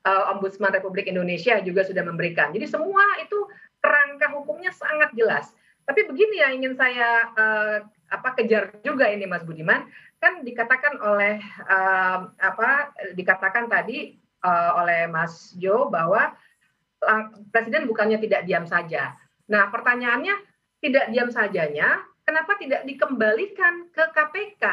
Uh, 0.06 0.30
Ombudsman 0.36 0.70
Republik 0.70 1.08
Indonesia 1.08 1.58
juga 1.64 1.82
sudah 1.82 2.04
memberikan. 2.04 2.54
Jadi 2.54 2.68
semua 2.68 3.02
itu 3.18 3.48
kerangka 3.80 4.30
hukumnya 4.36 4.70
sangat 4.70 5.10
jelas. 5.16 5.50
Tapi 5.88 6.06
begini 6.06 6.38
yang 6.44 6.52
ingin 6.62 6.74
saya 6.78 7.32
uh, 7.34 7.76
apa 8.12 8.38
kejar 8.38 8.76
juga 8.86 9.10
ini 9.10 9.26
Mas 9.26 9.42
Budiman, 9.42 9.88
kan 10.22 10.46
dikatakan 10.46 11.00
oleh 11.02 11.42
uh, 11.66 12.28
apa 12.38 12.94
dikatakan 13.18 13.66
tadi 13.66 14.14
uh, 14.46 14.78
oleh 14.84 15.10
Mas 15.10 15.56
Jo 15.58 15.88
bahwa 15.90 16.36
presiden 17.54 17.86
bukannya 17.86 18.18
tidak 18.18 18.48
diam 18.48 18.66
saja. 18.66 19.14
Nah, 19.46 19.70
pertanyaannya 19.70 20.34
tidak 20.82 21.06
diam 21.12 21.30
sajanya 21.30 22.02
kenapa 22.26 22.58
tidak 22.58 22.82
dikembalikan 22.82 23.88
ke 23.94 24.04
KPK 24.10 24.64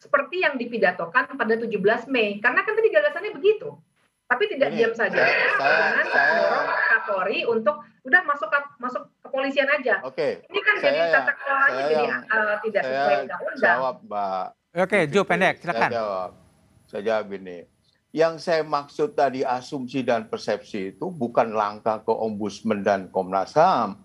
seperti 0.00 0.42
yang 0.42 0.56
dipidatokan 0.56 1.36
pada 1.36 1.54
17 1.60 1.68
Mei? 2.08 2.40
Karena 2.40 2.64
kan 2.64 2.72
tadi 2.72 2.88
gagasannya 2.88 3.32
begitu. 3.36 3.76
Tapi 4.24 4.48
tidak 4.48 4.72
Ini, 4.72 4.76
diam 4.80 4.94
saja 4.96 5.20
saya, 5.20 6.00
dengan 6.00 6.06
mendorong 6.08 6.68
Kapolri 6.88 7.40
untuk 7.44 7.76
udah 8.08 8.20
masuk 8.24 8.48
masuk 8.80 9.02
kepolisian 9.20 9.68
aja. 9.68 10.00
Oke. 10.00 10.40
Ini 10.48 10.60
kan 10.64 10.74
saya, 10.80 10.88
jadi 10.88 11.00
tata 11.12 11.32
kelolanya 11.36 11.82
jadi 11.84 12.06
uh, 12.08 12.54
tidak 12.64 12.82
sesuai 12.88 13.16
undang-undang. 13.28 13.76
Jawab, 13.76 13.96
Mbak. 14.08 14.46
Oke, 14.74 14.98
Jo 15.12 15.22
pendek, 15.28 15.54
silakan. 15.60 15.90
Saya 15.92 16.00
jawab. 16.00 16.30
Saya 16.88 17.02
jawab 17.04 17.26
ini. 17.36 17.58
Yang 18.14 18.34
saya 18.46 18.62
maksud 18.64 19.12
tadi 19.12 19.44
asumsi 19.44 20.00
dan 20.00 20.30
persepsi 20.30 20.96
itu 20.96 21.10
bukan 21.12 21.52
langkah 21.52 22.00
ke 22.00 22.10
Ombudsman 22.14 22.80
dan 22.80 23.12
Komnas 23.12 23.52
HAM, 23.52 24.00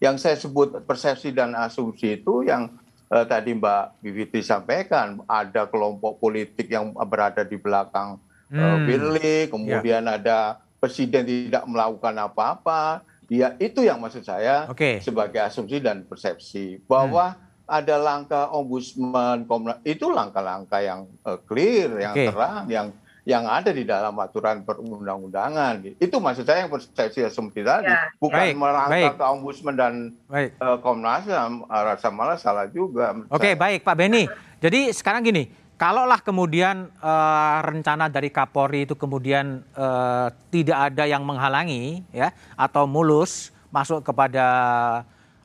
yang 0.00 0.16
saya 0.16 0.34
sebut 0.34 0.82
persepsi 0.88 1.30
dan 1.30 1.52
asumsi 1.52 2.18
itu 2.18 2.42
yang 2.42 2.72
eh, 3.12 3.24
tadi 3.28 3.52
Mbak 3.52 4.00
Bivitri 4.00 4.40
sampaikan 4.40 5.20
ada 5.28 5.68
kelompok 5.68 6.16
politik 6.18 6.72
yang 6.72 6.96
berada 7.06 7.44
di 7.44 7.60
belakang 7.60 8.16
eh, 8.48 8.56
hmm. 8.58 8.84
Firly, 8.88 9.34
kemudian 9.52 10.08
ya. 10.08 10.16
ada 10.16 10.38
presiden 10.80 11.28
tidak 11.28 11.64
melakukan 11.68 12.16
apa-apa. 12.16 13.04
Ya 13.30 13.54
itu 13.62 13.86
yang 13.86 14.02
maksud 14.02 14.26
saya 14.26 14.66
okay. 14.66 14.98
sebagai 14.98 15.38
asumsi 15.38 15.78
dan 15.78 16.02
persepsi 16.02 16.82
bahwa 16.90 17.36
hmm 17.36 17.48
ada 17.70 17.94
langkah 18.02 18.50
ombudsman 18.50 19.46
Komnas 19.46 19.78
itu 19.86 20.10
langkah-langkah 20.10 20.82
yang 20.82 21.06
uh, 21.22 21.38
clear, 21.46 22.02
yang 22.02 22.14
okay. 22.18 22.26
terang, 22.26 22.66
yang 22.66 22.86
yang 23.30 23.46
ada 23.46 23.70
di 23.70 23.86
dalam 23.86 24.18
aturan 24.18 24.66
perundang-undangan. 24.66 25.86
Itu 26.02 26.18
maksud 26.18 26.42
saya 26.42 26.66
yang 26.66 26.70
persepsi 26.74 27.22
asumsi 27.22 27.62
tadi, 27.62 27.86
ya. 27.86 28.10
bukan 28.18 28.42
baik, 28.50 28.54
merangkak 28.58 29.14
ke 29.14 29.24
ombudsman 29.30 29.74
dan 29.78 29.94
uh, 30.26 30.78
Komnas 30.82 31.30
HAM, 31.30 31.62
rasa 31.70 32.10
malah 32.10 32.34
salah 32.34 32.66
juga. 32.66 33.14
Oke, 33.30 33.50
okay, 33.50 33.52
baik 33.54 33.86
Pak 33.86 33.94
Beni. 33.94 34.26
Jadi 34.58 34.90
sekarang 34.90 35.22
gini, 35.22 35.46
kalaulah 35.78 36.18
kemudian 36.20 36.90
uh, 36.98 37.58
rencana 37.62 38.10
dari 38.10 38.28
Kapolri 38.34 38.84
itu 38.84 38.98
kemudian 38.98 39.62
uh, 39.78 40.28
tidak 40.50 40.92
ada 40.92 41.06
yang 41.06 41.22
menghalangi 41.22 42.04
ya 42.10 42.34
atau 42.58 42.84
mulus 42.84 43.54
masuk 43.70 44.02
kepada 44.02 44.46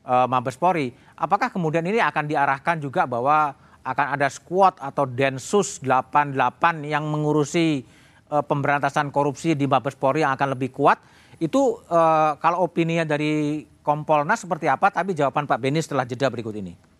uh, 0.01 0.25
Mabes 0.25 0.57
Polri, 0.57 0.91
apakah 1.13 1.53
kemudian 1.53 1.85
ini 1.85 2.01
akan 2.01 2.25
diarahkan 2.25 2.81
juga 2.81 3.05
bahwa 3.05 3.53
akan 3.85 4.17
ada 4.17 4.27
squad 4.33 4.81
atau 4.81 5.05
Densus 5.05 5.77
88 5.85 6.33
yang 6.89 7.05
mengurusi 7.05 7.85
uh, 8.33 8.41
pemberantasan 8.41 9.13
korupsi 9.13 9.53
di 9.53 9.69
Mabes 9.69 9.93
Polri 9.93 10.25
yang 10.25 10.33
akan 10.33 10.57
lebih 10.57 10.73
kuat? 10.73 10.97
Itu 11.37 11.85
uh, 11.85 12.33
kalau 12.41 12.65
opininya 12.65 13.05
dari 13.05 13.61
Kompolnas 13.85 14.41
seperti 14.41 14.65
apa? 14.65 14.89
Tapi 14.89 15.13
jawaban 15.13 15.45
Pak 15.45 15.61
Beni 15.61 15.77
setelah 15.77 16.09
jeda 16.09 16.25
berikut 16.33 16.57
ini. 16.57 16.94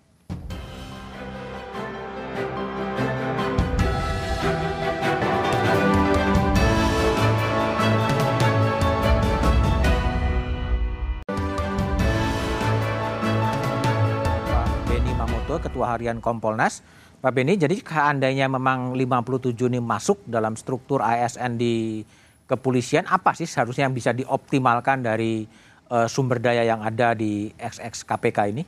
Ketua 15.60 15.96
Harian 15.96 16.20
Kompolnas. 16.20 16.86
Pak 17.20 17.34
Beni, 17.34 17.58
jadi 17.58 17.74
seandainya 17.82 18.46
memang 18.46 18.94
57 18.94 19.58
ini 19.72 19.82
masuk 19.82 20.22
dalam 20.30 20.54
struktur 20.54 21.02
ASN 21.02 21.58
di 21.58 22.06
kepolisian, 22.46 23.10
apa 23.10 23.34
sih 23.34 23.50
seharusnya 23.50 23.90
yang 23.90 23.96
bisa 23.98 24.14
dioptimalkan 24.14 25.02
dari 25.02 25.50
uh, 25.90 26.06
sumber 26.06 26.38
daya 26.38 26.62
yang 26.62 26.86
ada 26.86 27.18
di 27.18 27.50
XX 27.58 28.06
KPK 28.06 28.40
ini? 28.54 28.64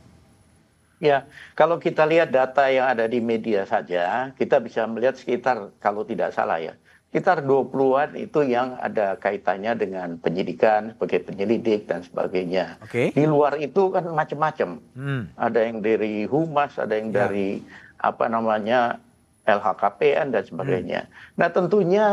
Ya, 0.97 1.29
kalau 1.53 1.77
kita 1.77 2.09
lihat 2.09 2.33
data 2.33 2.65
yang 2.73 2.89
ada 2.89 3.05
di 3.05 3.21
media 3.21 3.69
saja, 3.69 4.33
kita 4.33 4.57
bisa 4.57 4.89
melihat 4.89 5.13
sekitar 5.13 5.69
kalau 5.77 6.01
tidak 6.01 6.33
salah 6.33 6.57
ya, 6.57 6.73
sekitar 7.07 7.39
20-an 7.41 8.19
itu 8.19 8.43
yang 8.43 8.75
ada 8.83 9.15
kaitannya 9.15 9.73
dengan 9.79 10.19
penyidikan 10.19 10.91
sebagai 10.93 11.23
penyelidik 11.31 11.87
dan 11.87 12.03
sebagainya. 12.03 12.75
Okay. 12.83 13.15
Di 13.15 13.23
luar 13.23 13.55
itu 13.57 13.89
kan 13.89 14.05
macam-macam. 14.11 14.83
Hmm. 14.93 15.31
Ada 15.39 15.71
yang 15.71 15.79
dari 15.79 16.27
humas, 16.27 16.75
ada 16.75 16.99
yang 16.99 17.15
ya. 17.15 17.25
dari 17.25 17.63
apa 17.97 18.27
namanya 18.27 18.99
LHKPN 19.47 20.35
dan 20.35 20.43
sebagainya. 20.43 21.01
Hmm. 21.07 21.35
Nah 21.39 21.47
tentunya 21.49 22.05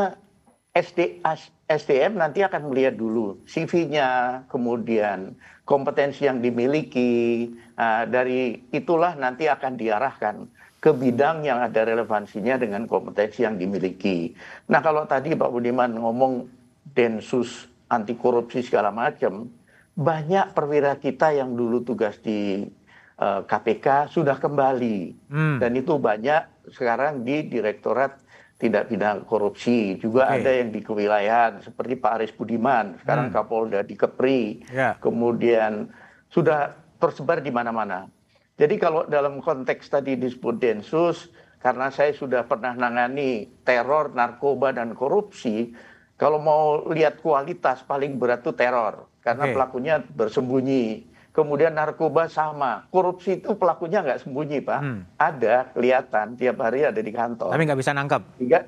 SD, 0.74 1.22
SDM 1.64 2.20
nanti 2.20 2.44
akan 2.44 2.68
melihat 2.68 3.00
dulu 3.00 3.40
CV-nya, 3.48 4.42
kemudian 4.52 5.32
kompetensi 5.64 6.28
yang 6.28 6.44
dimiliki. 6.44 7.48
Nah, 7.74 8.04
dari 8.04 8.68
itulah 8.68 9.16
nanti 9.16 9.48
akan 9.48 9.72
diarahkan 9.80 10.36
ke 10.84 10.92
bidang 10.92 11.48
yang 11.48 11.64
ada 11.64 11.80
relevansinya 11.88 12.60
dengan 12.60 12.84
kompetensi 12.84 13.40
yang 13.40 13.56
dimiliki. 13.56 14.36
Nah 14.68 14.84
kalau 14.84 15.08
tadi 15.08 15.32
Pak 15.32 15.48
Budiman 15.48 15.96
ngomong 15.96 16.44
densus 16.92 17.64
anti 17.88 18.12
korupsi 18.12 18.60
segala 18.60 18.92
macam, 18.92 19.48
banyak 19.96 20.52
perwira 20.52 21.00
kita 21.00 21.32
yang 21.32 21.56
dulu 21.56 21.80
tugas 21.80 22.20
di 22.20 22.68
uh, 23.16 23.40
eh, 23.40 23.40
KPK 23.48 24.12
sudah 24.12 24.36
kembali 24.36 25.24
hmm. 25.32 25.56
dan 25.64 25.72
itu 25.72 25.96
banyak 25.96 26.68
sekarang 26.76 27.24
di 27.24 27.48
Direktorat 27.48 28.20
Tindak 28.54 28.86
Pidana 28.86 29.20
Korupsi 29.26 29.98
juga 29.98 30.30
okay. 30.30 30.40
ada 30.40 30.50
yang 30.62 30.70
di 30.70 30.80
kewilayahan 30.80 31.58
seperti 31.58 31.98
Pak 31.98 32.12
Aris 32.20 32.32
Budiman 32.32 32.94
sekarang 33.02 33.28
hmm. 33.28 33.34
Kapolda 33.34 33.80
di 33.82 33.98
Kepri, 33.98 34.62
yeah. 34.70 34.94
kemudian 35.02 35.90
sudah 36.30 36.72
tersebar 37.02 37.42
di 37.42 37.50
mana-mana. 37.50 38.06
Jadi 38.54 38.78
kalau 38.78 39.02
dalam 39.10 39.42
konteks 39.42 39.90
tadi 39.90 40.14
disebut 40.14 40.62
densus, 40.62 41.34
karena 41.58 41.90
saya 41.90 42.14
sudah 42.14 42.46
pernah 42.46 42.76
nangani 42.76 43.50
teror, 43.66 44.14
narkoba, 44.14 44.70
dan 44.70 44.94
korupsi, 44.94 45.74
kalau 46.14 46.38
mau 46.38 46.86
lihat 46.92 47.18
kualitas 47.18 47.82
paling 47.82 48.20
berat 48.20 48.46
itu 48.46 48.54
teror. 48.54 49.10
Karena 49.24 49.50
okay. 49.50 49.54
pelakunya 49.56 49.94
bersembunyi. 49.98 51.13
Kemudian 51.34 51.74
narkoba 51.74 52.30
sama. 52.30 52.86
Korupsi 52.94 53.42
itu 53.42 53.58
pelakunya 53.58 54.06
nggak 54.06 54.22
sembunyi, 54.22 54.62
Pak. 54.62 54.80
Hmm. 54.80 55.02
Ada, 55.18 55.74
kelihatan. 55.74 56.38
Tiap 56.38 56.56
hari 56.62 56.86
ada 56.86 57.02
di 57.02 57.10
kantor. 57.10 57.50
Tapi 57.50 57.62
nggak 57.66 57.80
bisa 57.82 57.90
nangkap? 57.90 58.22
Sehingga, 58.38 58.60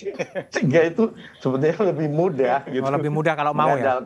sehingga 0.52 0.80
itu 0.84 1.04
sebenarnya 1.40 1.80
lebih 1.96 2.08
mudah. 2.12 2.58
Gitu. 2.68 2.84
Oh, 2.84 2.92
lebih 2.92 3.08
mudah 3.08 3.32
kalau 3.32 3.56
mau 3.56 3.72
ya? 3.72 4.04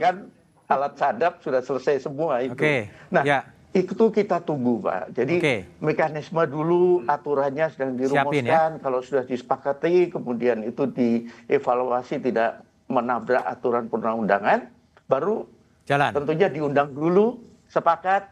alat 0.65 0.95
sadap 0.97 1.43
sudah 1.43 1.61
selesai 1.61 2.07
semua 2.07 2.41
itu. 2.41 2.57
Okay. 2.57 2.89
Nah, 3.12 3.21
ya 3.21 3.45
itu 3.75 4.07
kita 4.15 4.39
tunggu 4.47 4.79
Pak. 4.79 5.19
Jadi 5.19 5.35
okay. 5.43 5.59
mekanisme 5.83 6.39
dulu 6.47 7.03
aturannya 7.11 7.67
sedang 7.75 7.99
dirumuskan. 7.99 8.47
Ya? 8.47 8.71
Kalau 8.79 9.03
sudah 9.03 9.27
disepakati, 9.27 10.15
kemudian 10.15 10.62
itu 10.62 10.87
dievaluasi 10.87 12.23
tidak 12.23 12.62
menabrak 12.87 13.43
aturan 13.43 13.91
perundang-undangan, 13.91 14.71
baru 15.11 15.51
jalan. 15.91 16.15
Tentunya 16.15 16.47
diundang 16.47 16.95
dulu, 16.95 17.43
sepakat, 17.75 18.31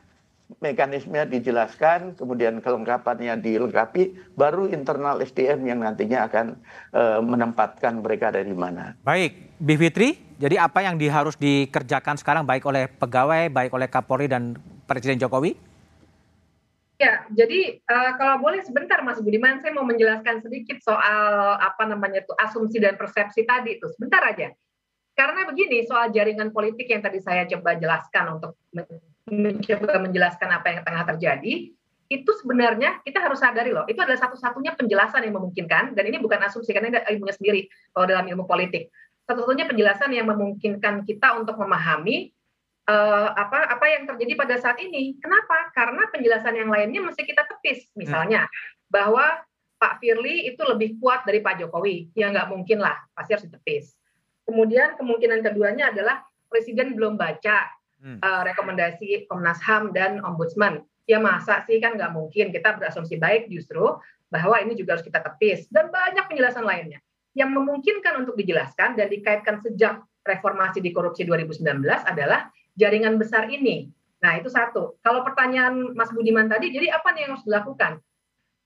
mekanismenya 0.62 1.26
dijelaskan, 1.26 2.14
kemudian 2.14 2.62
kelengkapannya 2.62 3.40
dilengkapi, 3.40 4.36
baru 4.38 4.68
internal 4.70 5.18
SDM 5.18 5.64
yang 5.64 5.80
nantinya 5.80 6.28
akan 6.28 6.46
e, 6.92 7.02
menempatkan 7.24 8.04
mereka 8.04 8.30
dari 8.30 8.52
mana. 8.52 8.94
Baik, 9.02 9.56
Bivitri, 9.58 10.20
jadi 10.36 10.62
apa 10.62 10.84
yang 10.84 11.00
di, 11.00 11.08
harus 11.08 11.34
dikerjakan 11.38 12.20
sekarang 12.20 12.44
baik 12.44 12.68
oleh 12.68 12.86
pegawai, 12.86 13.48
baik 13.48 13.72
oleh 13.72 13.88
Kapolri 13.88 14.28
dan 14.28 14.58
Presiden 14.84 15.18
Jokowi? 15.18 15.72
Ya, 17.00 17.26
jadi 17.34 17.82
uh, 17.82 18.14
kalau 18.14 18.38
boleh 18.38 18.62
sebentar 18.62 19.02
Mas 19.02 19.18
Budiman, 19.18 19.58
saya 19.58 19.74
mau 19.74 19.82
menjelaskan 19.82 20.38
sedikit 20.38 20.78
soal 20.86 21.58
apa 21.58 21.82
namanya 21.90 22.22
itu 22.22 22.30
asumsi 22.38 22.78
dan 22.78 22.94
persepsi 22.94 23.42
tadi 23.42 23.74
itu. 23.74 23.90
Sebentar 23.90 24.22
aja. 24.22 24.54
Karena 25.18 25.42
begini, 25.50 25.82
soal 25.82 26.14
jaringan 26.14 26.54
politik 26.54 26.86
yang 26.86 27.02
tadi 27.02 27.18
saya 27.18 27.42
coba 27.50 27.74
jelaskan 27.74 28.38
untuk 28.38 28.54
mencoba 29.28 30.02
menjelaskan 30.02 30.48
apa 30.50 30.66
yang 30.72 30.80
tengah 30.82 31.04
terjadi, 31.14 31.54
itu 32.12 32.30
sebenarnya 32.44 33.00
kita 33.06 33.24
harus 33.24 33.40
sadari 33.40 33.72
loh, 33.72 33.88
itu 33.88 33.96
adalah 33.96 34.20
satu-satunya 34.20 34.76
penjelasan 34.76 35.24
yang 35.24 35.38
memungkinkan, 35.40 35.96
dan 35.96 36.04
ini 36.04 36.20
bukan 36.20 36.42
asumsi, 36.44 36.74
karena 36.76 36.92
ini 36.92 36.98
ilmunya 37.16 37.34
sendiri 37.34 37.60
kalau 37.94 38.04
dalam 38.04 38.26
ilmu 38.28 38.44
politik. 38.44 38.92
Satu-satunya 39.24 39.70
penjelasan 39.70 40.10
yang 40.12 40.28
memungkinkan 40.28 41.06
kita 41.06 41.38
untuk 41.38 41.56
memahami 41.56 42.34
uh, 42.90 43.30
apa 43.32 43.70
apa 43.70 43.86
yang 43.86 44.02
terjadi 44.10 44.32
pada 44.34 44.54
saat 44.58 44.78
ini. 44.82 45.16
Kenapa? 45.22 45.70
Karena 45.72 46.10
penjelasan 46.10 46.58
yang 46.58 46.68
lainnya 46.68 47.00
mesti 47.00 47.22
kita 47.22 47.46
tepis. 47.46 47.86
Misalnya 47.94 48.50
hmm. 48.50 48.90
bahwa 48.90 49.40
Pak 49.78 49.98
Firly 49.98 50.50
itu 50.50 50.62
lebih 50.62 50.98
kuat 50.98 51.26
dari 51.26 51.42
Pak 51.42 51.62
Jokowi. 51.62 52.14
Ya 52.14 52.30
nggak 52.30 52.50
mungkin 52.50 52.82
lah, 52.82 52.98
pasti 53.14 53.34
harus 53.34 53.46
ditepis. 53.46 53.94
Kemudian 54.42 54.98
kemungkinan 54.98 55.42
keduanya 55.42 55.94
adalah 55.94 56.22
Presiden 56.50 56.98
belum 56.98 57.16
baca 57.16 57.70
hmm. 58.02 58.18
uh, 58.20 58.42
rekomendasi 58.42 59.30
Komnas 59.30 59.62
HAM 59.62 59.94
dan 59.94 60.18
Ombudsman. 60.20 60.82
Ya 61.06 61.18
masa 61.18 61.62
sih 61.66 61.82
kan 61.82 61.98
nggak 61.98 62.14
mungkin 62.14 62.54
kita 62.54 62.78
berasumsi 62.78 63.18
baik 63.18 63.50
justru 63.50 63.82
bahwa 64.30 64.56
ini 64.62 64.78
juga 64.78 64.96
harus 64.98 65.06
kita 65.06 65.18
tepis 65.18 65.66
dan 65.70 65.90
banyak 65.90 66.24
penjelasan 66.30 66.62
lainnya 66.62 67.02
yang 67.32 67.50
memungkinkan 67.50 68.22
untuk 68.22 68.38
dijelaskan 68.38 68.94
dan 68.94 69.08
dikaitkan 69.08 69.58
sejak 69.60 70.04
reformasi 70.22 70.78
di 70.78 70.94
korupsi 70.94 71.26
2019 71.26 71.82
adalah 72.06 72.48
jaringan 72.78 73.18
besar 73.18 73.50
ini. 73.50 73.90
Nah, 74.22 74.38
itu 74.38 74.46
satu. 74.46 74.96
Kalau 75.02 75.26
pertanyaan 75.26 75.96
Mas 75.98 76.14
Budiman 76.14 76.46
tadi, 76.46 76.70
jadi 76.70 76.94
apa 76.94 77.10
nih 77.10 77.26
yang 77.26 77.30
harus 77.34 77.46
dilakukan? 77.48 77.98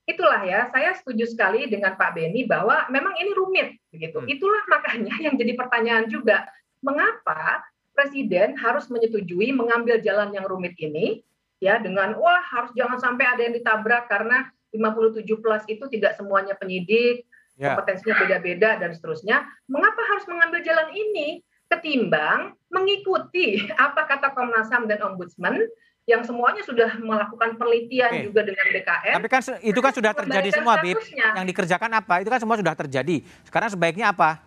Itulah 0.07 0.45
ya, 0.45 0.69
saya 0.71 0.95
setuju 0.95 1.27
sekali 1.27 1.67
dengan 1.67 1.97
Pak 1.97 2.15
Beni 2.15 2.47
bahwa 2.47 2.87
memang 2.87 3.17
ini 3.19 3.31
rumit 3.35 3.75
begitu. 3.91 4.23
Hmm. 4.23 4.29
Itulah 4.29 4.63
makanya 4.69 5.15
yang 5.19 5.35
jadi 5.35 5.57
pertanyaan 5.57 6.05
juga, 6.07 6.47
mengapa 6.79 7.65
presiden 7.97 8.53
harus 8.61 8.85
menyetujui 8.93 9.49
mengambil 9.57 9.97
jalan 9.97 10.29
yang 10.29 10.45
rumit 10.45 10.77
ini 10.77 11.25
ya 11.57 11.81
dengan 11.81 12.13
wah 12.21 12.45
harus 12.53 12.69
jangan 12.77 13.01
sampai 13.01 13.25
ada 13.25 13.41
yang 13.41 13.57
ditabrak 13.57 14.05
karena 14.05 14.45
57 14.69 15.25
plus 15.41 15.63
itu 15.65 15.89
tidak 15.89 16.13
semuanya 16.13 16.53
penyidik, 16.53 17.25
yeah. 17.57 17.73
kompetensinya 17.73 18.13
beda-beda 18.21 18.77
dan 18.77 18.93
seterusnya. 18.93 19.41
Mengapa 19.65 20.05
harus 20.05 20.29
mengambil 20.29 20.61
jalan 20.61 20.93
ini? 20.93 21.41
ketimbang 21.67 22.55
mengikuti 22.71 23.59
apa 23.75 24.07
kata 24.07 24.31
Komnas 24.33 24.71
HAM 24.71 24.87
dan 24.87 25.03
Ombudsman 25.03 25.67
yang 26.07 26.23
semuanya 26.23 26.63
sudah 26.63 26.95
melakukan 27.03 27.59
penelitian 27.59 28.07
okay. 28.15 28.23
juga 28.23 28.47
dengan 28.47 28.65
BKN. 28.71 29.15
Tapi 29.19 29.27
kan 29.27 29.41
itu 29.59 29.79
kan 29.83 29.91
sudah 29.91 30.11
terjadi 30.15 30.49
semua, 30.55 30.79
Bib. 30.79 30.95
Yang 31.11 31.45
dikerjakan 31.51 31.91
apa? 31.99 32.23
Itu 32.23 32.31
kan 32.31 32.39
semua 32.39 32.55
sudah 32.55 32.73
terjadi. 32.79 33.27
Sekarang 33.43 33.67
sebaiknya 33.67 34.15
apa? 34.15 34.39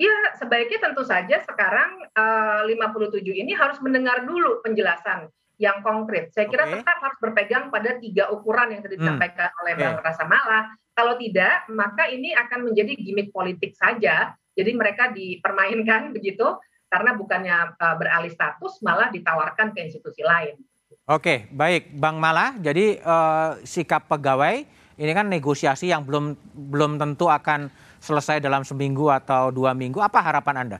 Ya, 0.00 0.16
sebaiknya 0.40 0.78
tentu 0.88 1.04
saja 1.04 1.36
sekarang 1.44 2.00
eh, 2.16 2.64
uh, 2.64 2.88
57 2.88 3.22
ini 3.28 3.52
harus 3.52 3.76
mendengar 3.84 4.24
dulu 4.24 4.64
penjelasan 4.64 5.28
yang 5.60 5.84
konkret. 5.84 6.32
Saya 6.32 6.48
kira 6.48 6.66
okay. 6.66 6.80
tetap 6.80 6.98
harus 6.98 7.18
berpegang 7.20 7.68
pada 7.68 8.00
tiga 8.00 8.32
ukuran 8.32 8.72
yang 8.72 8.80
tadi 8.82 8.98
hmm. 8.98 9.04
disampaikan 9.04 9.50
hmm. 9.52 9.60
oleh 9.62 9.72
Bang 9.78 9.94
okay. 10.00 10.04
Rasa 10.10 10.24
Mala. 10.26 10.60
Kalau 10.92 11.14
tidak, 11.16 11.64
maka 11.72 12.04
ini 12.10 12.34
akan 12.36 12.72
menjadi 12.72 12.92
gimmick 12.98 13.30
politik 13.30 13.72
saja. 13.78 14.34
Jadi 14.58 14.70
mereka 14.74 15.12
dipermainkan 15.12 16.10
begitu 16.16 16.56
karena 16.92 17.16
bukannya 17.16 17.56
uh, 17.80 17.96
beralih 17.96 18.32
status 18.32 18.82
malah 18.84 19.08
ditawarkan 19.08 19.72
ke 19.72 19.88
institusi 19.88 20.20
lain. 20.20 20.60
Oke, 21.08 21.48
baik, 21.48 21.96
Bang 21.96 22.20
Mala. 22.20 22.54
Jadi 22.60 23.00
uh, 23.00 23.56
sikap 23.64 24.06
pegawai 24.12 24.64
ini 25.00 25.12
kan 25.16 25.26
negosiasi 25.26 25.88
yang 25.88 26.04
belum 26.04 26.36
belum 26.52 27.00
tentu 27.00 27.32
akan 27.32 27.72
selesai 28.02 28.42
dalam 28.42 28.66
seminggu 28.66 29.06
atau 29.06 29.54
dua 29.54 29.70
minggu. 29.72 30.02
Apa 30.02 30.18
harapan 30.18 30.56
Anda? 30.66 30.78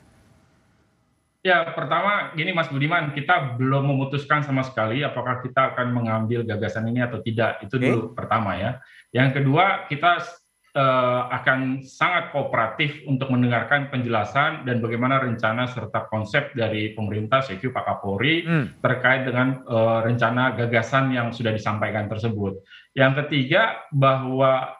Ya, 1.42 1.66
pertama 1.74 2.30
gini 2.38 2.54
Mas 2.54 2.70
Budiman, 2.70 3.10
kita 3.14 3.58
belum 3.58 3.90
memutuskan 3.90 4.46
sama 4.46 4.62
sekali 4.62 5.02
apakah 5.02 5.42
kita 5.42 5.74
akan 5.74 5.90
mengambil 5.90 6.46
gagasan 6.46 6.86
ini 6.86 7.02
atau 7.02 7.18
tidak. 7.18 7.62
Itu 7.66 7.82
dulu 7.82 8.14
pertama 8.14 8.54
ya. 8.54 8.78
Yang 9.10 9.42
kedua, 9.42 9.90
kita 9.90 10.22
uh, 10.78 11.22
akan 11.34 11.82
sangat 11.82 12.30
kooperatif 12.30 13.02
untuk 13.10 13.26
mendengarkan 13.34 13.90
penjelasan 13.90 14.62
dan 14.62 14.78
bagaimana 14.78 15.18
rencana 15.18 15.66
serta 15.66 16.06
konsep 16.08 16.54
dari 16.54 16.94
pemerintah 16.94 17.42
CQ 17.42 17.74
Pak 17.74 17.84
Kapolri 17.90 18.46
hmm. 18.46 18.78
terkait 18.78 19.26
dengan 19.26 19.66
uh, 19.66 19.98
rencana 19.98 20.54
gagasan 20.54 21.10
yang 21.10 21.34
sudah 21.34 21.50
disampaikan 21.50 22.06
tersebut. 22.06 22.62
Yang 22.94 23.26
ketiga 23.26 23.82
bahwa 23.90 24.78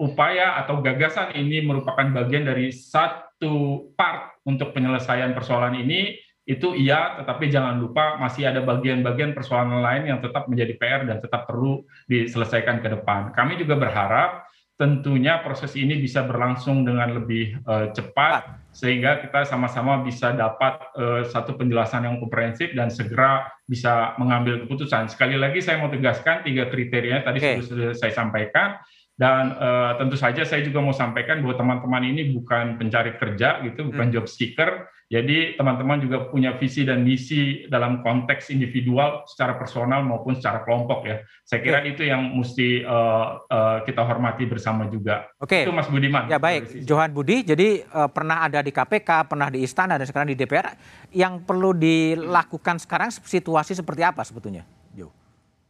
upaya 0.00 0.56
atau 0.64 0.80
gagasan 0.80 1.36
ini 1.36 1.60
merupakan 1.60 2.08
bagian 2.08 2.48
dari 2.48 2.72
satu 2.72 3.92
part 3.92 4.40
untuk 4.48 4.72
penyelesaian 4.72 5.36
persoalan 5.36 5.76
ini 5.76 6.16
itu 6.48 6.74
iya, 6.74 7.20
tetapi 7.20 7.46
jangan 7.52 7.78
lupa 7.78 8.18
masih 8.18 8.48
ada 8.48 8.64
bagian-bagian 8.64 9.36
persoalan 9.36 9.84
lain 9.84 10.10
yang 10.10 10.18
tetap 10.18 10.50
menjadi 10.50 10.72
PR 10.80 11.02
dan 11.06 11.22
tetap 11.22 11.46
perlu 11.46 11.84
diselesaikan 12.10 12.82
ke 12.82 12.90
depan. 12.90 13.30
Kami 13.30 13.60
juga 13.60 13.78
berharap 13.78 14.50
tentunya 14.80 15.44
proses 15.44 15.76
ini 15.76 16.00
bisa 16.00 16.24
berlangsung 16.24 16.88
dengan 16.88 17.12
lebih 17.12 17.60
uh, 17.68 17.92
cepat 17.92 18.64
sehingga 18.72 19.20
kita 19.20 19.44
sama-sama 19.44 20.00
bisa 20.00 20.32
dapat 20.32 20.80
uh, 20.96 21.22
satu 21.28 21.60
penjelasan 21.60 22.08
yang 22.08 22.16
komprehensif 22.16 22.72
dan 22.72 22.88
segera 22.88 23.44
bisa 23.68 24.16
mengambil 24.16 24.64
keputusan. 24.64 25.12
Sekali 25.12 25.36
lagi 25.36 25.60
saya 25.60 25.78
mau 25.84 25.92
tegaskan 25.92 26.42
tiga 26.48 26.72
kriteria 26.72 27.20
tadi 27.20 27.38
okay. 27.44 27.60
sudah 27.60 27.92
saya 27.92 28.16
sampaikan 28.16 28.80
dan 29.20 29.52
uh, 29.52 30.00
tentu 30.00 30.16
saja 30.16 30.48
saya 30.48 30.64
juga 30.64 30.80
mau 30.80 30.96
sampaikan 30.96 31.44
bahwa 31.44 31.52
teman-teman 31.60 32.08
ini 32.08 32.32
bukan 32.32 32.80
pencari 32.80 33.20
kerja 33.20 33.60
gitu, 33.68 33.92
bukan 33.92 34.08
hmm. 34.08 34.14
job 34.16 34.24
seeker. 34.24 34.88
Jadi 35.12 35.60
teman-teman 35.60 36.00
juga 36.00 36.32
punya 36.32 36.56
visi 36.56 36.88
dan 36.88 37.04
misi 37.04 37.68
dalam 37.68 38.00
konteks 38.00 38.48
individual 38.48 39.28
secara 39.28 39.60
personal 39.60 40.00
maupun 40.08 40.40
secara 40.40 40.64
kelompok 40.64 41.04
ya. 41.04 41.20
Saya 41.44 41.60
kira 41.60 41.84
okay. 41.84 41.92
itu 41.92 42.02
yang 42.08 42.32
mesti 42.32 42.80
uh, 42.80 43.44
uh, 43.44 43.84
kita 43.84 44.00
hormati 44.08 44.48
bersama 44.48 44.88
juga. 44.88 45.28
Oke. 45.36 45.52
Okay. 45.52 45.62
Itu 45.68 45.76
Mas 45.76 45.90
Budiman. 45.92 46.24
Ya 46.24 46.40
baik, 46.40 46.88
Johan 46.88 47.12
Budi. 47.12 47.44
Jadi 47.44 47.84
uh, 47.92 48.08
pernah 48.08 48.48
ada 48.48 48.64
di 48.64 48.72
KPK, 48.72 49.28
pernah 49.28 49.52
di 49.52 49.60
Istana 49.60 50.00
dan 50.00 50.08
sekarang 50.08 50.32
di 50.32 50.38
DPR. 50.38 50.72
Yang 51.12 51.44
perlu 51.44 51.76
dilakukan 51.76 52.80
sekarang 52.80 53.12
situasi 53.12 53.76
seperti 53.76 54.00
apa 54.00 54.24
sebetulnya? 54.24 54.64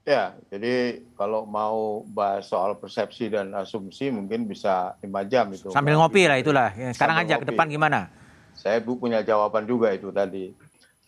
Ya, 0.08 0.32
jadi 0.48 1.04
kalau 1.12 1.44
mau 1.44 2.00
bahas 2.08 2.48
soal 2.48 2.72
persepsi 2.80 3.28
dan 3.28 3.52
asumsi 3.52 4.08
mungkin 4.08 4.48
bisa 4.48 4.96
lima 5.04 5.22
jam 5.28 5.52
itu. 5.52 5.68
Sambil 5.68 6.00
ngopi 6.00 6.24
lah 6.24 6.40
itulah. 6.40 6.72
Sekarang 6.96 7.20
aja 7.20 7.36
ke 7.36 7.46
depan 7.52 7.68
gimana? 7.68 8.08
Saya 8.56 8.80
bu 8.80 8.96
punya 8.96 9.20
jawaban 9.20 9.68
juga 9.68 9.92
itu 9.92 10.08
tadi. 10.08 10.56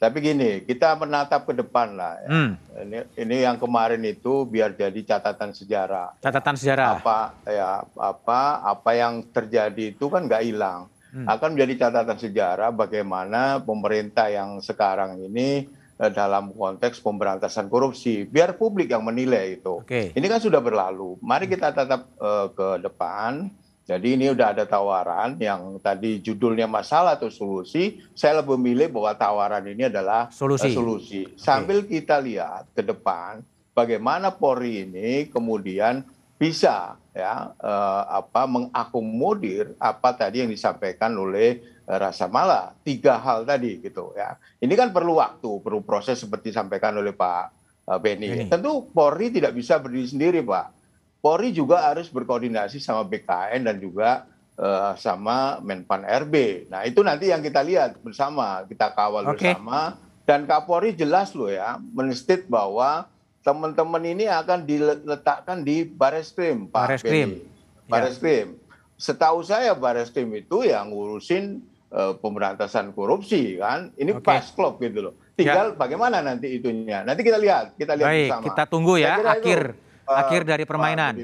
Tapi 0.03 0.19
gini, 0.19 0.67
kita 0.67 0.99
menatap 0.99 1.47
ke 1.47 1.55
depan 1.55 1.95
lah. 1.95 2.19
Ya. 2.27 2.29
Hmm. 2.29 2.51
Ini, 2.75 2.99
ini 3.23 3.37
yang 3.47 3.55
kemarin 3.55 4.03
itu 4.03 4.43
biar 4.51 4.75
jadi 4.75 4.99
catatan 5.07 5.55
sejarah. 5.55 6.19
Catatan 6.19 6.59
sejarah. 6.59 6.99
Apa 6.99 7.39
ya 7.47 7.87
apa 7.95 8.67
apa 8.67 8.91
yang 8.99 9.23
terjadi 9.31 9.95
itu 9.95 10.11
kan 10.11 10.27
nggak 10.27 10.43
hilang. 10.43 10.91
Hmm. 11.15 11.31
Akan 11.31 11.55
menjadi 11.55 11.87
catatan 11.87 12.19
sejarah 12.19 12.75
bagaimana 12.75 13.63
pemerintah 13.63 14.27
yang 14.27 14.59
sekarang 14.59 15.23
ini 15.23 15.71
dalam 16.11 16.51
konteks 16.51 16.99
pemberantasan 16.99 17.71
korupsi. 17.71 18.27
Biar 18.27 18.59
publik 18.59 18.91
yang 18.91 19.07
menilai 19.07 19.61
itu. 19.61 19.85
Okay. 19.87 20.11
Ini 20.17 20.27
kan 20.27 20.43
sudah 20.43 20.59
berlalu. 20.59 21.21
Mari 21.23 21.47
kita 21.47 21.71
tetap 21.71 22.11
uh, 22.19 22.51
ke 22.51 22.83
depan 22.83 23.53
jadi 23.83 24.15
ini 24.15 24.31
udah 24.31 24.55
ada 24.55 24.63
tawaran 24.63 25.35
yang 25.43 25.83
tadi 25.83 26.23
judulnya 26.23 26.71
masalah 26.71 27.19
atau 27.19 27.27
solusi. 27.27 27.99
Saya 28.15 28.39
lebih 28.39 28.55
memilih 28.55 28.95
bahwa 28.95 29.13
tawaran 29.19 29.67
ini 29.67 29.91
adalah 29.91 30.31
solusi. 30.31 30.71
Uh, 30.71 30.75
solusi. 30.75 31.23
Sambil 31.35 31.83
kita 31.83 32.23
lihat 32.23 32.71
ke 32.71 32.87
depan 32.87 33.43
bagaimana 33.75 34.31
Polri 34.31 34.87
ini 34.87 35.27
kemudian 35.29 36.07
bisa 36.39 36.97
ya 37.13 37.55
uh, 37.59 38.03
apa 38.09 38.47
mengakomodir 38.47 39.75
apa 39.79 40.15
tadi 40.15 40.43
yang 40.43 40.51
disampaikan 40.51 41.15
oleh 41.19 41.61
Rasa 41.83 42.31
Mala 42.31 42.79
tiga 42.87 43.19
hal 43.19 43.43
tadi 43.43 43.83
gitu 43.83 44.15
ya. 44.15 44.39
Ini 44.63 44.73
kan 44.79 44.95
perlu 44.95 45.19
waktu, 45.19 45.61
perlu 45.61 45.83
proses 45.83 46.21
seperti 46.23 46.55
disampaikan 46.55 46.95
oleh 46.95 47.11
Pak 47.11 47.45
uh, 47.91 47.99
Beni. 47.99 48.47
Tentu 48.47 48.87
Polri 48.95 49.35
tidak 49.35 49.53
bisa 49.57 49.83
berdiri 49.83 50.07
sendiri, 50.07 50.39
Pak 50.47 50.83
Polri 51.23 51.55
juga 51.55 51.87
harus 51.87 52.11
berkoordinasi 52.11 52.83
sama 52.83 53.07
BKN 53.07 53.63
dan 53.63 53.77
juga 53.79 54.27
uh, 54.59 54.99
sama 54.99 55.63
Menpan 55.63 56.03
RB. 56.27 56.67
Nah 56.67 56.83
itu 56.83 56.99
nanti 57.07 57.31
yang 57.31 57.39
kita 57.39 57.63
lihat 57.63 58.03
bersama, 58.03 58.67
kita 58.67 58.91
kawal 58.91 59.31
okay. 59.31 59.55
bersama. 59.55 59.97
Dan 60.23 60.47
Kapolri 60.47 60.95
jelas 60.95 61.35
loh 61.35 61.51
ya, 61.51 61.83
menestit 61.95 62.47
bahwa 62.47 63.11
teman-teman 63.43 64.03
ini 64.07 64.31
akan 64.31 64.63
diletakkan 64.63 65.67
di 65.67 65.83
Bareskrim, 65.83 66.71
Pak 66.71 66.95
Bareskrim. 66.95 67.43
Bareskrim. 67.91 68.47
Ya. 68.55 68.59
Setahu 68.99 69.43
saya 69.43 69.75
Bareskrim 69.75 70.31
itu 70.39 70.63
yang 70.63 70.95
ngurusin 70.95 71.59
uh, 71.93 72.13
pemberantasan 72.19 72.97
korupsi 72.97 73.61
kan. 73.61 73.93
Ini 73.95 74.19
okay. 74.19 74.25
pas 74.25 74.45
klop 74.51 74.81
gitu 74.81 75.13
loh. 75.13 75.15
Tinggal 75.37 75.73
ya. 75.73 75.77
bagaimana 75.77 76.25
nanti 76.25 76.49
itunya. 76.57 77.05
Nanti 77.05 77.21
kita 77.23 77.39
lihat, 77.39 77.77
kita 77.77 77.93
lihat 77.95 78.09
Baik, 78.09 78.29
bersama. 78.29 78.45
kita 78.49 78.63
tunggu 78.67 78.95
ya 78.99 79.15
akhir. 79.21 79.61
Itu 79.77 80.13
akhir 80.13 80.41
dari 80.45 80.65
permainan. 80.67 81.15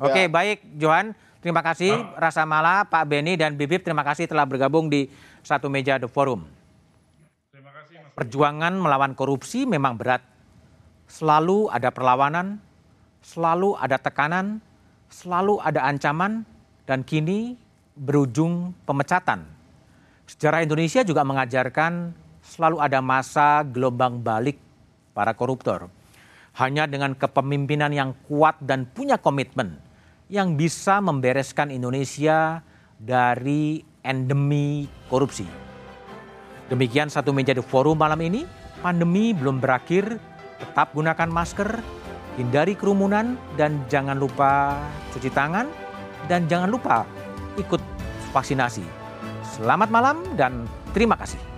Oke, 0.00 0.26
ya. 0.26 0.30
baik 0.30 0.58
Johan. 0.78 1.12
Terima 1.42 1.58
kasih 1.58 1.98
Rasa 2.14 2.46
Mala, 2.46 2.86
Pak 2.86 3.02
Beni 3.02 3.34
dan 3.34 3.58
Bibip 3.58 3.82
terima 3.82 4.06
kasih 4.06 4.30
telah 4.30 4.46
bergabung 4.46 4.86
di 4.86 5.10
satu 5.42 5.66
meja 5.66 5.98
The 5.98 6.06
Forum. 6.06 6.46
Terima 7.50 7.74
kasih, 7.74 7.98
Mas. 7.98 8.14
Perjuangan 8.14 8.70
melawan 8.78 9.10
korupsi 9.18 9.66
memang 9.66 9.98
berat. 9.98 10.22
Selalu 11.10 11.66
ada 11.66 11.90
perlawanan, 11.90 12.62
selalu 13.26 13.74
ada 13.74 13.98
tekanan, 13.98 14.62
selalu 15.10 15.58
ada 15.66 15.82
ancaman 15.82 16.46
dan 16.86 17.02
kini 17.02 17.58
berujung 17.98 18.70
pemecatan. 18.86 19.42
Sejarah 20.32 20.64
Indonesia 20.64 21.04
juga 21.04 21.28
mengajarkan 21.28 22.16
selalu 22.40 22.80
ada 22.80 23.04
masa 23.04 23.60
gelombang 23.68 24.16
balik 24.16 24.56
para 25.12 25.36
koruptor. 25.36 25.92
Hanya 26.56 26.88
dengan 26.88 27.12
kepemimpinan 27.12 27.92
yang 27.92 28.16
kuat 28.24 28.56
dan 28.64 28.88
punya 28.88 29.20
komitmen 29.20 29.76
yang 30.32 30.56
bisa 30.56 31.04
membereskan 31.04 31.68
Indonesia 31.68 32.64
dari 32.96 33.84
endemi 34.00 34.88
korupsi. 35.12 35.44
Demikian 36.72 37.12
satu 37.12 37.36
meja 37.36 37.52
di 37.52 37.60
forum 37.60 38.00
malam 38.00 38.20
ini. 38.24 38.48
Pandemi 38.80 39.36
belum 39.36 39.60
berakhir, 39.60 40.16
tetap 40.56 40.96
gunakan 40.96 41.28
masker, 41.28 41.84
hindari 42.40 42.72
kerumunan, 42.72 43.36
dan 43.60 43.84
jangan 43.92 44.16
lupa 44.16 44.80
cuci 45.12 45.28
tangan, 45.28 45.68
dan 46.26 46.48
jangan 46.48 46.72
lupa 46.72 47.04
ikut 47.60 47.78
vaksinasi. 48.32 49.01
Selamat 49.52 49.92
malam 49.92 50.16
dan 50.32 50.64
terima 50.96 51.12
kasih. 51.20 51.51